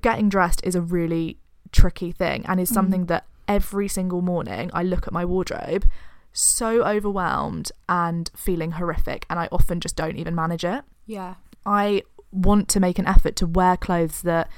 getting 0.00 0.28
dressed 0.28 0.60
is 0.64 0.74
a 0.74 0.80
really 0.80 1.38
tricky 1.70 2.10
thing 2.10 2.44
and 2.46 2.58
is 2.58 2.70
mm. 2.70 2.74
something 2.74 3.06
that 3.06 3.26
every 3.46 3.88
single 3.88 4.22
morning 4.22 4.70
I 4.72 4.82
look 4.82 5.06
at 5.06 5.12
my 5.12 5.24
wardrobe 5.24 5.86
so 6.34 6.82
overwhelmed 6.82 7.70
and 7.88 8.30
feeling 8.36 8.72
horrific 8.72 9.24
and 9.30 9.38
I 9.38 9.48
often 9.50 9.80
just 9.80 9.96
don't 9.96 10.16
even 10.16 10.34
manage 10.34 10.64
it. 10.64 10.84
Yeah. 11.06 11.36
I 11.64 12.02
want 12.32 12.68
to 12.70 12.80
make 12.80 12.98
an 12.98 13.06
effort 13.06 13.36
to 13.36 13.46
wear 13.46 13.76
clothes 13.76 14.22
that 14.22 14.50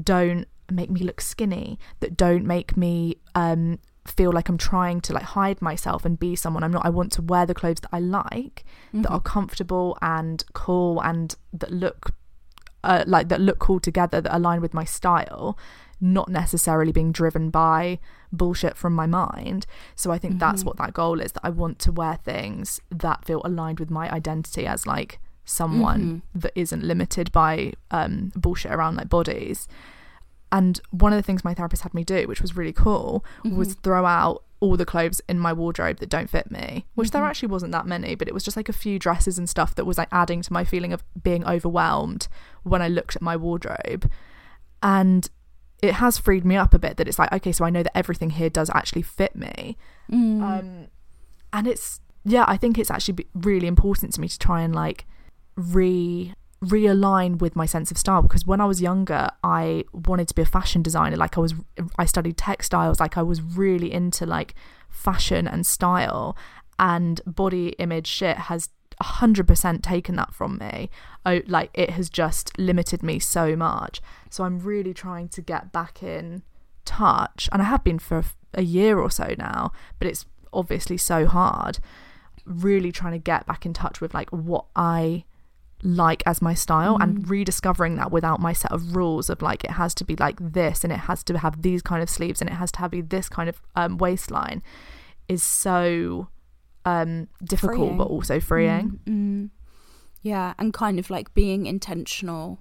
don't 0.00 0.46
make 0.70 0.90
me 0.90 1.00
look 1.00 1.20
skinny, 1.20 1.78
that 2.00 2.16
don't 2.16 2.44
make 2.44 2.76
me 2.76 3.16
um 3.34 3.78
feel 4.06 4.30
like 4.30 4.50
I'm 4.50 4.58
trying 4.58 5.00
to 5.00 5.14
like 5.14 5.22
hide 5.22 5.62
myself 5.62 6.04
and 6.04 6.18
be 6.18 6.36
someone 6.36 6.62
I'm 6.62 6.70
not. 6.70 6.84
I 6.84 6.90
want 6.90 7.10
to 7.12 7.22
wear 7.22 7.46
the 7.46 7.54
clothes 7.54 7.80
that 7.80 7.88
I 7.90 8.00
like, 8.00 8.64
that 8.92 9.10
are 9.10 9.20
comfortable 9.20 9.96
and 10.02 10.44
cool 10.52 11.00
and 11.02 11.34
that 11.54 11.70
look 11.70 12.14
uh, 12.84 13.02
like 13.06 13.28
that 13.28 13.40
look 13.40 13.58
cool 13.58 13.80
together 13.80 14.20
that 14.20 14.36
align 14.36 14.60
with 14.60 14.74
my 14.74 14.84
style 14.84 15.58
not 16.04 16.28
necessarily 16.28 16.92
being 16.92 17.10
driven 17.10 17.48
by 17.48 17.98
bullshit 18.30 18.76
from 18.76 18.92
my 18.92 19.06
mind. 19.06 19.66
So 19.96 20.12
i 20.12 20.18
think 20.18 20.38
that's 20.38 20.60
mm-hmm. 20.60 20.68
what 20.68 20.76
that 20.76 20.92
goal 20.92 21.20
is 21.20 21.32
that 21.32 21.40
i 21.44 21.50
want 21.50 21.78
to 21.80 21.92
wear 21.92 22.16
things 22.16 22.80
that 22.90 23.24
feel 23.24 23.40
aligned 23.44 23.80
with 23.80 23.90
my 23.90 24.10
identity 24.10 24.66
as 24.66 24.86
like 24.86 25.18
someone 25.44 26.00
mm-hmm. 26.00 26.38
that 26.38 26.52
isn't 26.54 26.84
limited 26.84 27.32
by 27.32 27.72
um 27.90 28.32
bullshit 28.36 28.72
around 28.72 28.96
like 28.96 29.08
bodies. 29.08 29.66
And 30.52 30.80
one 30.90 31.12
of 31.12 31.16
the 31.16 31.22
things 31.22 31.42
my 31.42 31.54
therapist 31.54 31.82
had 31.82 31.94
me 31.94 32.04
do 32.04 32.28
which 32.28 32.42
was 32.42 32.56
really 32.56 32.72
cool 32.72 33.24
was 33.44 33.70
mm-hmm. 33.70 33.80
throw 33.80 34.04
out 34.04 34.44
all 34.60 34.76
the 34.76 34.86
clothes 34.86 35.20
in 35.28 35.38
my 35.38 35.52
wardrobe 35.52 35.98
that 35.98 36.08
don't 36.08 36.30
fit 36.30 36.50
me 36.50 36.86
which 36.94 37.10
there 37.10 37.24
actually 37.24 37.48
wasn't 37.48 37.72
that 37.72 37.86
many 37.86 38.14
but 38.14 38.28
it 38.28 38.34
was 38.34 38.44
just 38.44 38.56
like 38.56 38.68
a 38.68 38.72
few 38.84 38.98
dresses 38.98 39.36
and 39.36 39.48
stuff 39.48 39.74
that 39.74 39.84
was 39.84 39.98
like 39.98 40.08
adding 40.12 40.42
to 40.42 40.52
my 40.52 40.64
feeling 40.64 40.92
of 40.92 41.02
being 41.22 41.44
overwhelmed 41.44 42.28
when 42.62 42.80
i 42.80 42.88
looked 42.88 43.16
at 43.16 43.22
my 43.22 43.36
wardrobe. 43.36 44.10
And 44.82 45.28
it 45.82 45.94
has 45.94 46.18
freed 46.18 46.44
me 46.44 46.56
up 46.56 46.72
a 46.74 46.78
bit 46.78 46.96
that 46.96 47.08
it's 47.08 47.18
like 47.18 47.32
okay 47.32 47.52
so 47.52 47.64
i 47.64 47.70
know 47.70 47.82
that 47.82 47.96
everything 47.96 48.30
here 48.30 48.50
does 48.50 48.70
actually 48.74 49.02
fit 49.02 49.36
me. 49.36 49.76
Um 50.42 50.88
and 51.52 51.66
it's 51.66 52.00
yeah 52.24 52.44
i 52.48 52.56
think 52.56 52.78
it's 52.78 52.90
actually 52.90 53.26
really 53.34 53.66
important 53.66 54.12
to 54.14 54.20
me 54.20 54.28
to 54.28 54.38
try 54.38 54.62
and 54.62 54.74
like 54.74 55.06
re 55.56 56.34
realign 56.64 57.38
with 57.38 57.54
my 57.54 57.66
sense 57.66 57.90
of 57.90 57.98
style 57.98 58.22
because 58.22 58.46
when 58.46 58.60
i 58.60 58.64
was 58.64 58.80
younger 58.80 59.28
i 59.42 59.84
wanted 59.92 60.26
to 60.26 60.34
be 60.34 60.42
a 60.42 60.46
fashion 60.46 60.82
designer. 60.82 61.16
Like 61.16 61.36
i 61.36 61.40
was 61.40 61.54
i 61.98 62.04
studied 62.06 62.36
textiles. 62.36 63.00
Like 63.00 63.16
i 63.18 63.22
was 63.22 63.42
really 63.42 63.92
into 63.92 64.24
like 64.26 64.54
fashion 64.88 65.46
and 65.46 65.66
style 65.66 66.36
and 66.78 67.20
body 67.26 67.68
image 67.78 68.06
shit 68.06 68.36
has 68.36 68.70
100% 69.02 69.82
taken 69.82 70.16
that 70.16 70.34
from 70.34 70.58
me. 70.58 70.90
Oh 71.26 71.40
like 71.46 71.70
it 71.74 71.90
has 71.90 72.08
just 72.08 72.56
limited 72.58 73.02
me 73.02 73.18
so 73.18 73.56
much. 73.56 74.00
So 74.30 74.44
i'm 74.44 74.58
really 74.58 74.94
trying 74.94 75.28
to 75.30 75.42
get 75.42 75.72
back 75.72 76.02
in 76.02 76.42
touch 76.84 77.48
and 77.52 77.62
i 77.62 77.64
have 77.64 77.82
been 77.82 77.98
for 77.98 78.22
a 78.52 78.62
year 78.62 78.98
or 78.98 79.10
so 79.10 79.34
now 79.38 79.72
but 79.98 80.06
it's 80.06 80.26
obviously 80.52 80.96
so 80.96 81.26
hard. 81.26 81.78
Really 82.44 82.92
trying 82.92 83.12
to 83.12 83.18
get 83.18 83.46
back 83.46 83.64
in 83.64 83.72
touch 83.72 84.00
with 84.00 84.14
like 84.14 84.30
what 84.30 84.66
i 84.76 85.24
like 85.82 86.22
as 86.24 86.40
my 86.40 86.54
style 86.54 86.96
and 86.98 87.28
rediscovering 87.28 87.96
that 87.96 88.10
without 88.10 88.40
my 88.40 88.54
set 88.54 88.72
of 88.72 88.96
rules 88.96 89.28
of 89.28 89.42
like 89.42 89.62
it 89.64 89.72
has 89.72 89.94
to 89.94 90.02
be 90.02 90.16
like 90.16 90.36
this 90.40 90.82
and 90.82 90.90
it 90.90 91.00
has 91.00 91.22
to 91.22 91.36
have 91.36 91.60
these 91.60 91.82
kind 91.82 92.02
of 92.02 92.08
sleeves 92.08 92.40
and 92.40 92.48
it 92.48 92.54
has 92.54 92.72
to 92.72 92.78
have 92.78 92.92
this 93.10 93.28
kind 93.28 93.50
of 93.50 93.60
um, 93.76 93.98
waistline 93.98 94.62
is 95.28 95.42
so 95.42 96.28
um 96.84 97.28
difficult 97.42 97.78
Freeing. 97.78 97.98
but 97.98 98.08
also 98.08 98.40
freeing 98.40 99.00
Mm. 99.06 99.50
Yeah, 100.22 100.54
and 100.58 100.72
kind 100.72 100.98
of 100.98 101.10
like 101.10 101.34
being 101.34 101.66
intentional 101.66 102.60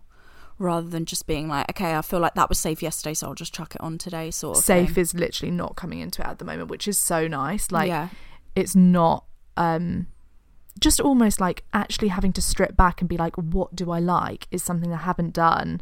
rather 0.60 0.88
than 0.90 1.06
just 1.06 1.26
being 1.28 1.48
like, 1.48 1.70
okay, 1.70 1.96
I 1.96 2.02
feel 2.02 2.20
like 2.20 2.36
that 2.36 2.50
was 2.50 2.60
safe 2.60 2.84
yesterday, 2.84 3.14
so 3.14 3.28
I'll 3.28 3.36
just 3.36 3.54
chuck 3.54 3.74
it 3.76 3.82
on 3.82 3.98
today. 3.98 4.32
Sort 4.32 4.58
of 4.58 4.64
safe 4.64 4.96
thing. 4.96 5.02
is 5.02 5.14
literally 5.14 5.52
not 5.52 5.78
coming 5.78 6.00
into 6.00 6.22
it 6.22 6.28
at 6.28 6.40
the 6.40 6.46
moment 6.46 6.70
which 6.70 6.88
is 6.90 6.98
so 6.98 7.28
nice 7.28 7.72
like 7.72 7.88
yeah, 7.88 8.10
it's 8.56 8.76
not 8.76 9.26
um 9.58 10.08
just 10.80 11.00
almost 11.00 11.40
like 11.40 11.64
actually 11.74 12.10
having 12.10 12.34
to 12.34 12.42
strip 12.42 12.76
back 12.76 13.00
and 13.02 13.08
be 13.08 13.16
like 13.18 13.36
what 13.36 13.76
do 13.76 13.92
i 13.92 14.00
like 14.00 14.48
is 14.52 14.64
something 14.64 14.92
i 14.92 14.98
haven't 14.98 15.32
done 15.34 15.80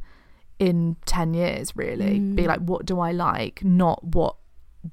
in 0.60 0.97
10 1.06 1.34
years 1.34 1.75
really 1.75 2.19
be 2.19 2.45
like 2.45 2.60
what 2.60 2.86
do 2.86 2.99
i 2.99 3.12
like 3.12 3.63
not 3.63 4.04
what 4.04 4.36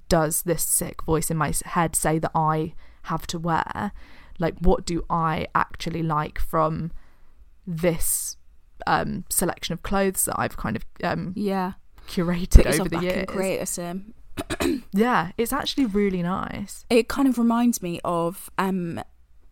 does 0.08 0.42
this 0.42 0.62
sick 0.62 1.02
voice 1.02 1.30
in 1.30 1.36
my 1.36 1.52
head 1.64 1.96
say 1.96 2.18
that 2.18 2.30
i 2.34 2.72
have 3.08 3.26
to 3.26 3.38
wear 3.38 3.92
like 4.38 4.54
what 4.60 4.84
do 4.84 5.04
i 5.10 5.46
actually 5.54 6.02
like 6.02 6.38
from 6.38 6.90
this 7.66 8.36
um 8.86 9.24
selection 9.28 9.72
of 9.72 9.82
clothes 9.82 10.24
that 10.24 10.38
i've 10.38 10.56
kind 10.56 10.76
of 10.76 10.84
um 11.02 11.32
yeah. 11.36 11.72
curated 12.06 12.66
over 12.66 12.88
the 12.88 13.00
years 13.00 13.26
create 13.26 13.58
a 13.58 13.66
sim. 13.66 14.14
yeah 14.92 15.32
it's 15.36 15.52
actually 15.52 15.84
really 15.84 16.22
nice 16.22 16.84
It 16.88 17.08
kind 17.08 17.26
of 17.28 17.38
reminds 17.38 17.82
me 17.82 18.00
of 18.04 18.50
um, 18.56 19.02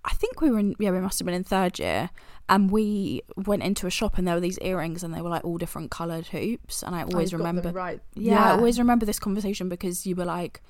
I 0.07 0.11
think 0.11 0.40
we 0.40 0.51
were 0.51 0.61
in 0.61 0.77
yeah 0.79 0.92
we 0.92 1.01
must 1.01 1.19
have 1.19 1.27
been 1.27 1.35
in 1.35 1.42
third 1.45 1.79
year, 1.79 2.11
and 2.49 2.71
we 2.71 3.23
went 3.37 3.64
into 3.64 3.87
a 3.87 3.90
shop 3.90 4.16
and 4.16 4.27
there 4.27 4.37
were 4.37 4.40
these 4.40 4.59
earrings 4.61 5.03
and 5.03 5.12
they 5.12 5.21
were 5.21 5.29
like 5.29 5.45
all 5.45 5.59
different 5.59 5.90
coloured 5.90 6.29
hoops, 6.29 6.83
and 6.85 6.95
I 6.95 7.03
always 7.03 7.33
them 7.33 7.40
remember 7.40 7.73
right. 7.73 8.01
Yeah, 8.14 8.45
I 8.45 8.51
always 8.53 8.79
remember 8.79 9.05
this 9.05 9.19
conversation 9.19 9.69
because 9.69 10.07
you 10.07 10.14
were 10.14 10.25
like, 10.25 10.62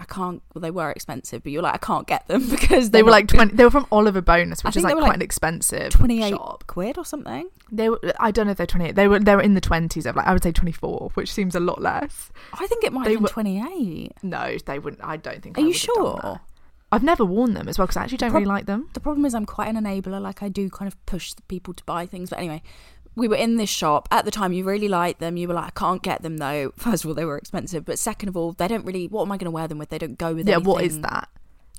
I 0.00 0.04
can't. 0.04 0.42
Well, 0.54 0.62
they 0.62 0.70
were 0.70 0.90
expensive, 0.90 1.42
but 1.42 1.52
you're 1.52 1.62
like, 1.62 1.74
I 1.74 1.78
can't 1.78 2.06
get 2.06 2.26
them 2.26 2.48
because 2.50 2.90
They 2.90 3.02
were 3.02 3.10
like 3.10 3.28
twenty. 3.28 3.54
They 3.54 3.64
were 3.64 3.70
from 3.70 3.86
Oliver 3.92 4.22
Bonas, 4.22 4.64
which 4.64 4.76
is 4.76 4.82
like 4.82 4.94
quite 4.94 5.02
like, 5.08 5.14
an 5.16 5.22
expensive 5.22 5.90
28 5.90 6.30
shop. 6.30 6.64
quid 6.66 6.96
or 6.96 7.04
something. 7.04 7.48
They 7.70 7.90
were. 7.90 8.00
I 8.18 8.30
don't 8.30 8.46
know 8.46 8.52
if 8.52 8.56
they're 8.56 8.66
twenty 8.66 8.86
eight. 8.88 8.94
They 8.94 9.06
were. 9.08 9.18
They 9.20 9.36
were 9.36 9.42
in 9.42 9.54
the 9.54 9.60
twenties 9.60 10.06
of 10.06 10.16
like 10.16 10.26
I 10.26 10.32
would 10.32 10.42
say 10.42 10.52
twenty 10.52 10.72
four, 10.72 11.10
which 11.14 11.30
seems 11.32 11.54
a 11.54 11.60
lot 11.60 11.80
less. 11.82 12.30
I 12.54 12.66
think 12.66 12.82
it 12.84 12.92
might 12.92 13.04
They 13.04 13.10
have 13.12 13.18
been 13.18 13.22
were- 13.24 13.28
28. 13.28 14.12
No, 14.22 14.56
they 14.64 14.78
wouldn't. 14.78 15.04
I 15.04 15.18
don't 15.18 15.42
think. 15.42 15.58
Are 15.58 15.60
I 15.60 15.64
you 15.64 15.68
would 15.68 15.76
have 15.76 15.94
done 15.94 16.20
sure? 16.22 16.40
I've 16.92 17.04
never 17.04 17.24
worn 17.24 17.54
them 17.54 17.68
as 17.68 17.78
well 17.78 17.86
because 17.86 17.98
I 17.98 18.02
actually 18.02 18.16
don't 18.18 18.30
prob- 18.30 18.40
really 18.42 18.48
like 18.52 18.66
them. 18.66 18.88
The 18.94 19.00
problem 19.00 19.24
is 19.24 19.34
I'm 19.34 19.46
quite 19.46 19.68
an 19.68 19.76
enabler. 19.76 20.20
Like 20.20 20.42
I 20.42 20.48
do 20.48 20.68
kind 20.70 20.88
of 20.88 20.96
push 21.06 21.34
the 21.34 21.42
people 21.42 21.72
to 21.74 21.84
buy 21.84 22.06
things. 22.06 22.30
But 22.30 22.38
anyway, 22.40 22.62
we 23.16 23.28
were 23.28 23.36
in 23.36 23.56
this 23.56 23.68
shop 23.70 24.08
at 24.10 24.24
the 24.24 24.30
time. 24.30 24.52
You 24.52 24.64
really 24.64 24.88
liked 24.88 25.20
them. 25.20 25.36
You 25.36 25.48
were 25.48 25.54
like, 25.54 25.66
I 25.66 25.70
can't 25.78 26.02
get 26.02 26.22
them 26.22 26.38
though. 26.38 26.72
First 26.76 27.04
of 27.04 27.08
all, 27.08 27.14
they 27.14 27.24
were 27.24 27.36
expensive, 27.38 27.84
but 27.84 27.98
second 27.98 28.28
of 28.28 28.36
all, 28.36 28.52
they 28.52 28.68
don't 28.68 28.84
really. 28.84 29.08
What 29.08 29.22
am 29.22 29.32
I 29.32 29.36
going 29.36 29.46
to 29.46 29.50
wear 29.50 29.68
them 29.68 29.78
with? 29.78 29.88
They 29.90 29.98
don't 29.98 30.16
go 30.18 30.28
with. 30.34 30.48
Anything. 30.48 30.64
Yeah. 30.64 30.68
What 30.72 30.84
is 30.84 31.00
that? 31.00 31.28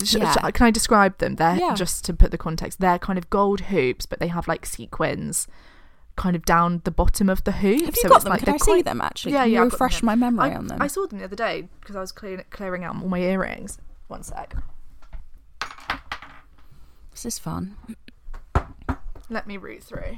Sh- 0.04 0.16
Yeah. 0.16 0.32
sh- 0.34 0.52
Can 0.54 0.66
I 0.68 0.72
describe 0.72 1.18
them? 1.20 1.36
They're 1.36 1.56
Yeah. 1.58 1.74
just 1.76 2.04
to 2.06 2.14
put 2.14 2.32
the 2.32 2.38
context. 2.38 2.80
They're 2.80 3.00
kind 3.00 3.18
of 3.20 3.30
gold 3.30 3.62
hoops, 3.62 4.06
but 4.06 4.20
they 4.20 4.28
have 4.28 4.48
like 4.48 4.66
sequins, 4.66 5.48
kind 6.16 6.36
of 6.36 6.44
down 6.44 6.82
the 6.84 6.92
bottom 6.92 7.30
of 7.30 7.44
the 7.44 7.52
hoop. 7.54 7.82
Have 7.86 7.96
you 7.96 8.02
so 8.02 8.10
got 8.10 8.16
it's 8.16 8.24
them? 8.26 8.32
like 8.34 8.44
Can 8.44 8.54
I 8.54 8.58
see 8.58 8.82
them 8.82 9.00
actually? 9.02 9.34
Yeah, 9.34 9.44
Can 9.44 9.52
yeah. 9.52 9.60
Refresh 9.62 10.02
my 10.04 10.16
memory 10.16 10.52
I, 10.52 10.56
on 10.56 10.68
them. 10.68 10.82
I 10.82 10.88
saw 10.88 11.06
them 11.06 11.20
the 11.20 11.26
other 11.26 11.36
day 11.36 11.68
because 11.80 11.96
I 11.96 12.00
was 12.02 12.12
clearing 12.12 12.44
clearing 12.50 12.84
out 12.84 12.96
all 13.02 13.08
my 13.10 13.20
earrings. 13.20 13.78
One 14.08 14.24
sec. 14.24 14.56
This 17.12 17.26
is 17.26 17.40
fun. 17.40 17.76
Let 19.30 19.46
me 19.48 19.58
root 19.58 19.84
through. 19.84 20.18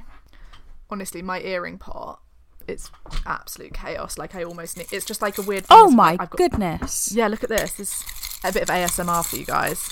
Honestly, 0.93 1.21
my 1.23 1.41
earring 1.41 1.79
pot, 1.79 2.21
it's 2.67 2.91
absolute 3.25 3.73
chaos. 3.73 4.17
Like 4.17 4.35
I 4.35 4.43
almost 4.43 4.77
need. 4.77 4.87
It's 4.93 5.05
just 5.05 5.21
like 5.23 5.37
a 5.39 5.41
weird. 5.41 5.65
Oh 5.71 5.89
my 5.89 6.17
got- 6.17 6.29
goodness. 6.31 7.11
Yeah, 7.11 7.27
look 7.27 7.43
at 7.43 7.49
this. 7.49 7.73
This 7.73 7.91
is 7.91 8.05
a 8.45 8.51
bit 8.53 8.61
of 8.61 8.69
ASMR 8.69 9.25
for 9.27 9.35
you 9.37 9.45
guys. 9.45 9.89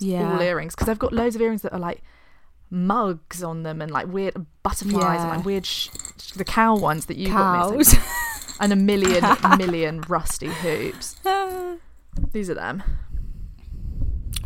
Yeah. 0.00 0.32
All 0.34 0.40
earrings 0.42 0.74
because 0.74 0.88
I've 0.88 0.98
got 0.98 1.12
loads 1.12 1.36
of 1.36 1.40
earrings 1.42 1.62
that 1.62 1.72
are 1.72 1.78
like 1.78 2.02
mugs 2.70 3.42
on 3.44 3.62
them 3.62 3.80
and 3.80 3.90
like 3.92 4.06
weird 4.08 4.34
butterflies 4.62 5.20
and 5.20 5.30
like 5.30 5.44
weird 5.44 5.66
sh- 5.66 5.88
the 6.36 6.44
cow 6.44 6.76
ones 6.76 7.06
that 7.06 7.16
you 7.16 7.28
got 7.28 7.68
Cows. 7.70 7.76
missing. 7.76 8.00
and 8.60 8.72
a 8.72 8.76
million 8.76 9.24
million 9.58 10.00
rusty 10.08 10.48
hoops. 10.48 11.14
These 12.32 12.50
are 12.50 12.54
them. 12.54 12.82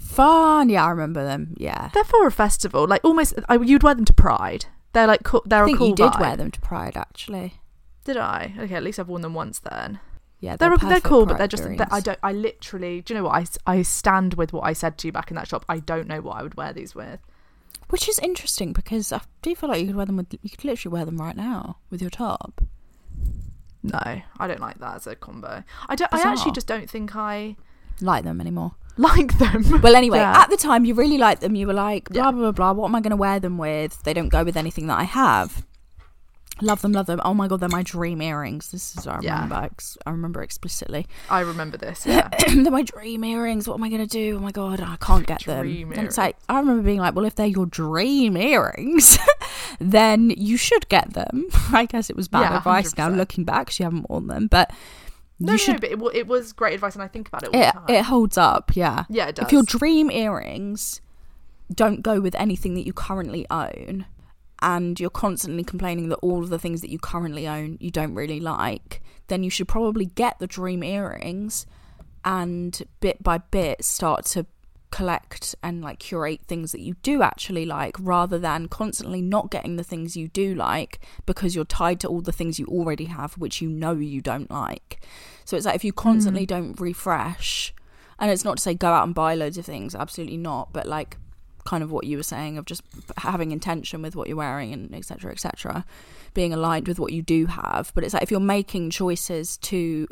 Fun. 0.00 0.68
Yeah, 0.68 0.84
I 0.84 0.90
remember 0.90 1.24
them. 1.24 1.54
Yeah. 1.56 1.90
They're 1.94 2.04
for 2.04 2.26
a 2.26 2.30
festival, 2.30 2.86
like 2.86 3.00
almost. 3.04 3.34
I, 3.48 3.56
you'd 3.56 3.82
wear 3.82 3.94
them 3.94 4.04
to 4.04 4.12
Pride, 4.14 4.66
They're 4.94 5.06
like 5.06 5.24
cool. 5.24 5.42
They're 5.44 5.64
I 5.64 5.66
think 5.66 5.76
a 5.76 5.78
cool 5.78 5.88
you 5.88 5.94
did 5.94 6.12
vibe. 6.12 6.20
wear 6.20 6.36
them 6.36 6.50
to 6.50 6.60
Pride, 6.60 6.96
actually. 6.96 7.60
Did 8.04 8.16
I? 8.16 8.54
Okay, 8.58 8.74
at 8.74 8.82
least 8.82 8.98
I've 8.98 9.08
worn 9.08 9.22
them 9.22 9.34
once 9.34 9.58
then. 9.58 9.98
Yeah, 10.40 10.56
They're 10.56 10.68
they're, 10.70 10.78
perfect 10.78 11.04
cool, 11.04 11.26
but 11.26 11.38
they're 11.38 11.48
just. 11.48 11.64
They're, 11.64 11.86
I 11.90 12.00
don't. 12.00 12.18
I 12.22 12.32
literally. 12.32 13.00
Do 13.00 13.12
you 13.12 13.20
know 13.20 13.24
what? 13.24 13.58
I 13.66 13.72
I 13.78 13.82
stand 13.82 14.34
with 14.34 14.52
what 14.52 14.64
I 14.64 14.72
said 14.72 14.96
to 14.98 15.08
you 15.08 15.12
back 15.12 15.30
in 15.30 15.36
that 15.36 15.48
shop. 15.48 15.64
I 15.68 15.78
don't 15.78 16.06
know 16.06 16.20
what 16.20 16.36
I 16.36 16.42
would 16.42 16.56
wear 16.56 16.72
these 16.72 16.94
with. 16.94 17.20
Which 17.88 18.08
is 18.08 18.18
interesting 18.18 18.72
because 18.72 19.12
I 19.12 19.20
do 19.42 19.54
feel 19.54 19.68
like 19.68 19.80
you 19.80 19.86
could 19.88 19.96
wear 19.96 20.06
them 20.06 20.16
with. 20.16 20.32
You 20.42 20.50
could 20.50 20.64
literally 20.64 20.92
wear 20.92 21.04
them 21.04 21.18
right 21.18 21.36
now 21.36 21.78
with 21.90 22.00
your 22.00 22.10
top. 22.10 22.62
No, 23.82 23.98
I 24.02 24.46
don't 24.46 24.60
like 24.60 24.78
that 24.78 24.96
as 24.96 25.06
a 25.06 25.16
combo. 25.16 25.64
I 25.88 25.94
don't. 25.94 26.12
I 26.12 26.20
actually 26.22 26.52
just 26.52 26.66
don't 26.66 26.88
think 26.88 27.16
I 27.16 27.56
Like 28.00 28.24
them 28.24 28.40
anymore. 28.40 28.74
like 29.10 29.38
them. 29.38 29.80
Well, 29.82 29.96
anyway, 29.96 30.18
Yeah. 30.18 30.40
at 30.42 30.50
the 30.50 30.56
time 30.56 30.84
you 30.84 30.94
really 30.94 31.18
liked 31.18 31.40
them. 31.40 31.54
You 31.54 31.66
were 31.66 31.72
like, 31.74 32.08
blah 32.10 32.26
Yeah. 32.26 32.30
blah 32.30 32.40
blah 32.40 32.52
blah. 32.52 32.72
What 32.72 32.88
am 32.88 32.94
I 32.94 33.00
going 33.00 33.10
to 33.10 33.16
wear 33.16 33.40
them 33.40 33.58
with? 33.58 34.02
They 34.04 34.14
don't 34.14 34.28
go 34.28 34.44
with 34.44 34.56
anything 34.56 34.86
that 34.86 34.98
I 34.98 35.04
have. 35.04 35.64
Love 36.62 36.82
them, 36.82 36.92
love 36.92 37.06
them. 37.06 37.20
Oh 37.24 37.34
my 37.34 37.48
god, 37.48 37.58
they're 37.58 37.68
my 37.68 37.82
dream 37.82 38.22
earrings. 38.22 38.70
This 38.70 38.96
is 38.96 39.04
what 39.06 39.16
I 39.16 39.18
remember. 39.18 39.56
Ex- 39.64 39.98
I 40.06 40.10
remember 40.12 40.40
explicitly. 40.40 41.04
I 41.28 41.40
remember 41.40 41.76
this. 41.76 42.06
Yeah. 42.06 42.28
they're 42.28 42.70
my 42.70 42.82
dream 42.82 43.24
earrings. 43.24 43.66
What 43.66 43.74
am 43.74 43.82
I 43.82 43.88
going 43.88 44.02
to 44.02 44.06
do? 44.06 44.36
Oh 44.36 44.40
my 44.40 44.52
god, 44.52 44.80
I 44.80 44.94
can't 45.00 45.26
get 45.26 45.42
them. 45.44 45.62
Dream 45.66 45.90
And 45.92 46.06
it's 46.06 46.16
like 46.16 46.36
I 46.48 46.60
remember 46.60 46.84
being 46.84 47.00
like, 47.00 47.16
well, 47.16 47.24
if 47.24 47.34
they're 47.34 47.46
your 47.48 47.66
dream 47.66 48.36
earrings, 48.36 49.18
then 49.80 50.30
you 50.30 50.56
should 50.56 50.88
get 50.88 51.14
them. 51.14 51.46
I 51.72 51.86
guess 51.86 52.08
it 52.08 52.14
was 52.14 52.28
bad 52.28 52.42
Yeah, 52.42 52.58
advice 52.58 52.96
now 52.96 53.08
100%. 53.10 53.16
looking 53.16 53.42
back 53.44 53.76
you 53.80 53.84
haven't 53.84 54.08
worn 54.08 54.28
them, 54.28 54.46
but 54.46 54.70
no, 55.38 55.54
you 55.54 55.72
no, 55.72 55.78
but 55.78 55.90
it, 55.90 55.98
wa- 55.98 56.10
it 56.14 56.26
was 56.26 56.52
great 56.52 56.74
advice, 56.74 56.94
and 56.94 57.02
I 57.02 57.08
think 57.08 57.28
about 57.28 57.42
it 57.42 57.48
all 57.54 57.60
it, 57.60 57.66
the 57.66 57.72
time. 57.72 57.84
it 57.88 58.04
holds 58.04 58.38
up, 58.38 58.76
yeah. 58.76 59.04
Yeah, 59.08 59.28
it 59.28 59.38
If 59.38 59.52
your 59.52 59.62
dream 59.62 60.10
earrings 60.10 61.00
don't 61.72 62.02
go 62.02 62.20
with 62.20 62.34
anything 62.34 62.74
that 62.74 62.86
you 62.86 62.92
currently 62.92 63.46
own, 63.50 64.06
and 64.62 64.98
you're 64.98 65.10
constantly 65.10 65.64
complaining 65.64 66.08
that 66.08 66.16
all 66.16 66.42
of 66.42 66.48
the 66.48 66.58
things 66.58 66.80
that 66.80 66.90
you 66.90 66.98
currently 66.98 67.46
own 67.46 67.76
you 67.80 67.90
don't 67.90 68.14
really 68.14 68.40
like, 68.40 69.02
then 69.26 69.42
you 69.42 69.50
should 69.50 69.68
probably 69.68 70.06
get 70.06 70.38
the 70.38 70.46
dream 70.46 70.82
earrings 70.82 71.66
and 72.24 72.82
bit 73.00 73.22
by 73.22 73.38
bit 73.38 73.84
start 73.84 74.24
to 74.24 74.46
collect 74.94 75.56
and 75.60 75.82
like 75.82 75.98
curate 75.98 76.40
things 76.46 76.70
that 76.70 76.80
you 76.80 76.94
do 77.02 77.20
actually 77.20 77.66
like 77.66 77.96
rather 77.98 78.38
than 78.38 78.68
constantly 78.68 79.20
not 79.20 79.50
getting 79.50 79.74
the 79.74 79.82
things 79.82 80.16
you 80.16 80.28
do 80.28 80.54
like 80.54 81.00
because 81.26 81.52
you're 81.52 81.64
tied 81.64 81.98
to 81.98 82.06
all 82.06 82.20
the 82.20 82.30
things 82.30 82.60
you 82.60 82.66
already 82.66 83.06
have 83.06 83.32
which 83.34 83.60
you 83.60 83.68
know 83.68 83.94
you 83.94 84.20
don't 84.20 84.48
like. 84.52 85.04
So 85.44 85.56
it's 85.56 85.66
like 85.66 85.74
if 85.74 85.82
you 85.82 85.92
constantly 85.92 86.44
mm. 86.44 86.54
don't 86.54 86.80
refresh 86.80 87.74
and 88.20 88.30
it's 88.30 88.44
not 88.44 88.58
to 88.58 88.62
say 88.62 88.74
go 88.74 88.86
out 88.86 89.02
and 89.02 89.12
buy 89.12 89.34
loads 89.34 89.58
of 89.58 89.66
things, 89.66 89.96
absolutely 89.96 90.36
not, 90.36 90.72
but 90.72 90.86
like 90.86 91.16
kind 91.64 91.82
of 91.82 91.90
what 91.90 92.04
you 92.06 92.16
were 92.16 92.22
saying 92.22 92.56
of 92.56 92.64
just 92.64 92.82
having 93.16 93.50
intention 93.50 94.00
with 94.00 94.14
what 94.14 94.28
you're 94.28 94.36
wearing 94.36 94.72
and 94.72 94.94
etc 94.94 95.32
etc 95.32 95.84
being 96.34 96.52
aligned 96.52 96.86
with 96.86 97.00
what 97.00 97.10
you 97.10 97.22
do 97.22 97.46
have 97.46 97.90
but 97.94 98.04
it's 98.04 98.12
like 98.12 98.22
if 98.22 98.30
you're 98.30 98.38
making 98.38 98.90
choices 98.90 99.56
to 99.56 100.06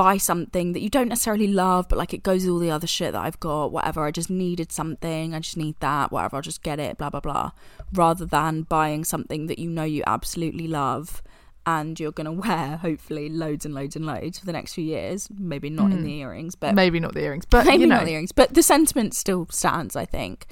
buy 0.00 0.16
something 0.16 0.72
that 0.72 0.80
you 0.80 0.88
don't 0.88 1.08
necessarily 1.08 1.46
love 1.46 1.86
but 1.86 1.98
like 1.98 2.14
it 2.14 2.22
goes 2.22 2.44
with 2.44 2.50
all 2.50 2.58
the 2.58 2.70
other 2.70 2.86
shit 2.86 3.12
that 3.12 3.20
I've 3.20 3.38
got 3.38 3.70
whatever 3.70 4.02
I 4.02 4.10
just 4.10 4.30
needed 4.30 4.72
something 4.72 5.34
I 5.34 5.40
just 5.40 5.58
need 5.58 5.78
that 5.80 6.10
whatever 6.10 6.36
I'll 6.36 6.42
just 6.42 6.62
get 6.62 6.80
it 6.80 6.96
blah 6.96 7.10
blah 7.10 7.20
blah 7.20 7.50
rather 7.92 8.24
than 8.24 8.62
buying 8.62 9.04
something 9.04 9.46
that 9.48 9.58
you 9.58 9.68
know 9.68 9.84
you 9.84 10.02
absolutely 10.06 10.66
love 10.66 11.22
and 11.66 12.00
you're 12.00 12.12
going 12.12 12.24
to 12.24 12.32
wear 12.32 12.78
hopefully 12.78 13.28
loads 13.28 13.66
and 13.66 13.74
loads 13.74 13.94
and 13.94 14.06
loads 14.06 14.38
for 14.38 14.46
the 14.46 14.52
next 14.52 14.72
few 14.72 14.84
years. 14.84 15.28
Maybe 15.36 15.68
not 15.68 15.92
in 15.92 16.02
the 16.02 16.14
earrings 16.14 16.54
but 16.54 16.74
Maybe 16.74 16.98
not 16.98 17.12
the 17.12 17.20
earrings, 17.20 17.44
but 17.44 17.66
maybe 17.66 17.82
you 17.82 17.86
know, 17.86 17.96
not 17.96 18.06
the 18.06 18.12
earrings, 18.12 18.32
but 18.32 18.54
the 18.54 18.62
sentiment 18.62 19.12
still 19.12 19.48
stands. 19.50 19.96
I 19.96 20.06
think. 20.06 20.46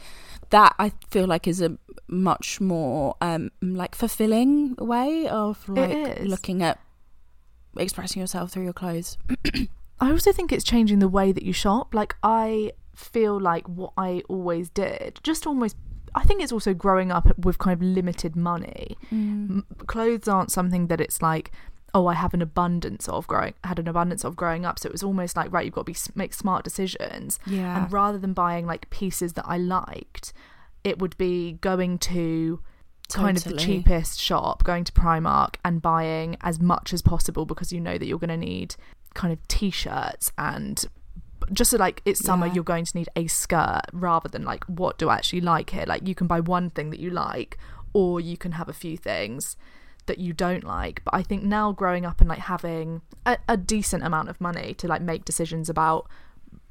That 0.50 0.74
I 0.78 0.92
feel 1.10 1.26
like 1.26 1.46
is 1.46 1.60
a 1.60 1.78
much 2.06 2.60
more 2.60 3.16
um 3.20 3.50
like 3.62 3.94
fulfilling 3.94 4.74
way 4.76 5.28
of 5.28 5.66
like 5.68 6.20
looking 6.20 6.62
at 6.62 6.78
expressing 7.78 8.20
yourself 8.20 8.50
through 8.50 8.64
your 8.64 8.72
clothes. 8.72 9.18
I 10.00 10.10
also 10.10 10.32
think 10.32 10.52
it's 10.52 10.64
changing 10.64 11.00
the 11.00 11.08
way 11.08 11.32
that 11.32 11.42
you 11.42 11.52
shop. 11.52 11.94
Like 11.94 12.16
I 12.22 12.72
feel 12.94 13.40
like 13.40 13.68
what 13.68 13.92
I 13.96 14.22
always 14.28 14.70
did, 14.70 15.20
just 15.22 15.46
almost. 15.46 15.76
I 16.14 16.22
think 16.22 16.42
it's 16.42 16.52
also 16.52 16.72
growing 16.72 17.12
up 17.12 17.36
with 17.38 17.58
kind 17.58 17.74
of 17.74 17.82
limited 17.82 18.34
money. 18.34 18.96
Mm. 19.12 19.50
M- 19.50 19.66
Clothes 19.86 20.26
aren't 20.26 20.50
something 20.50 20.86
that 20.86 21.00
it's 21.00 21.20
like, 21.20 21.52
oh, 21.94 22.06
I 22.06 22.14
have 22.14 22.32
an 22.32 22.40
abundance 22.40 23.08
of 23.08 23.26
growing. 23.26 23.54
Had 23.62 23.78
an 23.78 23.88
abundance 23.88 24.24
of 24.24 24.34
growing 24.34 24.64
up, 24.64 24.78
so 24.78 24.88
it 24.88 24.92
was 24.92 25.02
almost 25.02 25.36
like 25.36 25.52
right, 25.52 25.64
you've 25.64 25.74
got 25.74 25.86
to 25.86 25.92
be 25.92 25.98
make 26.14 26.32
smart 26.32 26.64
decisions. 26.64 27.38
Yeah. 27.46 27.82
And 27.82 27.92
rather 27.92 28.18
than 28.18 28.32
buying 28.32 28.66
like 28.66 28.88
pieces 28.90 29.34
that 29.34 29.44
I 29.46 29.58
liked, 29.58 30.32
it 30.84 30.98
would 30.98 31.16
be 31.18 31.52
going 31.60 31.98
to 31.98 32.60
kind 33.12 33.36
of 33.36 33.44
the 33.44 33.54
cheapest 33.56 34.20
shop, 34.20 34.64
going 34.64 34.84
to 34.84 34.92
Primark 34.92 35.56
and 35.64 35.80
buying 35.80 36.36
as 36.42 36.60
much 36.60 36.92
as 36.92 37.02
possible 37.02 37.46
because 37.46 37.72
you 37.72 37.80
know 37.80 37.96
that 37.98 38.06
you're 38.06 38.18
going 38.18 38.28
to 38.28 38.36
need 38.36 38.74
kind 39.14 39.32
of 39.32 39.46
t-shirts 39.48 40.30
and 40.36 40.84
just 41.52 41.70
so 41.70 41.76
like 41.78 42.02
it's 42.04 42.22
summer 42.22 42.46
Yeah. 42.46 42.54
you're 42.54 42.64
going 42.64 42.84
to 42.84 42.96
need 42.96 43.08
a 43.16 43.26
skirt 43.26 43.82
rather 43.92 44.28
than 44.28 44.44
like 44.44 44.64
what 44.64 44.98
do 44.98 45.08
I 45.08 45.16
actually 45.16 45.40
like 45.40 45.70
here? 45.70 45.84
Like 45.86 46.06
you 46.06 46.14
can 46.14 46.26
buy 46.26 46.40
one 46.40 46.68
thing 46.70 46.90
that 46.90 47.00
you 47.00 47.10
like 47.10 47.56
or 47.94 48.20
you 48.20 48.36
can 48.36 48.52
have 48.52 48.68
a 48.68 48.72
few 48.74 48.96
things 48.96 49.56
that 50.06 50.18
you 50.18 50.32
don't 50.32 50.64
like. 50.64 51.02
But 51.04 51.14
I 51.14 51.22
think 51.22 51.42
now 51.44 51.72
growing 51.72 52.04
up 52.04 52.20
and 52.20 52.28
like 52.28 52.40
having 52.40 53.00
a, 53.24 53.38
a 53.48 53.56
decent 53.56 54.02
amount 54.04 54.28
of 54.28 54.40
money 54.40 54.74
to 54.74 54.86
like 54.88 55.00
make 55.00 55.24
decisions 55.24 55.70
about 55.70 56.06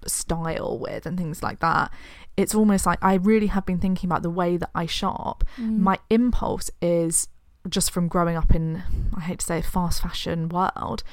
style 0.06 0.78
with 0.78 1.06
and 1.06 1.18
things 1.18 1.42
like 1.42 1.60
that 1.60 1.92
it's 2.38 2.54
almost 2.54 2.86
like 2.86 3.00
I 3.02 3.16
really 3.16 3.48
have 3.48 3.66
been 3.66 3.80
thinking 3.80 4.08
about 4.08 4.22
the 4.22 4.30
way 4.30 4.58
that 4.58 4.70
I 4.76 4.86
shop. 4.86 5.44
My 5.84 5.98
impulse 6.12 6.70
is 6.82 7.28
just 7.68 7.92
from 7.92 8.08
growing 8.08 8.38
up 8.38 8.56
in 8.56 8.84
I 9.16 9.22
hate 9.22 9.40
to 9.40 9.46
say 9.46 9.62
fast 9.62 10.02
fashion 10.02 10.48
world 10.48 11.04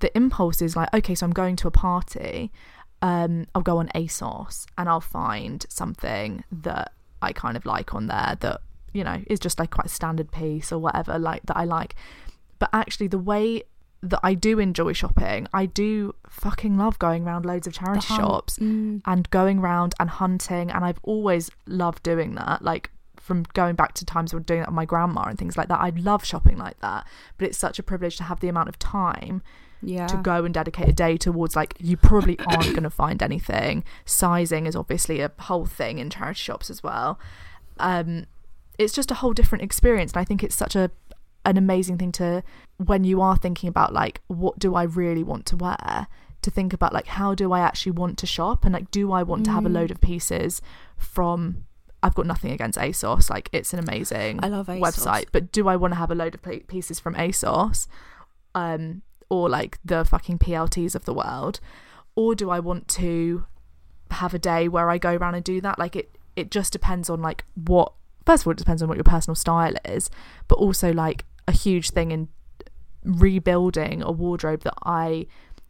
the 0.00 0.16
impulse 0.16 0.62
is 0.62 0.74
like 0.74 0.88
okay 0.94 1.14
so 1.14 1.26
I'm 1.26 1.32
going 1.32 1.56
to 1.56 1.68
a 1.68 1.70
party 1.70 2.50
um 3.02 3.46
I'll 3.54 3.60
go 3.60 3.76
on 3.78 3.88
ASOS 3.94 4.64
and 4.78 4.88
I'll 4.88 5.02
find 5.02 5.66
something 5.68 6.42
that 6.50 6.92
I 7.20 7.32
kind 7.32 7.54
of 7.56 7.66
like 7.66 7.94
on 7.94 8.06
there 8.06 8.36
that 8.40 8.62
you 8.94 9.04
know 9.04 9.22
is 9.26 9.40
just 9.40 9.58
like 9.58 9.70
quite 9.70 9.86
a 9.86 9.90
standard 9.90 10.32
piece 10.32 10.72
or 10.72 10.78
whatever 10.78 11.18
like 11.18 11.42
that 11.46 11.56
I 11.56 11.64
like. 11.64 11.94
But 12.58 12.70
actually 12.72 13.08
the 13.08 13.18
way 13.18 13.64
that 14.02 14.20
I 14.22 14.34
do 14.34 14.58
enjoy 14.58 14.92
shopping. 14.94 15.46
I 15.52 15.66
do 15.66 16.14
fucking 16.28 16.78
love 16.78 16.98
going 16.98 17.26
around 17.26 17.44
loads 17.44 17.66
of 17.66 17.74
charity 17.74 18.06
shops 18.06 18.56
and 19.04 19.28
going 19.30 19.58
around 19.58 19.94
and 20.00 20.08
hunting 20.08 20.70
and 20.70 20.84
I've 20.84 21.00
always 21.02 21.50
loved 21.66 22.02
doing 22.02 22.34
that 22.36 22.62
like 22.62 22.90
from 23.16 23.44
going 23.52 23.74
back 23.76 23.92
to 23.94 24.04
times 24.06 24.32
when 24.32 24.42
doing 24.44 24.60
that 24.60 24.68
with 24.70 24.74
my 24.74 24.86
grandma 24.86 25.22
and 25.24 25.38
things 25.38 25.56
like 25.58 25.68
that. 25.68 25.80
I 25.80 25.90
love 25.90 26.24
shopping 26.24 26.56
like 26.56 26.80
that 26.80 27.06
but 27.36 27.46
it's 27.48 27.58
such 27.58 27.78
a 27.78 27.82
privilege 27.82 28.16
to 28.16 28.22
have 28.24 28.40
the 28.40 28.48
amount 28.48 28.70
of 28.70 28.78
time 28.78 29.42
Yeah. 29.82 30.06
to 30.06 30.16
go 30.16 30.44
and 30.46 30.54
dedicate 30.54 30.88
a 30.88 30.92
day 30.94 31.18
towards 31.18 31.54
like 31.54 31.74
you 31.78 31.98
probably 31.98 32.38
aren't 32.46 32.70
going 32.70 32.84
to 32.84 32.90
find 32.90 33.22
anything. 33.22 33.84
Sizing 34.06 34.66
is 34.66 34.74
obviously 34.74 35.20
a 35.20 35.30
whole 35.40 35.66
thing 35.66 35.98
in 35.98 36.08
charity 36.08 36.38
shops 36.38 36.70
as 36.70 36.82
well. 36.82 37.18
Um 37.78 38.24
it's 38.78 38.94
just 38.94 39.10
a 39.10 39.14
whole 39.16 39.34
different 39.34 39.62
experience 39.62 40.12
and 40.12 40.20
i 40.22 40.24
think 40.24 40.42
it's 40.42 40.54
such 40.54 40.74
a 40.74 40.90
an 41.44 41.56
amazing 41.56 41.96
thing 41.98 42.12
to 42.12 42.42
when 42.76 43.02
you 43.04 43.20
are 43.20 43.36
thinking 43.36 43.68
about 43.68 43.92
like 43.92 44.20
what 44.28 44.58
do 44.58 44.74
i 44.74 44.82
really 44.82 45.22
want 45.22 45.46
to 45.46 45.56
wear 45.56 46.06
to 46.42 46.50
think 46.50 46.72
about 46.72 46.92
like 46.92 47.06
how 47.06 47.34
do 47.34 47.52
i 47.52 47.60
actually 47.60 47.92
want 47.92 48.18
to 48.18 48.26
shop 48.26 48.64
and 48.64 48.72
like 48.74 48.90
do 48.90 49.10
i 49.12 49.22
want 49.22 49.44
to 49.44 49.50
have 49.50 49.64
a 49.64 49.68
Mm. 49.68 49.74
load 49.74 49.90
of 49.90 50.00
pieces 50.00 50.60
from 50.96 51.64
I've 52.02 52.14
got 52.14 52.24
nothing 52.26 52.50
against 52.50 52.78
ASOS. 52.78 53.28
Like 53.28 53.50
it's 53.52 53.74
an 53.74 53.78
amazing 53.78 54.40
I 54.42 54.48
love 54.48 54.68
ASOS. 54.68 54.80
website, 54.80 55.26
but 55.32 55.52
do 55.52 55.68
I 55.68 55.76
want 55.76 55.92
to 55.92 55.98
have 55.98 56.10
a 56.10 56.14
load 56.14 56.34
of 56.34 56.42
pieces 56.66 56.98
from 56.98 57.14
ASOS, 57.14 57.86
um, 58.54 59.02
or 59.28 59.50
like 59.50 59.78
the 59.84 60.04
fucking 60.06 60.38
PLTs 60.38 60.94
of 60.94 61.04
the 61.04 61.12
world, 61.12 61.60
or 62.14 62.34
do 62.34 62.48
I 62.48 62.58
want 62.58 62.88
to 62.88 63.44
have 64.12 64.32
a 64.32 64.38
day 64.38 64.66
where 64.66 64.88
I 64.90 64.96
go 64.96 65.14
around 65.14 65.34
and 65.34 65.44
do 65.44 65.60
that? 65.60 65.78
Like 65.78 65.94
it, 65.94 66.16
it 66.36 66.50
just 66.50 66.72
depends 66.72 67.10
on 67.10 67.20
like 67.20 67.44
what. 67.54 67.92
First 68.26 68.42
of 68.42 68.46
all, 68.48 68.52
it 68.52 68.58
depends 68.58 68.80
on 68.82 68.88
what 68.88 68.96
your 68.96 69.04
personal 69.04 69.34
style 69.34 69.74
is, 69.84 70.08
but 70.48 70.56
also 70.56 70.92
like 70.92 71.24
a 71.48 71.52
huge 71.52 71.90
thing 71.90 72.10
in 72.10 72.28
rebuilding 73.04 74.02
a 74.02 74.10
wardrobe 74.10 74.62
that 74.62 74.74
I 74.84 75.26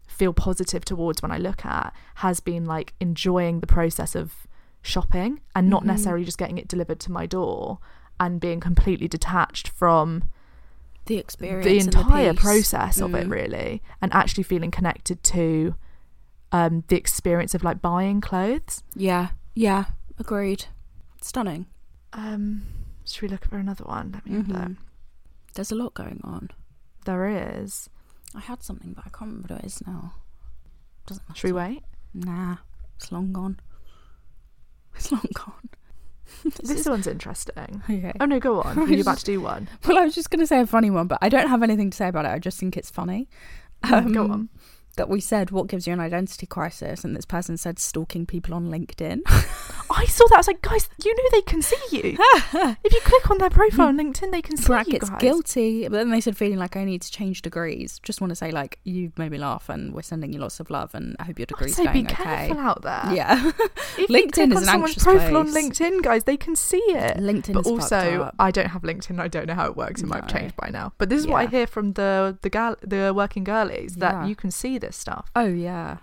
feel 0.07 0.33
positive 0.33 0.85
towards 0.85 1.23
when 1.23 1.31
I 1.31 1.39
look 1.39 1.65
at 1.65 1.95
has 2.17 2.41
been 2.41 2.65
like 2.65 2.93
enjoying 3.01 3.61
the 3.61 3.67
process 3.67 4.15
of 4.15 4.47
shopping 4.83 5.41
and 5.55 5.69
not 5.71 5.83
Mhm. 5.83 5.87
necessarily 5.87 6.25
just 6.25 6.39
getting 6.39 6.59
it 6.59 6.69
delivered 6.69 6.99
to 7.01 7.13
my 7.13 7.27
door 7.27 7.79
and 8.19 8.41
being 8.41 8.61
completely 8.61 9.09
detached 9.09 9.69
from 9.69 10.25
the 11.07 11.17
experience, 11.17 11.65
the 11.65 11.79
entire 11.79 12.33
piece. 12.33 12.43
process 12.43 13.01
of 13.01 13.15
it 13.15 13.27
Mm. 13.27 13.31
really 13.31 13.83
and 14.03 14.13
actually 14.13 14.43
feeling 14.43 14.71
connected 14.71 15.23
to 15.25 15.75
um 16.53 16.83
the 16.89 16.97
experience 16.97 17.55
of 17.55 17.63
like 17.63 17.81
buying 17.81 18.21
clothes 18.21 18.83
Yeah, 18.95 19.29
yeah, 19.55 19.85
agreed. 20.19 20.67
Stunning. 21.23 21.67
um 22.13 22.63
should 23.05 23.23
we 23.23 23.29
look 23.29 23.45
for 23.45 23.57
another 23.57 23.85
one 23.85 24.11
let 24.13 24.27
me 24.27 24.33
have 24.37 24.51
a 24.51 24.53
look. 24.53 24.63
Mhm. 24.63 24.77
There's 25.55 25.73
a 25.73 25.75
lot 25.75 25.95
going 25.95 26.21
on. 26.25 26.51
there 27.05 27.27
is 27.63 27.89
I 28.35 28.41
had 28.41 28.63
something, 28.63 28.93
but 28.93 29.05
I 29.07 29.11
can't 29.11 29.31
remember 29.33 29.55
what 29.55 29.65
it 29.65 29.67
is 29.67 29.85
now. 29.87 30.15
Doesn't 31.07 31.29
matter. 31.29 31.39
should 31.39 31.49
we 31.49 31.53
wait 31.53 31.83
Nah, 32.15 32.57
it's 32.97 33.11
long 33.13 33.33
gone. 33.33 33.59
It's 34.97 35.11
long 35.13 35.27
gone. 35.35 35.69
This 36.63 36.87
one's 36.87 37.07
interesting. 37.07 37.83
Okay. 37.91 38.13
Oh 38.21 38.25
no, 38.27 38.39
go 38.39 38.61
on. 38.63 38.77
You're 38.77 38.89
you 38.91 39.01
about 39.01 39.19
to 39.19 39.25
do 39.25 39.41
one? 39.41 39.69
Well, 39.87 39.99
I 39.99 40.05
was 40.05 40.15
just 40.15 40.31
going 40.31 40.41
to 40.41 40.47
say 40.47 40.61
a 40.61 40.67
funny 40.67 40.91
one, 40.91 41.07
but 41.07 41.19
I 41.23 41.29
don't 41.29 41.49
have 41.49 41.63
anything 41.63 41.91
to 41.91 41.97
say 41.97 42.09
about 42.09 42.25
it. 42.25 42.29
I 42.29 42.39
just 42.39 42.59
think 42.59 42.77
it's 42.77 42.91
funny. 42.91 43.29
Mm, 43.85 44.15
go 44.15 44.25
on. 44.31 44.49
That 44.97 45.09
we 45.09 45.21
said, 45.21 45.51
what 45.51 45.67
gives 45.69 45.87
you 45.87 45.93
an 45.93 46.01
identity 46.01 46.47
crisis? 46.47 47.05
And 47.05 47.17
this 47.17 47.25
person 47.25 47.57
said, 47.57 47.79
stalking 47.79 48.27
people 48.27 48.55
on 48.55 48.69
LinkedIn. 48.71 49.23
I 49.91 50.05
saw 50.07 50.27
that. 50.29 50.35
I 50.35 50.39
was 50.39 50.47
like, 50.47 50.63
guys, 50.63 50.89
you 51.03 51.15
know 51.15 51.23
they 51.33 51.43
can 51.43 51.63
see 51.63 51.77
you. 51.91 52.17
if 52.85 52.93
you 52.93 53.01
click 53.03 53.31
on 53.31 53.39
their 53.39 53.51
profile 53.51 53.89
on 53.89 53.97
LinkedIn, 53.99 54.31
they 54.31 54.43
can 54.43 54.57
see 54.57 54.65
you 54.65 54.69
Brackets 54.69 55.09
guys. 55.11 55.21
guilty. 55.21 55.83
But 55.85 55.93
then 55.93 56.11
they 56.11 56.21
said, 56.21 56.37
feeling 56.37 56.59
like 56.59 56.77
I 56.77 56.85
need 56.85 57.03
to 57.03 57.11
change 57.11 57.43
degrees. 57.43 57.99
Just 58.03 58.21
want 58.21 58.31
to 58.31 58.35
say, 58.37 58.51
like, 58.51 58.79
you've 58.85 59.17
made 59.19 59.31
me 59.31 59.39
laugh 59.39 59.69
and 59.69 59.95
we're 59.95 60.03
sending 60.03 60.33
you 60.33 60.39
lots 60.41 60.61
of 60.61 60.71
love 60.71 60.95
and 60.95 61.17
I 61.19 61.25
hope 61.25 61.39
your 61.39 61.45
I'd 61.45 61.57
degree's 61.57 61.77
say 61.77 61.85
going 61.85 62.05
be 62.05 62.13
okay. 62.13 62.23
careful 62.23 62.59
out 62.59 62.83
there. 62.83 63.03
Yeah. 63.15 63.51
If 63.97 63.99
you 63.99 64.07
LinkedIn 64.17 64.33
click 64.33 64.51
is 64.51 64.57
on 64.57 64.63
an 64.63 64.65
someone's 64.65 64.95
profile 65.03 65.37
on. 65.39 65.49
LinkedIn, 65.55 66.03
guys, 66.03 66.25
they 66.25 66.37
can 66.37 66.57
see 66.57 66.79
it. 66.79 67.17
LinkedIn 67.17 67.55
but 67.55 67.61
is 67.61 67.67
also. 67.67 68.31
I 68.39 68.51
don't 68.51 68.69
have 68.69 68.83
LinkedIn. 68.83 69.19
I 69.21 69.29
don't 69.29 69.47
know 69.47 69.55
how 69.55 69.67
it 69.67 69.77
works. 69.77 70.03
It 70.03 70.07
might 70.07 70.23
have 70.25 70.33
changed 70.33 70.57
by 70.57 70.69
now. 70.71 70.93
But 70.99 71.09
this 71.09 71.21
is 71.21 71.27
what 71.27 71.37
I 71.37 71.47
hear 71.47 71.67
from 71.67 71.93
the 71.95 72.37
the 72.43 72.51
gal, 72.51 72.77
the 72.83 73.13
working 73.15 73.45
girlies 73.45 73.95
that 73.97 74.13
Yeah. 74.13 74.27
you 74.27 74.37
can 74.37 74.51
see 74.51 74.79
this 74.81 74.97
stuff. 74.97 75.31
Oh, 75.35 75.47
yeah. 75.47 75.99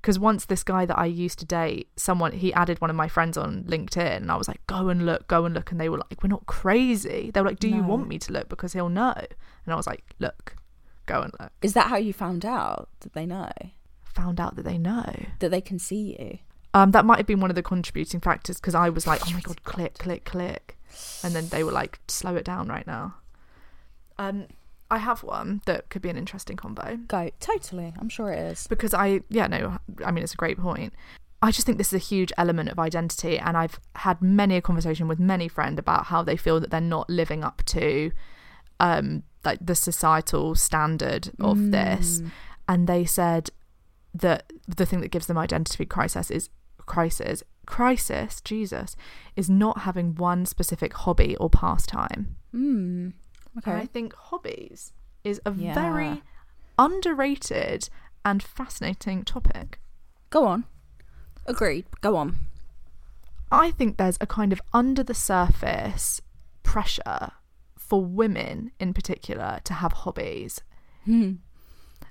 Because 0.00 0.18
once 0.18 0.44
this 0.44 0.62
guy 0.62 0.86
that 0.86 0.98
I 0.98 1.06
used 1.06 1.38
to 1.40 1.44
date, 1.44 1.88
someone 1.96 2.32
he 2.32 2.52
added 2.54 2.80
one 2.80 2.88
of 2.88 2.96
my 2.96 3.08
friends 3.08 3.36
on 3.36 3.64
LinkedIn, 3.64 4.18
and 4.18 4.30
I 4.30 4.36
was 4.36 4.46
like, 4.46 4.64
"Go 4.66 4.88
and 4.88 5.04
look, 5.04 5.26
go 5.26 5.44
and 5.44 5.54
look," 5.54 5.72
and 5.72 5.80
they 5.80 5.88
were 5.88 5.98
like, 5.98 6.22
"We're 6.22 6.28
not 6.28 6.46
crazy." 6.46 7.30
They 7.32 7.40
were 7.40 7.48
like, 7.48 7.58
"Do 7.58 7.68
you 7.68 7.82
want 7.82 8.06
me 8.06 8.18
to 8.20 8.32
look 8.32 8.48
because 8.48 8.72
he'll 8.72 8.88
know?" 8.88 9.12
And 9.16 9.72
I 9.72 9.74
was 9.74 9.88
like, 9.88 10.04
"Look, 10.20 10.54
go 11.06 11.20
and 11.22 11.32
look." 11.40 11.50
Is 11.62 11.72
that 11.72 11.88
how 11.88 11.96
you 11.96 12.12
found 12.12 12.46
out 12.46 12.88
that 13.00 13.12
they 13.12 13.26
know? 13.26 13.50
Found 14.14 14.40
out 14.40 14.54
that 14.54 14.64
they 14.64 14.78
know. 14.78 15.26
That 15.40 15.50
they 15.50 15.60
can 15.60 15.80
see 15.80 16.16
you? 16.18 16.38
Um, 16.74 16.92
that 16.92 17.04
might 17.04 17.18
have 17.18 17.26
been 17.26 17.40
one 17.40 17.50
of 17.50 17.56
the 17.56 17.62
contributing 17.62 18.20
factors 18.20 18.60
because 18.60 18.76
I 18.76 18.88
was 18.90 19.06
like, 19.06 19.20
"Oh 19.26 19.32
my 19.32 19.40
god, 19.40 19.64
click, 19.64 19.98
click, 19.98 20.24
click," 20.24 20.78
and 21.24 21.34
then 21.34 21.48
they 21.48 21.64
were 21.64 21.72
like, 21.72 21.98
"Slow 22.06 22.36
it 22.36 22.44
down 22.44 22.68
right 22.68 22.86
now." 22.86 23.16
Um, 24.16 24.46
I 24.90 24.98
have 24.98 25.22
one 25.22 25.60
that 25.66 25.90
could 25.90 26.02
be 26.02 26.08
an 26.08 26.16
interesting 26.16 26.56
combo 26.56 26.96
Go. 27.08 27.30
Totally. 27.40 27.92
I'm 27.98 28.08
sure 28.08 28.30
it 28.30 28.38
is. 28.38 28.66
because 28.66 28.94
I, 28.94 29.20
yeah, 29.28 29.46
no, 29.46 29.78
I 30.04 30.10
mean 30.10 30.24
it's 30.24 30.34
a 30.34 30.36
great 30.36 30.58
point. 30.58 30.94
I 31.40 31.52
just 31.52 31.66
think 31.66 31.78
this 31.78 31.88
is 31.88 31.94
a 31.94 31.98
huge 31.98 32.32
element 32.36 32.68
of 32.70 32.78
identity, 32.80 33.38
and 33.38 33.56
I've 33.56 33.78
had 33.94 34.20
many 34.20 34.56
a 34.56 34.60
conversation 34.60 35.06
with 35.06 35.20
many 35.20 35.46
friends 35.46 35.78
about 35.78 36.06
how 36.06 36.22
they 36.22 36.36
feel 36.36 36.58
that 36.58 36.70
they're 36.70 36.80
not 36.80 37.08
living 37.08 37.44
up 37.44 37.62
to, 37.66 38.10
um, 38.80 39.22
like 39.44 39.58
the 39.64 39.76
societal 39.76 40.56
standard 40.56 41.30
of 41.38 41.70
this, 41.70 42.22
and 42.68 42.88
they 42.88 43.04
said 43.04 43.50
that 44.14 44.52
the 44.66 44.84
thing 44.84 45.00
that 45.00 45.12
gives 45.12 45.26
them 45.26 45.38
identity 45.38 45.84
crisis 45.86 46.30
is 46.30 46.48
crisis 46.86 47.42
crisis 47.66 48.40
jesus 48.40 48.96
is 49.36 49.50
not 49.50 49.80
having 49.80 50.14
one 50.14 50.46
specific 50.46 50.94
hobby 50.94 51.36
or 51.36 51.50
pastime 51.50 52.34
Hmm. 53.54 53.70
and 53.70 53.80
i 53.80 53.86
think 53.86 54.14
hobbies 54.14 54.92
is 55.24 55.40
a 55.46 55.52
Yeah. 55.52 55.74
very 55.74 56.22
underrated 56.78 57.88
and 58.24 58.42
fascinating 58.42 59.24
topic 59.24 59.78
Go 60.30 60.44
on. 60.46 60.64
Agreed. 61.46 61.86
Go 62.02 62.16
on. 62.16 62.36
i 63.50 63.70
think 63.70 63.96
there's 63.96 64.18
a 64.20 64.26
kind 64.26 64.52
of 64.52 64.60
under 64.74 65.02
the 65.02 65.14
surface 65.14 66.20
pressure 66.62 67.30
for 67.78 68.04
women 68.04 68.70
in 68.78 68.92
particular 68.92 69.60
to 69.64 69.74
have 69.74 69.92
hobbies 69.92 70.60
Hmm. 71.04 71.34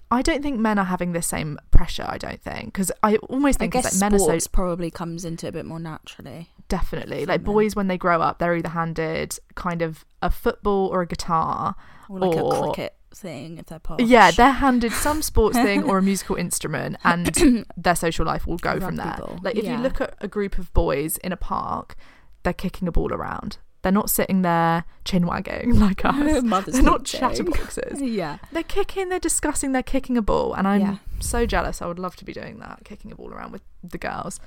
I 0.09 0.21
don't 0.21 0.41
think 0.41 0.57
men 0.57 0.79
are 0.79 0.85
having 0.85 1.11
the 1.11 1.21
same 1.21 1.59
pressure. 1.69 2.05
I 2.07 2.17
don't 2.17 2.41
think 2.41 2.67
because 2.67 2.91
I 3.03 3.17
almost 3.17 3.57
I 3.59 3.59
think 3.59 3.73
guess 3.73 3.85
it's 3.87 3.95
like 4.01 4.11
men 4.11 4.15
are 4.15 4.23
sports 4.23 4.45
so 4.45 4.49
probably 4.53 4.89
comes 4.89 5.25
into 5.25 5.47
a 5.49 5.51
bit 5.51 5.65
more 5.65 5.79
naturally. 5.81 6.49
Definitely. 6.69 7.25
Like 7.25 7.43
boys, 7.43 7.75
when 7.75 7.87
they 7.87 7.97
grow 7.97 8.21
up, 8.21 8.39
they're 8.39 8.55
either 8.55 8.69
handed 8.69 9.37
kind 9.55 9.81
of 9.81 10.05
a 10.21 10.29
football 10.29 10.87
or 10.87 11.01
a 11.01 11.07
guitar. 11.07 11.75
Or 12.09 12.19
like 12.19 12.35
Or- 12.35 12.55
a 12.55 12.61
cricket 12.73 12.95
thing 13.13 13.57
if 13.57 13.67
they're 13.67 13.79
posh. 13.79 14.01
Yeah, 14.01 14.31
they're 14.31 14.51
handed 14.65 14.91
some 14.91 15.21
sports 15.21 15.57
thing 15.57 15.83
or 15.83 15.97
a 15.97 16.01
musical 16.01 16.35
instrument, 16.35 16.97
and 17.03 17.65
their 17.77 17.95
social 17.95 18.25
life 18.25 18.45
will 18.45 18.57
go 18.57 18.79
from 18.79 18.95
there. 18.97 19.15
ball. 19.17 19.39
Like 19.41 19.55
if 19.55 19.65
you 19.65 19.77
look 19.77 20.01
at 20.01 20.15
a 20.19 20.27
group 20.27 20.57
of 20.57 20.73
boys 20.73 21.17
in 21.17 21.31
a 21.31 21.37
park, 21.37 21.95
they're 22.43 22.53
kicking 22.53 22.87
a 22.87 22.91
ball 22.91 23.13
around. 23.13 23.57
They're 23.83 23.91
not 23.91 24.09
sitting 24.09 24.41
there 24.41 24.83
chin 25.05 25.25
wagging 25.27 25.75
like 25.79 26.03
us. 26.03 26.43
Mother's 26.43 26.73
they're 26.75 26.83
not 26.83 27.03
chatterboxes. 27.03 27.99
yeah. 28.01 28.37
They're 28.51 28.63
kicking, 28.63 29.09
they're 29.09 29.19
discussing, 29.19 29.71
they're 29.71 29.83
kicking 29.83 30.17
a 30.17 30.21
ball, 30.21 30.53
and 30.53 30.67
I'm 30.67 30.81
Yeah. 30.81 30.97
so 31.19 31.45
jealous. 31.45 31.81
I 31.81 31.85
would 31.87 31.99
love 31.99 32.15
to 32.17 32.25
be 32.25 32.33
doing 32.33 32.59
that, 32.59 32.81
kicking 32.83 33.11
a 33.11 33.15
ball 33.15 33.31
around 33.33 33.51
with 33.51 33.61
the 33.83 33.97
girls. 33.97 34.39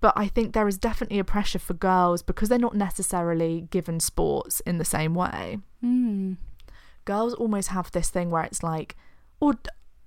but 0.00 0.12
I 0.16 0.26
think 0.28 0.54
there 0.54 0.66
is 0.66 0.78
definitely 0.78 1.18
a 1.18 1.24
pressure 1.24 1.58
for 1.58 1.74
girls 1.74 2.22
because 2.22 2.48
they're 2.48 2.58
not 2.58 2.74
necessarily 2.74 3.68
given 3.70 4.00
sports 4.00 4.60
in 4.60 4.78
the 4.78 4.84
same 4.84 5.14
way. 5.14 5.58
Mm. 5.84 6.36
Girls 7.04 7.34
almost 7.34 7.68
have 7.68 7.90
this 7.92 8.10
thing 8.10 8.30
where 8.30 8.44
it's 8.44 8.62
like, 8.62 8.96
or 9.40 9.54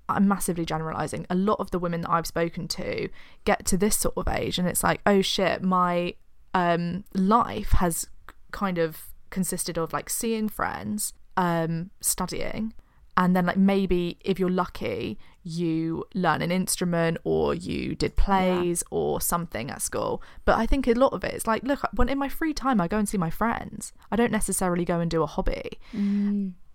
I'm 0.10 0.28
massively 0.28 0.66
generalizing. 0.66 1.26
A 1.30 1.36
lot 1.36 1.60
of 1.60 1.72
the 1.72 1.80
women 1.80 2.02
that 2.02 2.12
I've 2.12 2.28
spoken 2.28 2.68
to 2.70 3.10
get 3.46 3.66
to 3.68 3.78
this 3.78 3.98
sort 3.98 4.16
of 4.18 4.28
age, 4.28 4.58
and 4.58 4.68
it's 4.68 4.84
like, 4.84 5.02
oh 5.06 5.22
shit, 5.22 5.62
my 5.62 6.16
um, 6.54 7.04
life 7.14 7.72
has 7.72 8.08
kind 8.56 8.78
of 8.78 9.14
consisted 9.30 9.78
of 9.78 9.94
like 9.94 10.10
seeing 10.10 10.50
friends, 10.50 11.14
um, 11.38 11.92
studying, 12.02 12.74
and 13.18 13.36
then 13.36 13.46
like 13.46 13.58
maybe 13.58 14.18
if 14.24 14.40
you're 14.40 14.50
lucky, 14.50 15.20
you 15.44 16.06
learn 16.14 16.42
an 16.42 16.52
instrument 16.52 17.18
or 17.24 17.54
you 17.54 17.96
did 17.96 18.16
plays 18.16 18.84
or 18.90 19.22
something 19.22 19.70
at 19.70 19.82
school. 19.82 20.22
But 20.46 20.58
I 20.58 20.66
think 20.66 20.88
a 20.88 20.94
lot 20.94 21.14
of 21.14 21.24
it 21.24 21.34
is 21.34 21.46
like, 21.46 21.64
look, 21.64 21.82
when 21.94 22.10
in 22.10 22.18
my 22.18 22.30
free 22.30 22.54
time, 22.54 22.82
I 22.82 22.88
go 22.88 22.98
and 22.98 23.08
see 23.08 23.18
my 23.18 23.30
friends. 23.30 23.94
I 24.12 24.16
don't 24.16 24.32
necessarily 24.32 24.86
go 24.86 25.00
and 25.00 25.12
do 25.12 25.22
a 25.22 25.28
hobby 25.28 25.80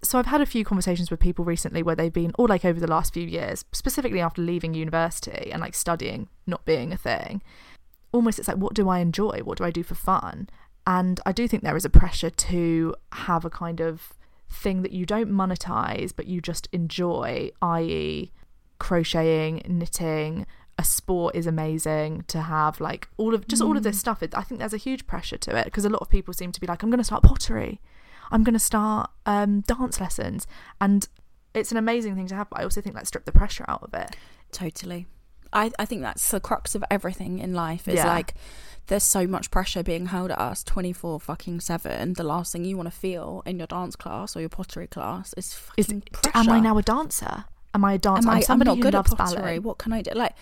so 0.03 0.19
I've 0.19 0.27
had 0.27 0.41
a 0.41 0.47
few 0.47 0.65
conversations 0.65 1.11
with 1.11 1.21
people 1.21 1.45
recently 1.45 1.83
where 1.83 1.95
they've 1.95 2.13
been, 2.13 2.33
or 2.39 2.49
like 2.49 2.65
over 2.65 2.81
the 2.81 2.87
last 2.87 3.13
few 3.13 3.27
years, 3.27 3.65
specifically 3.73 4.21
after 4.21 4.41
leaving 4.41 4.75
university 4.75 5.51
and 5.53 5.61
like 5.61 5.75
studying 5.75 6.29
not 6.47 6.65
being 6.65 6.93
a 6.93 6.97
thing. 6.97 7.43
Almost 8.13 8.39
it's 8.39 8.49
like, 8.49 8.57
what 8.57 8.75
do 8.75 8.89
I 8.89 9.01
enjoy? 9.01 9.41
What 9.45 9.59
do 9.59 9.65
I 9.65 9.71
do 9.71 9.83
for 9.83 9.95
fun? 9.95 10.49
And 10.87 11.21
I 11.27 11.33
do 11.33 11.47
think 11.47 11.63
there 11.63 11.77
is 11.77 11.85
a 11.85 11.91
pressure 11.91 12.31
to 12.31 12.95
have 13.13 13.45
a 13.45 13.51
kind 13.51 13.81
of 13.81 14.15
thing 14.49 14.83
that 14.83 14.93
you 14.93 15.07
don't 15.07 15.31
monetize, 15.31 16.13
but 16.15 16.27
you 16.27 16.41
just 16.41 16.69
enjoy, 16.73 17.51
i.e., 17.63 18.33
crocheting, 18.79 19.63
knitting. 19.69 20.47
A 20.79 20.85
sport 20.85 21.37
is 21.37 21.47
amazing 21.47 22.25
to 22.29 22.41
have, 22.41 22.81
like 22.81 23.09
all 23.19 23.35
of 23.35 23.47
just 23.47 23.61
all 23.61 23.77
of 23.77 23.83
this 23.83 23.99
stuff. 23.99 24.23
It, 24.23 24.35
I 24.35 24.43
think 24.43 24.61
there's 24.61 24.73
a 24.73 24.79
huge 24.79 25.07
pressure 25.07 25.37
to 25.37 25.57
it 25.57 25.67
because 25.67 25.85
a 25.85 25.91
lot 25.91 26.01
of 26.01 26.09
people 26.09 26.33
seem 26.33 26.53
to 26.53 26.61
be 26.61 26.67
like, 26.67 26.83
I'm 26.83 26.89
going 26.89 26.99
to 26.99 27.05
start 27.05 27.23
pottery. 27.23 27.81
I'm 28.31 28.43
going 28.45 28.55
to 28.55 28.59
start 28.59 29.11
um, 29.27 29.61
dance 29.61 30.01
lessons. 30.01 30.47
And 30.81 31.07
it's 31.55 31.71
an 31.71 31.77
amazing 31.77 32.15
thing 32.15 32.27
to 32.29 32.35
have, 32.35 32.49
but 32.49 32.61
I 32.61 32.63
also 32.63 32.81
think 32.81 32.95
that 32.95 33.07
strip 33.07 33.27
the 33.27 33.33
pressure 33.33 33.65
out 33.69 33.83
of 33.83 33.93
it. 33.93 34.17
Totally. 34.53 35.07
I, 35.53 35.71
I 35.79 35.85
think 35.85 36.03
that's 36.03 36.31
the 36.31 36.41
crux 36.41 36.75
of 36.75 36.85
everything 36.91 37.39
in 37.39 37.53
life 37.55 37.89
is 37.89 37.97
Yeah. 37.97 38.07
like 38.07 38.35
there's 38.87 39.03
so 39.05 39.27
much 39.27 39.51
pressure 39.51 39.83
being 39.83 40.07
held 40.07 40.31
at 40.31 40.39
us 40.39 40.65
24 40.65 41.21
fucking 41.21 41.61
7 41.61 42.15
the 42.15 42.25
last 42.25 42.53
thing 42.53 42.65
you 42.65 42.77
want 42.77 42.89
to 42.91 42.97
feel 42.97 43.43
in 43.47 43.59
your 43.59 43.67
dance 43.69 43.95
class 43.97 44.37
or 44.37 44.41
your 44.41 44.49
pottery 44.49 44.87
class 44.87 45.33
is 45.37 45.57
Is 45.77 45.87
fucking 45.87 46.03
am 46.35 46.49
I 46.49 46.61
now 46.61 46.77
a 46.79 46.83
dancer? 46.83 47.45
Am 47.75 47.85
I 47.85 47.95
a 47.95 47.99
dancer? 47.99 48.29
Am 48.29 48.37
I'm 48.37 48.43
somebody 48.43 48.71
I'm 48.71 48.77
not 48.79 48.85
who 48.85 48.91
good 48.91 48.95
loves 48.95 49.13
at 49.13 49.19
pottery. 49.19 49.37
ballet. 49.41 49.59
What 49.61 49.79
can 49.79 49.93
I 49.93 50.03
do? 50.03 50.11
Like, 50.15 50.35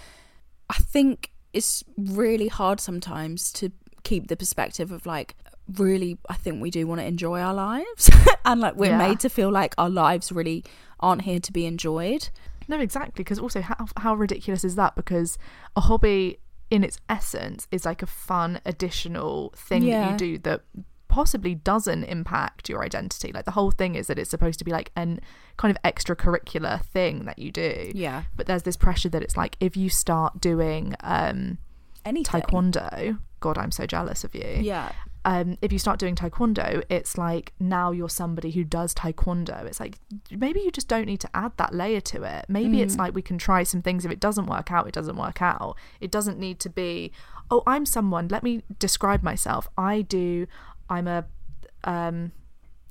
I 0.71 0.75
think 0.75 1.31
it's 1.53 1.85
really 1.99 2.49
hard 2.49 2.81
sometimes 2.81 3.53
to 3.53 3.71
keep 4.03 4.29
the 4.29 4.37
perspective 4.37 4.93
of 4.93 5.05
like, 5.05 5.35
really, 5.77 6.17
I 6.31 6.35
think 6.35 6.63
we 6.63 6.71
do 6.71 6.87
want 6.87 7.01
to 7.03 7.07
enjoy 7.07 7.41
our 7.41 7.53
lives. 7.53 8.11
and 8.47 8.61
like, 8.63 8.77
we're 8.77 8.91
Yeah. 8.91 8.99
made 9.09 9.21
to 9.21 9.29
feel 9.29 9.51
like 9.51 9.75
our 9.77 9.91
lives 9.91 10.33
really 10.33 10.65
aren't 11.01 11.23
here 11.23 11.41
to 11.41 11.53
be 11.53 11.67
enjoyed. 11.67 12.31
No, 12.69 12.79
exactly. 12.79 13.25
Because 13.25 13.39
also, 13.39 13.61
how 13.61 13.87
how 13.97 14.15
ridiculous 14.15 14.63
is 14.65 14.77
that? 14.77 14.95
Because 14.95 15.39
a 15.75 15.81
hobby, 15.81 16.39
in 16.71 16.85
its 16.85 16.99
essence, 17.09 17.67
is 17.73 17.85
like 17.85 18.03
a 18.03 18.07
fun 18.07 18.61
additional 18.65 19.53
thing 19.57 19.87
that 19.87 20.11
you 20.13 20.17
do 20.17 20.39
that 20.39 20.63
possibly 21.09 21.55
doesn't 21.55 22.05
impact 22.05 22.69
your 22.69 22.85
identity. 22.85 23.33
Like 23.33 23.47
the 23.47 23.51
whole 23.53 23.71
thing 23.71 23.95
is 23.95 24.07
that 24.07 24.19
it's 24.19 24.31
supposed 24.31 24.59
to 24.59 24.65
be 24.65 24.71
like 24.71 24.93
an 24.95 25.21
kind 25.57 25.75
of 25.75 25.83
extracurricular 25.83 26.85
thing 26.85 27.25
that 27.25 27.39
you 27.39 27.51
do. 27.51 27.91
Yeah. 27.95 28.25
But 28.37 28.47
there's 28.47 28.63
this 28.63 28.77
pressure 28.77 29.09
that 29.09 29.23
it's 29.23 29.37
like 29.37 29.57
if 29.59 29.77
you 29.77 29.89
start 29.89 30.41
doing 30.41 30.95
um, 31.01 31.59
Anything. 32.05 32.43
taekwondo, 32.43 33.19
God, 33.41 33.57
I'm 33.57 33.71
so 33.71 33.87
jealous 33.87 34.23
of 34.23 34.35
you. 34.35 34.59
Yeah. 34.61 34.93
Um, 35.29 35.59
if 35.61 35.75
you 35.75 35.79
start 35.79 35.99
doing 35.99 36.15
taekwondo, 36.15 36.83
it's 36.89 37.19
like 37.19 37.53
now 37.61 37.91
you're 37.91 38.09
somebody 38.09 38.51
who 38.51 38.65
does 38.65 38.95
taekwondo. 38.95 39.67
It's 39.67 39.79
like 39.79 39.99
maybe 40.31 40.61
you 40.61 40.71
just 40.71 40.89
don't 40.89 41.05
need 41.05 41.21
to 41.21 41.29
add 41.35 41.53
that 41.59 41.75
layer 41.75 42.01
to 42.01 42.23
it. 42.23 42.47
Maybe 42.49 42.81
it's 42.81 42.97
like 42.97 43.15
we 43.15 43.21
can 43.21 43.37
try 43.37 43.63
some 43.63 43.83
things. 43.83 44.07
If 44.07 44.11
it 44.11 44.21
doesn't 44.21 44.47
work 44.47 44.73
out, 44.73 44.89
it 44.89 44.95
doesn't 44.95 45.19
work 45.19 45.43
out. 45.43 45.77
It 46.01 46.11
doesn't 46.11 46.39
need 46.39 46.61
to 46.61 46.71
be, 46.71 47.13
oh, 47.51 47.63
I'm 47.67 47.85
someone. 47.85 48.29
Let 48.29 48.43
me 48.43 48.63
describe 48.79 49.23
myself. 49.23 49.69
I 49.77 50.01
do. 50.01 50.47
I'm 50.89 51.07
a, 51.07 51.27
um, 51.85 52.33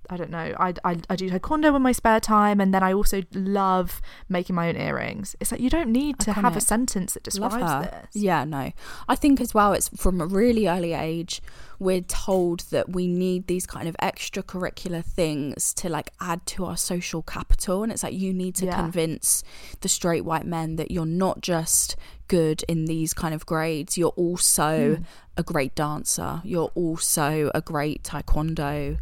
I 0.09 0.17
don't 0.17 0.29
know. 0.31 0.53
I, 0.59 0.73
I, 0.83 0.97
I 1.09 1.15
do 1.15 1.29
taekwondo 1.29 1.75
in 1.75 1.81
my 1.81 1.91
spare 1.91 2.19
time, 2.19 2.59
and 2.61 2.73
then 2.73 2.83
I 2.83 2.93
also 2.93 3.23
love 3.33 4.01
making 4.29 4.55
my 4.55 4.69
own 4.69 4.75
earrings. 4.77 5.35
It's 5.39 5.51
like 5.51 5.61
you 5.61 5.69
don't 5.69 5.89
need 5.91 6.19
to 6.19 6.33
have 6.33 6.55
a 6.55 6.61
sentence 6.61 7.13
that 7.13 7.23
describes 7.23 7.89
this. 7.91 8.15
Yeah, 8.23 8.43
no. 8.43 8.71
I 9.07 9.15
think 9.15 9.41
as 9.41 9.53
well, 9.53 9.73
it's 9.73 9.89
from 9.89 10.21
a 10.21 10.25
really 10.25 10.67
early 10.67 10.93
age, 10.93 11.41
we're 11.79 12.01
told 12.01 12.61
that 12.71 12.89
we 12.89 13.05
need 13.07 13.47
these 13.47 13.65
kind 13.67 13.87
of 13.87 13.95
extracurricular 14.01 15.03
things 15.03 15.73
to 15.75 15.89
like 15.89 16.11
add 16.19 16.45
to 16.47 16.65
our 16.65 16.77
social 16.77 17.21
capital. 17.21 17.83
And 17.83 17.91
it's 17.91 18.03
like 18.03 18.13
you 18.13 18.33
need 18.33 18.55
to 18.55 18.65
Yeah. 18.65 18.75
convince 18.75 19.43
the 19.81 19.89
straight 19.89 20.25
white 20.25 20.45
men 20.45 20.75
that 20.77 20.89
you're 20.91 21.05
not 21.05 21.41
just 21.41 21.95
good 22.27 22.63
in 22.67 22.85
these 22.85 23.13
kind 23.13 23.33
of 23.33 23.45
grades, 23.45 23.97
you're 23.97 24.09
also 24.17 24.95
Hmm. 24.95 25.03
a 25.37 25.43
great 25.43 25.75
dancer, 25.75 26.41
you're 26.43 26.71
also 26.75 27.51
a 27.53 27.61
great 27.61 28.03
taekwondo 28.03 28.97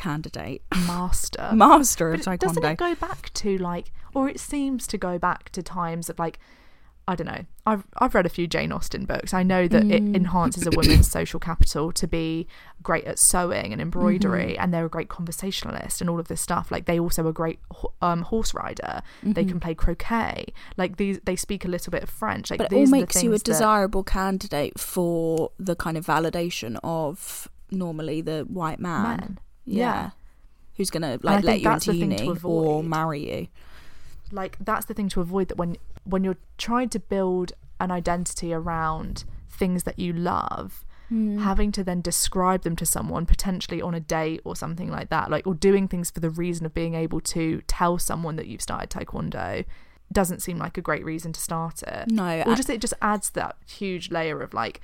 candidate. 0.00 0.62
Master. 0.86 1.50
Master 1.52 2.12
of 2.14 2.24
But 2.24 2.34
it- 2.34 2.40
doesn't 2.40 2.64
it 2.64 2.76
go 2.78 2.94
back 2.94 3.32
to 3.34 3.58
like, 3.58 3.92
or 4.14 4.28
it 4.28 4.40
seems 4.40 4.86
to 4.88 4.98
go 4.98 5.18
back 5.18 5.50
to 5.50 5.62
times 5.62 6.08
of 6.10 6.18
like, 6.18 6.38
I 7.08 7.16
don't 7.16 7.26
know. 7.26 7.44
I've 7.66 7.82
I've 7.98 8.14
read 8.14 8.26
a 8.26 8.28
few 8.28 8.46
Jane 8.46 8.70
Austen 8.70 9.04
books. 9.04 9.34
I 9.34 9.42
know 9.42 9.66
that 9.66 9.84
it 9.84 10.02
Mm. 10.04 10.14
enhances 10.14 10.64
a 10.66 10.70
woman's 10.70 11.10
social 11.18 11.40
capital 11.40 11.90
to 11.92 12.06
be 12.06 12.46
great 12.84 13.04
at 13.04 13.18
sewing 13.18 13.72
and 13.72 13.80
embroidery, 13.82 14.52
Mm-hmm. 14.52 14.62
and 14.62 14.72
they're 14.72 14.84
a 14.86 14.88
great 14.96 15.08
conversationalist 15.08 16.00
and 16.00 16.08
all 16.08 16.20
of 16.20 16.28
this 16.28 16.40
stuff. 16.40 16.70
Like 16.70 16.84
they 16.86 17.00
also 17.00 17.26
a 17.26 17.32
great 17.32 17.58
um, 18.00 18.22
horse 18.22 18.54
rider. 18.54 19.02
They 19.24 19.42
Mm-hmm. 19.42 19.48
can 19.50 19.60
play 19.60 19.74
croquet. 19.74 20.52
Like 20.76 20.98
these, 20.98 21.18
they 21.24 21.34
speak 21.34 21.64
a 21.64 21.68
little 21.68 21.90
bit 21.90 22.04
of 22.04 22.10
French. 22.10 22.48
Like 22.50 22.58
but 22.58 22.72
it 22.72 22.76
all 22.76 22.86
makes 22.86 23.16
you 23.24 23.30
a 23.30 23.32
things 23.32 23.42
that- 23.42 23.52
desirable 23.52 24.04
candidate 24.04 24.78
for 24.78 25.50
the 25.58 25.74
kind 25.74 25.96
of 25.96 26.06
validation 26.06 26.78
of 26.84 27.48
normally 27.72 28.20
the 28.20 28.42
white 28.42 28.78
man. 28.78 29.02
Men. 29.18 29.38
Yeah. 29.78 30.10
Who's 30.76 30.90
gonna 30.90 31.18
like 31.22 31.44
let 31.44 31.60
you 31.60 31.70
into 31.70 31.92
the 31.92 32.00
thing 32.00 32.16
to 32.16 32.24
uni 32.24 32.40
or 32.42 32.82
marry 32.82 33.40
you. 33.40 33.48
like 34.32 34.56
that's 34.60 34.86
the 34.86 34.94
thing 34.94 35.08
to 35.10 35.20
avoid 35.20 35.48
that 35.48 35.58
when 35.58 35.76
when 36.04 36.24
you're 36.24 36.38
trying 36.56 36.88
to 36.88 36.98
build 36.98 37.52
an 37.80 37.90
identity 37.90 38.54
around 38.54 39.24
things 39.50 39.82
that 39.82 39.98
you 39.98 40.12
love 40.12 40.86
hmm. 41.08 41.38
having 41.38 41.70
to 41.72 41.84
then 41.84 42.00
describe 42.00 42.62
them 42.62 42.76
to 42.76 42.86
someone 42.86 43.26
potentially 43.26 43.82
on 43.82 43.94
a 43.94 44.00
date 44.00 44.40
or 44.44 44.56
something 44.56 44.90
like 44.90 45.10
that 45.10 45.30
like 45.30 45.46
or 45.46 45.54
doing 45.54 45.86
things 45.86 46.10
for 46.10 46.20
the 46.20 46.30
reason 46.30 46.64
of 46.64 46.72
being 46.72 46.94
able 46.94 47.20
to 47.20 47.60
tell 47.66 47.98
someone 47.98 48.36
that 48.36 48.46
you've 48.46 48.62
started 48.62 48.88
taekwondo 48.88 49.64
doesn't 50.12 50.40
seem 50.40 50.58
like 50.58 50.76
a 50.76 50.82
great 50.82 51.04
reason 51.04 51.32
to 51.32 51.40
start 51.40 51.82
it. 51.82 52.10
No, 52.10 52.40
or 52.40 52.50
I- 52.50 52.54
just 52.54 52.70
it 52.70 52.80
just 52.80 52.94
adds 53.00 53.30
that 53.30 53.56
huge 53.66 54.10
layer 54.10 54.40
of 54.42 54.54
like 54.54 54.80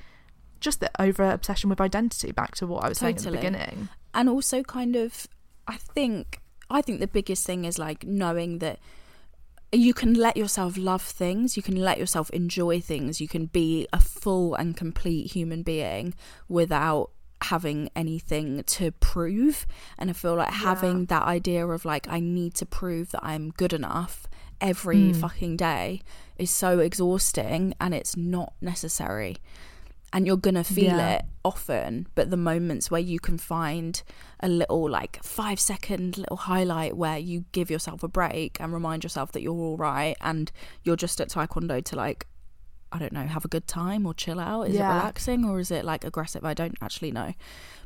just 0.61 0.81
the 0.81 0.91
over 1.01 1.31
obsession 1.31 1.69
with 1.69 1.81
identity 1.81 2.33
back 2.33 2.55
to 2.55 2.67
what 2.67 2.83
i 2.83 2.89
was 2.89 2.97
saying 2.97 3.17
at 3.17 3.23
the 3.23 3.31
beginning 3.31 3.91
and 4.17 4.29
also 4.29 4.63
kind 4.63 4.97
of 4.97 5.29
i 5.69 5.77
think 5.77 6.41
i 6.71 6.83
think 6.83 6.99
the 6.99 7.07
biggest 7.07 7.47
thing 7.47 7.65
is 7.65 7.79
like 7.79 8.05
knowing 8.05 8.59
that 8.59 8.81
you 9.73 9.93
can 9.93 10.15
let 10.15 10.37
yourself 10.37 10.77
love 10.77 11.03
things 11.03 11.57
you 11.57 11.63
can 11.63 11.77
let 11.77 11.99
yourself 11.99 12.31
enjoy 12.31 12.81
things 12.81 13.21
you 13.21 13.29
can 13.29 13.47
be 13.47 13.87
a 13.93 14.01
full 14.01 14.55
and 14.55 14.77
complete 14.77 15.33
human 15.33 15.63
being 15.63 16.15
without 16.49 17.11
having 17.43 17.91
anything 17.95 18.63
to 18.65 18.91
prove. 18.93 19.67
And 19.99 20.09
i 20.09 20.13
feel 20.13 20.37
like 20.37 20.51
having 20.51 21.05
that 21.07 21.25
idea 21.25 21.67
of 21.67 21.85
like 21.85 22.09
i 22.09 22.19
need 22.19 22.55
to 22.55 22.67
prove 22.67 23.11
that 23.11 23.21
i'm 23.23 23.51
good 23.51 23.73
enough 23.73 24.27
every 24.61 25.11
hmm. 25.11 25.21
fucking 25.21 25.57
day 25.57 26.01
is 26.39 26.51
so 26.51 26.79
exhausting 26.79 27.75
and 27.79 27.95
it's 27.95 28.17
not 28.17 28.55
necessary 28.63 29.37
and 30.17 30.27
you're 30.27 30.39
gonna 30.39 30.65
feel 30.65 30.97
Yeah. 30.97 31.17
it 31.17 31.25
often 31.45 32.09
but 32.15 32.31
the 32.31 32.37
moments 32.39 32.91
where 32.91 33.01
you 33.13 33.21
can 33.21 33.37
find 33.37 34.03
a 34.41 34.49
little 34.49 34.89
like 34.91 35.23
five 35.23 35.61
second 35.61 36.17
little 36.17 36.39
highlight 36.39 36.97
where 36.97 37.19
you 37.19 37.45
give 37.53 37.71
yourself 37.71 38.03
a 38.03 38.09
break 38.09 38.57
and 38.59 38.73
remind 38.73 39.05
yourself 39.05 39.31
that 39.33 39.43
you're 39.43 39.53
all 39.69 39.77
right 39.77 40.17
and 40.23 40.51
you're 40.85 40.97
just 40.97 41.21
at 41.21 41.29
taekwondo 41.29 41.85
to 41.85 41.95
like 41.95 42.27
i 42.97 42.99
don't 42.99 43.13
know 43.13 43.27
have 43.27 43.45
a 43.45 43.49
good 43.57 43.67
time 43.67 44.07
or 44.07 44.15
chill 44.15 44.41
out? 44.41 44.63
Is 44.69 44.75
Yeah. 44.75 44.91
it 44.91 44.97
relaxing 44.99 45.45
or 45.45 45.61
is 45.61 45.71
it 45.71 45.85
like 45.85 46.03
aggressive? 46.05 46.45
I 46.45 46.55
don't 46.55 46.77
actually 46.83 47.13
know. 47.13 47.35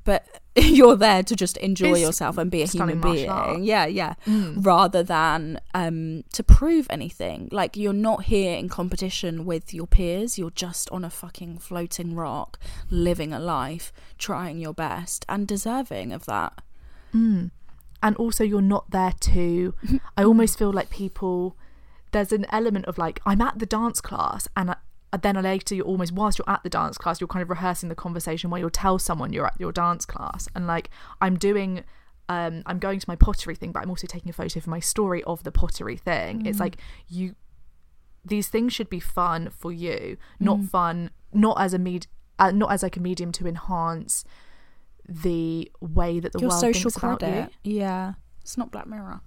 But 0.05 0.21
you're 0.57 0.97
there 0.97 1.23
to 1.23 1.35
just 1.37 1.57
enjoy 1.59 1.93
It's 1.93 2.01
yourself 2.01 2.39
and 2.39 2.51
be 2.51 2.63
a 2.63 2.67
human 2.67 3.01
being. 3.01 3.29
art. 3.29 3.61
yeah 3.73 3.87
yeah. 3.87 4.15
Mm. 4.27 4.65
rather 4.65 5.03
than 5.03 5.61
um 5.75 6.23
to 6.37 6.43
prove 6.43 6.87
anything. 6.91 7.49
Like 7.61 7.77
you're 7.77 7.93
not 8.11 8.25
here 8.25 8.55
in 8.57 8.69
competition 8.69 9.45
with 9.45 9.75
your 9.75 9.87
peers. 9.87 10.39
You're 10.39 10.57
just 10.67 10.89
on 10.91 11.05
a 11.05 11.11
fucking 11.11 11.59
floating 11.59 12.15
rock 12.15 12.59
living 12.91 13.33
a 13.33 13.41
life 13.41 13.93
trying 14.19 14.59
your 14.59 14.75
best 14.75 15.25
and 15.29 15.47
deserving 15.47 16.13
of 16.13 16.25
that. 16.27 16.55
And 18.03 18.17
also 18.17 18.45
you're 18.45 18.63
not 18.77 18.91
there 18.91 19.13
to 19.33 19.75
i 20.17 20.23
almost 20.25 20.59
feel 20.59 20.73
like 20.73 20.89
people 20.91 21.57
there's 22.13 22.33
an 22.33 22.47
element 22.51 22.87
of 22.87 22.97
like 22.99 23.21
i'm 23.27 23.41
at 23.43 23.59
the 23.59 23.67
dance 23.67 24.01
class 24.01 24.49
and 24.57 24.71
I, 24.71 24.77
then 25.23 25.41
later 25.43 25.75
you're 25.75 25.87
almost 25.87 26.13
whilst 26.13 26.39
you're 26.39 26.51
at 26.51 26.63
the 26.63 26.71
dance 26.71 26.97
class 26.97 27.21
you're 27.21 27.29
kind 27.29 27.43
of 27.43 27.51
rehearsing 27.51 27.89
the 27.89 27.95
conversation 27.95 28.51
where 28.51 28.61
you'll 28.61 28.71
tell 28.71 28.99
someone 28.99 29.33
you're 29.33 29.47
at 29.47 29.59
your 29.59 29.73
dance 29.73 30.05
class 30.05 30.49
and 30.55 30.67
like 30.67 30.91
i'm 31.21 31.37
doing 31.37 31.83
um 32.29 32.63
i'm 32.67 32.79
going 32.79 32.99
to 32.99 33.09
my 33.09 33.17
pottery 33.17 33.55
thing 33.55 33.73
but 33.73 33.83
i'm 33.83 33.91
also 33.91 34.07
taking 34.07 34.31
a 34.31 34.33
photo 34.33 34.61
for 34.61 34.71
my 34.71 34.81
story 34.81 35.23
of 35.25 35.43
the 35.43 35.53
pottery 35.53 35.97
thing 35.97 36.47
it's 36.47 36.61
like 36.61 36.77
you 37.09 37.35
these 38.25 38.49
things 38.49 38.73
should 38.73 38.91
be 38.91 39.01
fun 39.01 39.51
for 39.51 39.73
you 39.73 40.17
not 40.39 40.61
fun 40.63 41.11
not 41.33 41.61
as 41.61 41.75
a 41.75 41.79
med 41.79 42.07
uh, 42.39 42.51
not 42.51 42.71
as 42.71 42.83
like 42.83 42.97
a 42.97 43.01
medium 43.01 43.33
to 43.33 43.47
enhance 43.47 44.25
the 45.09 45.71
way 45.81 46.21
that 46.21 46.33
the 46.33 46.39
your 46.39 46.51
world 46.51 46.61
social 46.61 46.91
thinks 46.91 46.97
about 46.97 47.23
you 47.23 47.49
yeah 47.65 48.13
it's 48.43 48.57
not 48.57 48.71
black 48.71 48.87
mirror 48.87 49.21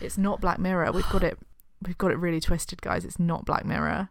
it's 0.00 0.18
not 0.18 0.40
Black 0.40 0.58
Mirror. 0.58 0.92
We've 0.92 1.08
got 1.10 1.22
it. 1.22 1.38
We've 1.82 1.98
got 1.98 2.10
it 2.10 2.18
really 2.18 2.40
twisted, 2.40 2.82
guys. 2.82 3.04
It's 3.04 3.18
not 3.18 3.44
Black 3.44 3.64
Mirror. 3.64 4.10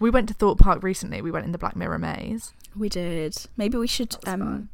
We 0.00 0.10
went 0.10 0.28
to 0.28 0.34
Thorpe 0.34 0.58
Park 0.58 0.82
recently. 0.82 1.22
We 1.22 1.30
went 1.30 1.46
in 1.46 1.52
the 1.52 1.58
Black 1.58 1.76
Mirror 1.76 1.98
maze. 1.98 2.52
we 2.76 2.88
did 2.88 3.36
maybe 3.56 3.78
we 3.78 3.86
should 3.86 4.16
um 4.26 4.40
fun. 4.40 4.68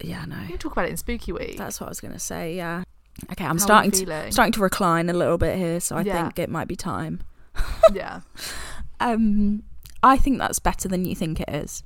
yeah 0.00 0.24
no 0.24 0.36
We 0.42 0.48
can 0.48 0.58
talk 0.58 0.72
about 0.72 0.84
it 0.86 0.90
in 0.92 0.96
Spooky 0.96 1.32
Week. 1.32 1.56
that's 1.58 1.80
what 1.80 1.88
i 1.88 1.90
was 1.90 2.00
gonna 2.00 2.18
say 2.20 2.54
yeah 2.54 2.84
okay 3.32 3.44
i'm 3.44 3.56
you 3.56 3.58
starting 3.60 3.90
to 3.90 4.30
starting 4.32 4.52
to 4.52 4.60
recline 4.60 5.10
a 5.10 5.12
little 5.12 5.36
bit 5.36 5.58
here 5.58 5.80
so 5.80 5.96
i 5.96 6.02
Yeah. 6.02 6.22
think 6.22 6.38
it 6.38 6.48
might 6.48 6.68
be 6.68 6.76
time 6.76 7.20
yeah. 7.92 8.20
um 9.00 9.64
i 10.04 10.16
think 10.16 10.38
that's 10.38 10.58
better 10.60 10.86
than 10.88 11.04
you 11.04 11.14
think 11.16 11.40
it 11.40 11.50
is 11.50 11.82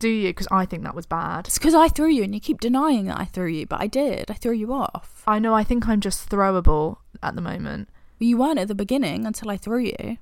Do 0.00 0.08
you? 0.08 0.28
Because 0.30 0.46
I 0.52 0.64
think 0.66 0.84
that 0.84 0.94
was 0.94 1.06
bad. 1.06 1.46
It's 1.48 1.58
because 1.58 1.74
I 1.74 1.88
threw 1.88 2.06
you 2.08 2.22
and 2.22 2.32
you 2.32 2.40
keep 2.40 2.60
denying 2.60 3.06
that 3.06 3.18
I 3.18 3.24
threw 3.24 3.48
you, 3.50 3.66
but 3.66 3.80
I 3.80 3.88
did. 3.88 4.30
I 4.30 4.34
threw 4.34 4.52
you 4.54 4.72
off. 4.72 5.24
I 5.26 5.40
know. 5.40 5.54
I 5.60 5.64
think 5.64 5.88
I'm 5.88 6.00
just 6.00 6.30
throwable 6.30 6.98
at 7.20 7.34
the 7.34 7.40
moment. 7.42 7.88
You 8.20 8.38
weren't 8.38 8.60
at 8.60 8.68
the 8.68 8.76
beginning 8.76 9.26
until 9.26 9.50
I 9.50 9.56
threw 9.56 9.80
you. 9.90 10.18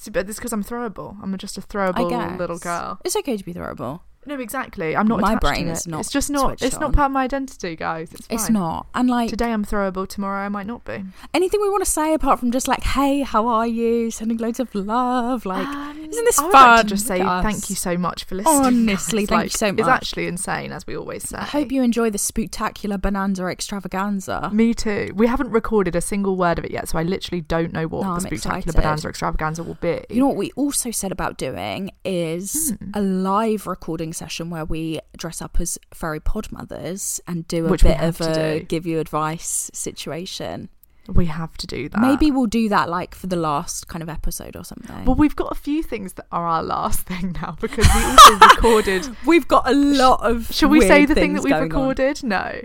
See, 0.00 0.10
But 0.10 0.30
it's 0.30 0.38
because 0.38 0.54
I'm 0.54 0.64
throwable. 0.64 1.18
I'm 1.22 1.36
just 1.36 1.58
a 1.58 1.60
throwable 1.60 2.38
little 2.38 2.58
girl. 2.58 2.98
It's 3.04 3.16
okay 3.16 3.36
to 3.36 3.44
be 3.44 3.52
throwable. 3.52 4.00
No, 4.26 4.38
exactly. 4.38 4.94
I'm 4.94 5.06
not. 5.06 5.20
My 5.20 5.34
brain 5.36 5.68
is 5.68 5.86
it. 5.86 5.90
not 5.90 6.00
It's 6.00 6.10
just 6.10 6.30
not. 6.30 6.60
It's 6.62 6.78
not 6.78 6.92
part 6.92 7.06
of 7.06 7.12
my 7.12 7.24
identity, 7.24 7.74
guys. 7.74 8.12
It's, 8.12 8.26
It's 8.30 8.50
not. 8.50 8.86
And 8.94 9.08
like 9.08 9.30
Today 9.30 9.50
I'm 9.50 9.64
throwable. 9.64 10.06
Tomorrow 10.06 10.44
I 10.44 10.48
might 10.50 10.66
not 10.66 10.84
be. 10.84 11.02
anything 11.32 11.60
we 11.60 11.70
want 11.70 11.84
to 11.84 11.90
say 11.90 12.12
apart 12.12 12.38
from 12.38 12.50
just 12.50 12.68
like, 12.68 12.82
hey, 12.82 13.22
how 13.22 13.46
are 13.48 13.66
you? 13.66 14.10
Sending 14.10 14.36
loads 14.36 14.60
of 14.60 14.74
love. 14.74 15.46
Like, 15.46 15.66
Um, 15.66 15.98
isn't 16.04 16.24
this 16.26 16.38
I 16.38 16.42
would 16.44 16.52
fun? 16.52 16.76
like 16.76 16.80
to 16.82 16.86
just 16.88 17.06
say 17.06 17.18
thank 17.18 17.70
you 17.70 17.76
so 17.76 17.96
much 17.96 18.24
for 18.24 18.34
listening. 18.34 18.88
Honestly, 18.90 19.24
thank 19.26 19.44
you 19.44 19.50
so 19.50 19.72
much. 19.72 19.78
It's 19.80 19.88
actually 19.88 20.26
insane, 20.26 20.70
as 20.72 20.86
we 20.86 20.96
always 20.96 21.26
say. 21.28 21.38
I 21.38 21.44
hope 21.44 21.72
you 21.72 21.82
enjoy 21.82 22.10
the 22.10 22.18
spectacular 22.18 22.98
bonanza 22.98 23.46
extravaganza. 23.46 24.50
Me 24.52 24.74
too. 24.74 25.12
We 25.14 25.26
haven't 25.28 25.50
recorded 25.50 25.96
a 25.96 26.00
single 26.02 26.36
word 26.36 26.58
of 26.58 26.64
it 26.66 26.70
yet, 26.72 26.88
so 26.88 26.98
I 26.98 27.02
literally 27.04 27.40
don't 27.40 27.72
know 27.72 27.86
what 27.86 28.02
No, 28.02 28.08
the 28.08 28.14
I'm 28.14 28.20
spectacular 28.20 28.58
excited. 28.58 28.76
bonanza 28.76 29.08
extravaganza 29.08 29.62
will 29.62 29.78
be. 29.80 30.04
You 30.10 30.20
know 30.20 30.28
what 30.28 30.36
we 30.36 30.50
also 30.56 30.90
said 30.90 31.10
about 31.10 31.38
doing 31.38 31.90
is 32.04 32.74
Hmm. 32.78 32.90
a 32.94 33.00
live 33.00 33.66
recording 33.66 34.09
session 34.12 34.50
where 34.50 34.64
we 34.64 35.00
dress 35.16 35.40
up 35.42 35.60
as 35.60 35.78
fairy 35.92 36.20
pod 36.20 36.50
mothers 36.52 37.20
and 37.26 37.46
do 37.48 37.66
a 37.66 37.70
Which 37.70 37.82
bit 37.82 38.00
of 38.00 38.20
a 38.20 38.60
give 38.60 38.86
you 38.86 38.98
advice 38.98 39.70
situation. 39.72 40.68
we 41.08 41.26
have 41.26 41.56
to 41.56 41.66
do 41.66 41.88
that. 41.88 42.00
Maybe 42.00 42.30
we'll 42.30 42.46
do 42.46 42.68
that 42.68 42.88
like 42.88 43.14
for 43.14 43.26
the 43.26 43.36
last 43.36 43.88
kind 43.88 44.02
of 44.02 44.08
episode 44.08 44.54
or 44.56 44.64
something. 44.64 45.04
Well, 45.04 45.16
we've 45.16 45.34
got 45.36 45.50
a 45.50 45.54
few 45.56 45.82
things 45.82 46.12
that 46.14 46.26
are 46.30 46.46
our 46.46 46.62
last 46.62 47.00
thing 47.06 47.32
now 47.40 47.56
because 47.60 47.86
we 47.94 48.02
also 48.02 48.34
recorded. 48.54 49.16
we've 49.26 49.48
got 49.48 49.68
a 49.68 49.74
lot 49.74 50.20
of. 50.22 50.52
Shall 50.52 50.68
we 50.68 50.80
say 50.82 51.06
the 51.06 51.14
thing 51.14 51.34
that 51.34 51.42
we've 51.42 51.50
going 51.50 51.62
on. 51.64 51.68
recorded? 51.68 52.22
No. 52.22 52.60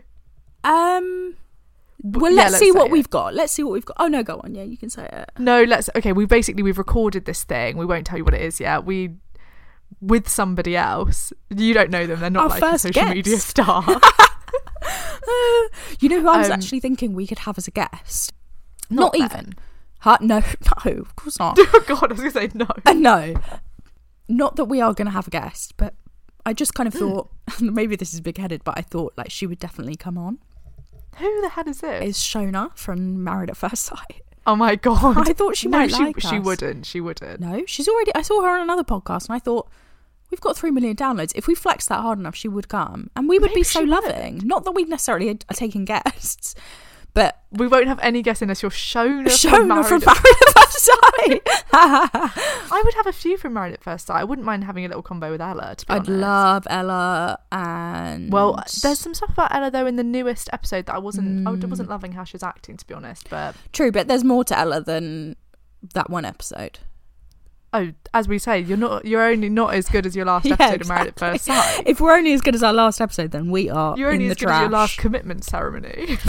Um. 0.64 1.36
Well, 2.04 2.32
yeah, 2.32 2.44
let's, 2.44 2.52
let's 2.52 2.64
see 2.64 2.72
what 2.72 2.88
it. 2.88 2.92
we've 2.92 3.10
got. 3.10 3.34
Let's 3.34 3.52
see 3.54 3.64
what 3.64 3.74
we've 3.74 3.86
got. 3.86 3.98
Oh 4.00 4.08
no, 4.08 4.22
go 4.22 4.40
on. 4.44 4.54
Yeah, 4.54 4.64
you 4.64 4.78
can 4.78 4.90
say 4.92 5.10
it. 5.12 5.32
No, 5.40 5.64
let's. 5.64 5.90
Okay, 5.96 6.14
we 6.14 6.26
basically 6.26 6.62
we've 6.62 6.78
recorded 6.78 7.26
this 7.26 7.44
thing. 7.44 7.78
We 7.78 7.86
won't 7.86 8.06
tell 8.06 8.18
you 8.18 8.24
what 8.24 8.36
it 8.36 8.42
is 8.42 8.60
yet. 8.60 8.86
We 8.86 9.12
with 10.02 10.28
somebody 10.30 10.76
else. 10.76 11.32
You 11.50 11.74
don't 11.74 11.90
know 11.92 12.06
them. 12.06 12.20
They're 12.20 12.30
not 12.30 12.44
Our 12.52 12.60
like 12.60 12.64
a 12.76 12.80
social 12.80 12.92
guest. 13.04 13.16
media 13.16 13.38
star. 13.38 13.84
you 16.00 16.10
know 16.10 16.22
who 16.22 16.28
I 16.30 16.38
was 16.38 16.48
Um, 16.48 16.54
actually 16.54 16.80
thinking 16.80 17.14
we 17.14 17.28
could 17.28 17.40
have 17.40 17.58
as 17.58 17.68
a 17.68 17.72
guest? 17.72 18.34
Not 18.90 19.14
Not, 19.18 19.32
even. 19.32 19.54
Huh? 20.00 20.18
No, 20.22 20.42
no, 20.86 20.92
of 20.92 21.16
course 21.16 21.40
not. 21.40 21.58
oh 21.60 21.84
God, 21.88 22.04
I 22.04 22.14
was 22.14 22.20
gonna 22.20 22.32
say 22.32 22.50
no. 22.54 22.68
Uh, 22.86 22.94
no, 22.94 23.36
not 24.28 24.56
that 24.58 24.66
we 24.66 24.82
are 24.82 24.94
going 24.94 25.06
to 25.08 25.12
have 25.12 25.28
a 25.28 25.32
guest, 25.32 25.74
but 25.78 25.94
I 26.46 26.54
just 26.54 26.74
kind 26.76 26.88
of 26.88 26.94
Hmm. 26.94 27.00
thought 27.00 27.30
maybe 27.62 27.96
this 27.96 28.14
is 28.14 28.22
big 28.22 28.38
headed, 28.38 28.64
but 28.64 28.78
I 28.78 28.82
thought 28.82 29.14
like 29.18 29.32
she 29.32 29.48
would 29.48 29.60
definitely 29.60 29.96
come 29.96 30.18
on. 30.18 30.40
Who 31.18 31.42
the 31.42 31.50
hell 31.50 31.68
is 31.68 31.82
this? 31.82 32.04
Is 32.04 32.18
Shona 32.18 32.76
from 32.78 33.24
Married 33.24 33.50
at 33.50 33.58
First 33.58 33.86
Sight. 33.86 34.22
Oh 34.48 34.56
my 34.56 34.76
god! 34.76 35.18
I 35.30 35.34
thought 35.34 35.56
she 35.58 35.68
no, 35.68 35.80
might 35.80 35.92
she, 35.92 36.04
like 36.04 36.20
She 36.22 36.38
us. 36.38 36.46
wouldn't. 36.46 36.86
She 36.86 37.02
wouldn't. 37.02 37.40
No, 37.40 37.64
she's 37.68 37.88
already. 37.88 38.14
I 38.16 38.22
saw 38.22 38.42
her 38.42 38.50
on 38.50 38.62
another 38.62 38.84
podcast, 38.84 39.28
and 39.30 39.36
I 39.36 39.40
thought 39.40 39.68
we've 40.32 40.42
got 40.42 40.58
three 40.58 40.72
million 40.72 40.96
downloads. 40.96 41.32
If 41.36 41.48
we 41.48 41.56
flex 41.56 41.86
that 41.88 42.02
hard 42.02 42.20
enough, 42.20 42.36
she 42.36 42.48
would 42.48 42.68
come, 42.70 43.10
and 43.16 43.28
we 43.30 43.40
would 43.40 43.50
Maybe 43.52 43.62
be 43.62 43.64
so 43.64 43.80
she 43.80 43.86
would. 43.86 43.90
loving. 43.90 44.42
Not 44.44 44.64
that 44.66 44.72
we 44.72 44.84
necessarily 44.86 45.30
are 45.30 45.54
taking 45.54 45.86
guests, 45.86 46.56
but 47.14 47.42
We 47.52 47.68
won't 47.68 47.88
have 47.88 48.00
any 48.00 48.22
guests 48.22 48.42
unless 48.42 48.62
you're 48.62 48.72
Shona. 48.72 49.26
Shona 49.28 49.52
from 49.52 49.68
from 49.84 50.00
Married 50.00 50.06
Married 50.06 50.26
at- 50.48 50.58
at 50.58 50.64
First 50.64 50.90
I 51.74 52.82
would 52.84 52.94
have 52.96 53.08
a 53.08 53.14
few 53.14 53.38
from 53.38 53.54
Married 53.54 53.74
at 53.74 53.84
First 53.84 54.08
Sight. 54.08 54.20
I 54.20 54.24
wouldn't 54.24 54.46
mind 54.46 54.64
having 54.64 54.86
a 54.86 54.88
little 54.88 55.04
combo 55.04 55.32
with 55.32 55.42
Ella. 55.42 55.76
To 55.78 55.86
be 55.86 55.94
I'd 55.94 55.98
honest. 56.00 56.10
love 56.12 56.68
Ella 56.70 57.40
and 57.52 58.32
Well, 58.32 58.62
there's 58.82 59.00
some 59.00 59.14
stuff 59.14 59.30
about 59.32 59.54
Ella 59.54 59.72
though 59.72 59.86
in 59.88 59.96
the 59.96 60.04
newest 60.04 60.50
episode 60.54 60.86
that 60.88 60.96
I 60.96 61.00
wasn't. 61.00 61.48
I 61.48 61.52
Mm. 61.52 61.70
wasn't 61.70 61.90
loving 61.90 62.12
how 62.14 62.24
she 62.24 62.36
was 62.36 62.44
acting, 62.44 62.78
to 62.78 62.86
be 62.86 62.94
honest. 62.94 63.30
But 63.30 63.56
true, 63.74 63.92
but 63.92 64.08
there's 64.08 64.24
more 64.24 64.44
to 64.46 64.58
Ella 64.58 64.82
than 64.82 65.36
that 65.94 66.10
one 66.10 66.26
episode. 66.26 66.80
oh, 67.74 67.92
as 68.14 68.28
we 68.28 68.38
say, 68.40 68.60
you're 68.60 68.78
not. 68.78 69.06
You're 69.06 69.24
only 69.26 69.50
not 69.50 69.74
as 69.74 69.90
good 69.90 70.06
as 70.06 70.16
your 70.16 70.26
last 70.26 70.46
Yeah, 70.46 70.54
episode 70.60 70.82
of 70.82 70.88
Married 70.88 71.08
at. 71.08 71.20
First 71.20 71.46
Sight. 71.46 71.84
If 71.86 72.00
we're 72.00 72.16
only 72.16 72.34
as 72.34 72.42
good 72.42 72.56
as 72.56 72.64
our 72.64 72.74
last 72.74 73.02
episode, 73.02 73.32
then 73.32 73.50
we 73.52 73.70
are 73.70 73.98
You're 73.98 74.10
in 74.12 74.16
only 74.16 74.28
the 74.28 74.32
as 74.32 74.38
good 74.38 74.46
trash. 74.48 74.56
as 74.58 74.62
your 74.62 74.70
last 74.70 74.98
commitment 74.98 75.44
ceremony. 75.44 76.18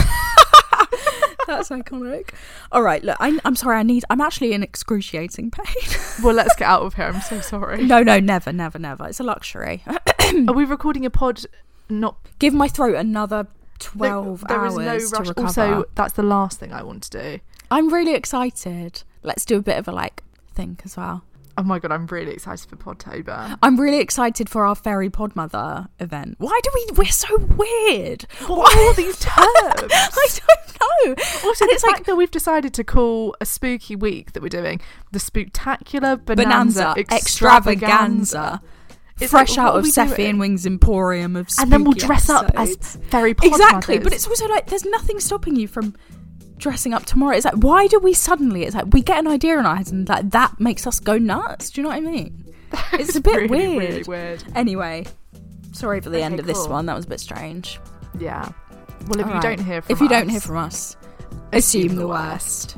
That's 1.47 1.69
iconic. 1.69 2.29
All 2.71 2.81
right, 2.83 3.03
look, 3.03 3.17
I, 3.19 3.39
I'm 3.45 3.55
sorry. 3.55 3.77
I 3.77 3.83
need. 3.83 4.03
I'm 4.09 4.21
actually 4.21 4.53
in 4.53 4.61
excruciating 4.63 5.51
pain. 5.51 5.65
well, 6.23 6.35
let's 6.35 6.55
get 6.55 6.67
out 6.67 6.81
of 6.83 6.93
here. 6.95 7.05
I'm 7.05 7.21
so 7.21 7.39
sorry. 7.41 7.83
no, 7.83 8.03
no, 8.03 8.19
never, 8.19 8.51
never, 8.53 8.77
never. 8.77 9.07
It's 9.07 9.19
a 9.19 9.23
luxury. 9.23 9.83
Are 10.47 10.53
we 10.53 10.65
recording 10.65 11.05
a 11.05 11.09
pod? 11.09 11.41
Not 11.89 12.17
Give 12.39 12.53
my 12.53 12.67
throat 12.67 12.95
another 12.95 13.43
there- 13.43 13.51
twelve 13.79 14.43
there 14.47 14.59
hours 14.59 14.73
is 15.03 15.11
no 15.13 15.19
to 15.23 15.23
rush. 15.31 15.37
Also, 15.37 15.85
that's 15.95 16.13
the 16.13 16.23
last 16.23 16.59
thing 16.59 16.73
I 16.73 16.83
want 16.83 17.03
to 17.03 17.09
do. 17.09 17.39
I'm 17.71 17.93
really 17.93 18.13
excited. 18.13 19.03
Let's 19.23 19.45
do 19.45 19.57
a 19.57 19.61
bit 19.61 19.77
of 19.77 19.87
a 19.87 19.91
like 19.91 20.23
think 20.53 20.81
as 20.83 20.97
well. 20.97 21.23
Oh 21.59 21.63
my 21.63 21.79
god, 21.79 21.91
I'm 21.91 22.05
really 22.05 22.33
excited 22.33 22.69
for 22.69 22.75
Podtober. 22.75 23.57
I'm 23.63 23.79
really 23.79 23.97
excited 23.99 24.47
for 24.47 24.63
our 24.65 24.75
fairy 24.75 25.09
podmother 25.09 25.87
event. 25.99 26.35
Why 26.37 26.59
do 26.63 26.69
we? 26.75 26.87
We're 26.97 27.05
so 27.05 27.35
weird. 27.37 28.27
What 28.45 28.75
are 28.75 28.81
all 28.81 28.93
these 28.93 29.17
terms? 29.19 29.35
I 29.91 30.27
don't 30.29 31.07
know. 31.07 31.15
Also, 31.49 31.65
and 31.65 31.69
the 31.69 31.73
it's 31.73 31.83
fact 31.83 31.99
like 31.99 32.05
that 32.05 32.15
we've 32.15 32.29
decided 32.29 32.75
to 32.75 32.83
call 32.83 33.35
a 33.41 33.45
spooky 33.45 33.95
week 33.95 34.33
that 34.33 34.43
we're 34.43 34.49
doing 34.49 34.81
the 35.11 35.17
Spooktacular 35.19 36.23
Bonanza, 36.23 36.93
bonanza 36.95 37.15
extravaganza. 37.15 38.61
It's 39.19 39.31
fresh 39.31 39.57
like, 39.57 39.65
out 39.65 39.75
of 39.75 39.83
are 39.83 39.83
we 39.83 39.91
Sephy 39.91 40.15
doing? 40.17 40.29
and 40.29 40.39
Wings 40.39 40.67
Emporium 40.67 41.35
of 41.35 41.49
and 41.57 41.71
then 41.71 41.83
we'll 41.83 41.93
dress 41.93 42.29
up 42.29 42.51
as 42.55 42.75
fairy 43.09 43.33
podmothers. 43.33 43.47
exactly 43.47 43.97
but 43.97 44.13
it's 44.13 44.27
also 44.27 44.47
like 44.47 44.67
there's 44.67 44.85
nothing 44.85 45.19
stopping 45.19 45.55
you 45.55 45.67
from 45.67 45.95
dressing 46.57 46.93
up 46.93 47.05
tomorrow. 47.05 47.35
It's 47.35 47.45
like 47.45 47.55
why 47.55 47.87
do 47.87 47.99
we 47.99 48.13
suddenly 48.13 48.63
it's 48.63 48.75
like 48.75 48.93
we 48.93 49.01
get 49.01 49.19
an 49.19 49.27
idea 49.27 49.57
in 49.59 49.65
our 49.65 49.75
heads 49.75 49.91
and 49.91 50.07
like 50.07 50.29
that 50.31 50.59
makes 50.59 50.85
us 50.87 50.99
go 50.99 51.17
nuts. 51.17 51.69
Do 51.71 51.81
you 51.81 51.83
know 51.83 51.89
what 51.89 51.97
i 51.97 52.01
mean? 52.01 52.43
It's 52.93 53.15
a 53.15 53.21
bit 53.21 53.49
really, 53.49 53.77
weird 53.77 53.89
really 53.89 54.03
weird. 54.03 54.43
anyway 54.55 55.05
sorry 55.71 56.01
for 56.01 56.09
the 56.09 56.21
end 56.21 56.33
Okay, 56.35 56.41
of 56.41 56.47
this 56.47 56.67
one. 56.67 56.85
That 56.87 56.95
was 56.95 57.05
a 57.05 57.09
bit 57.09 57.19
strange. 57.19 57.79
Yeah. 58.19 58.49
Well, 59.07 59.19
if 59.19 59.25
All 59.25 59.29
you 59.29 59.33
right. 59.39 59.41
don't 59.57 59.65
hear 59.65 59.81
from 59.81 59.93
if 59.93 60.01
you 60.01 60.09
don't 60.09 60.27
hear 60.29 60.39
from 60.41 60.57
us 60.57 60.97
assume 61.53 61.95
the 61.95 62.07
worst 62.07 62.77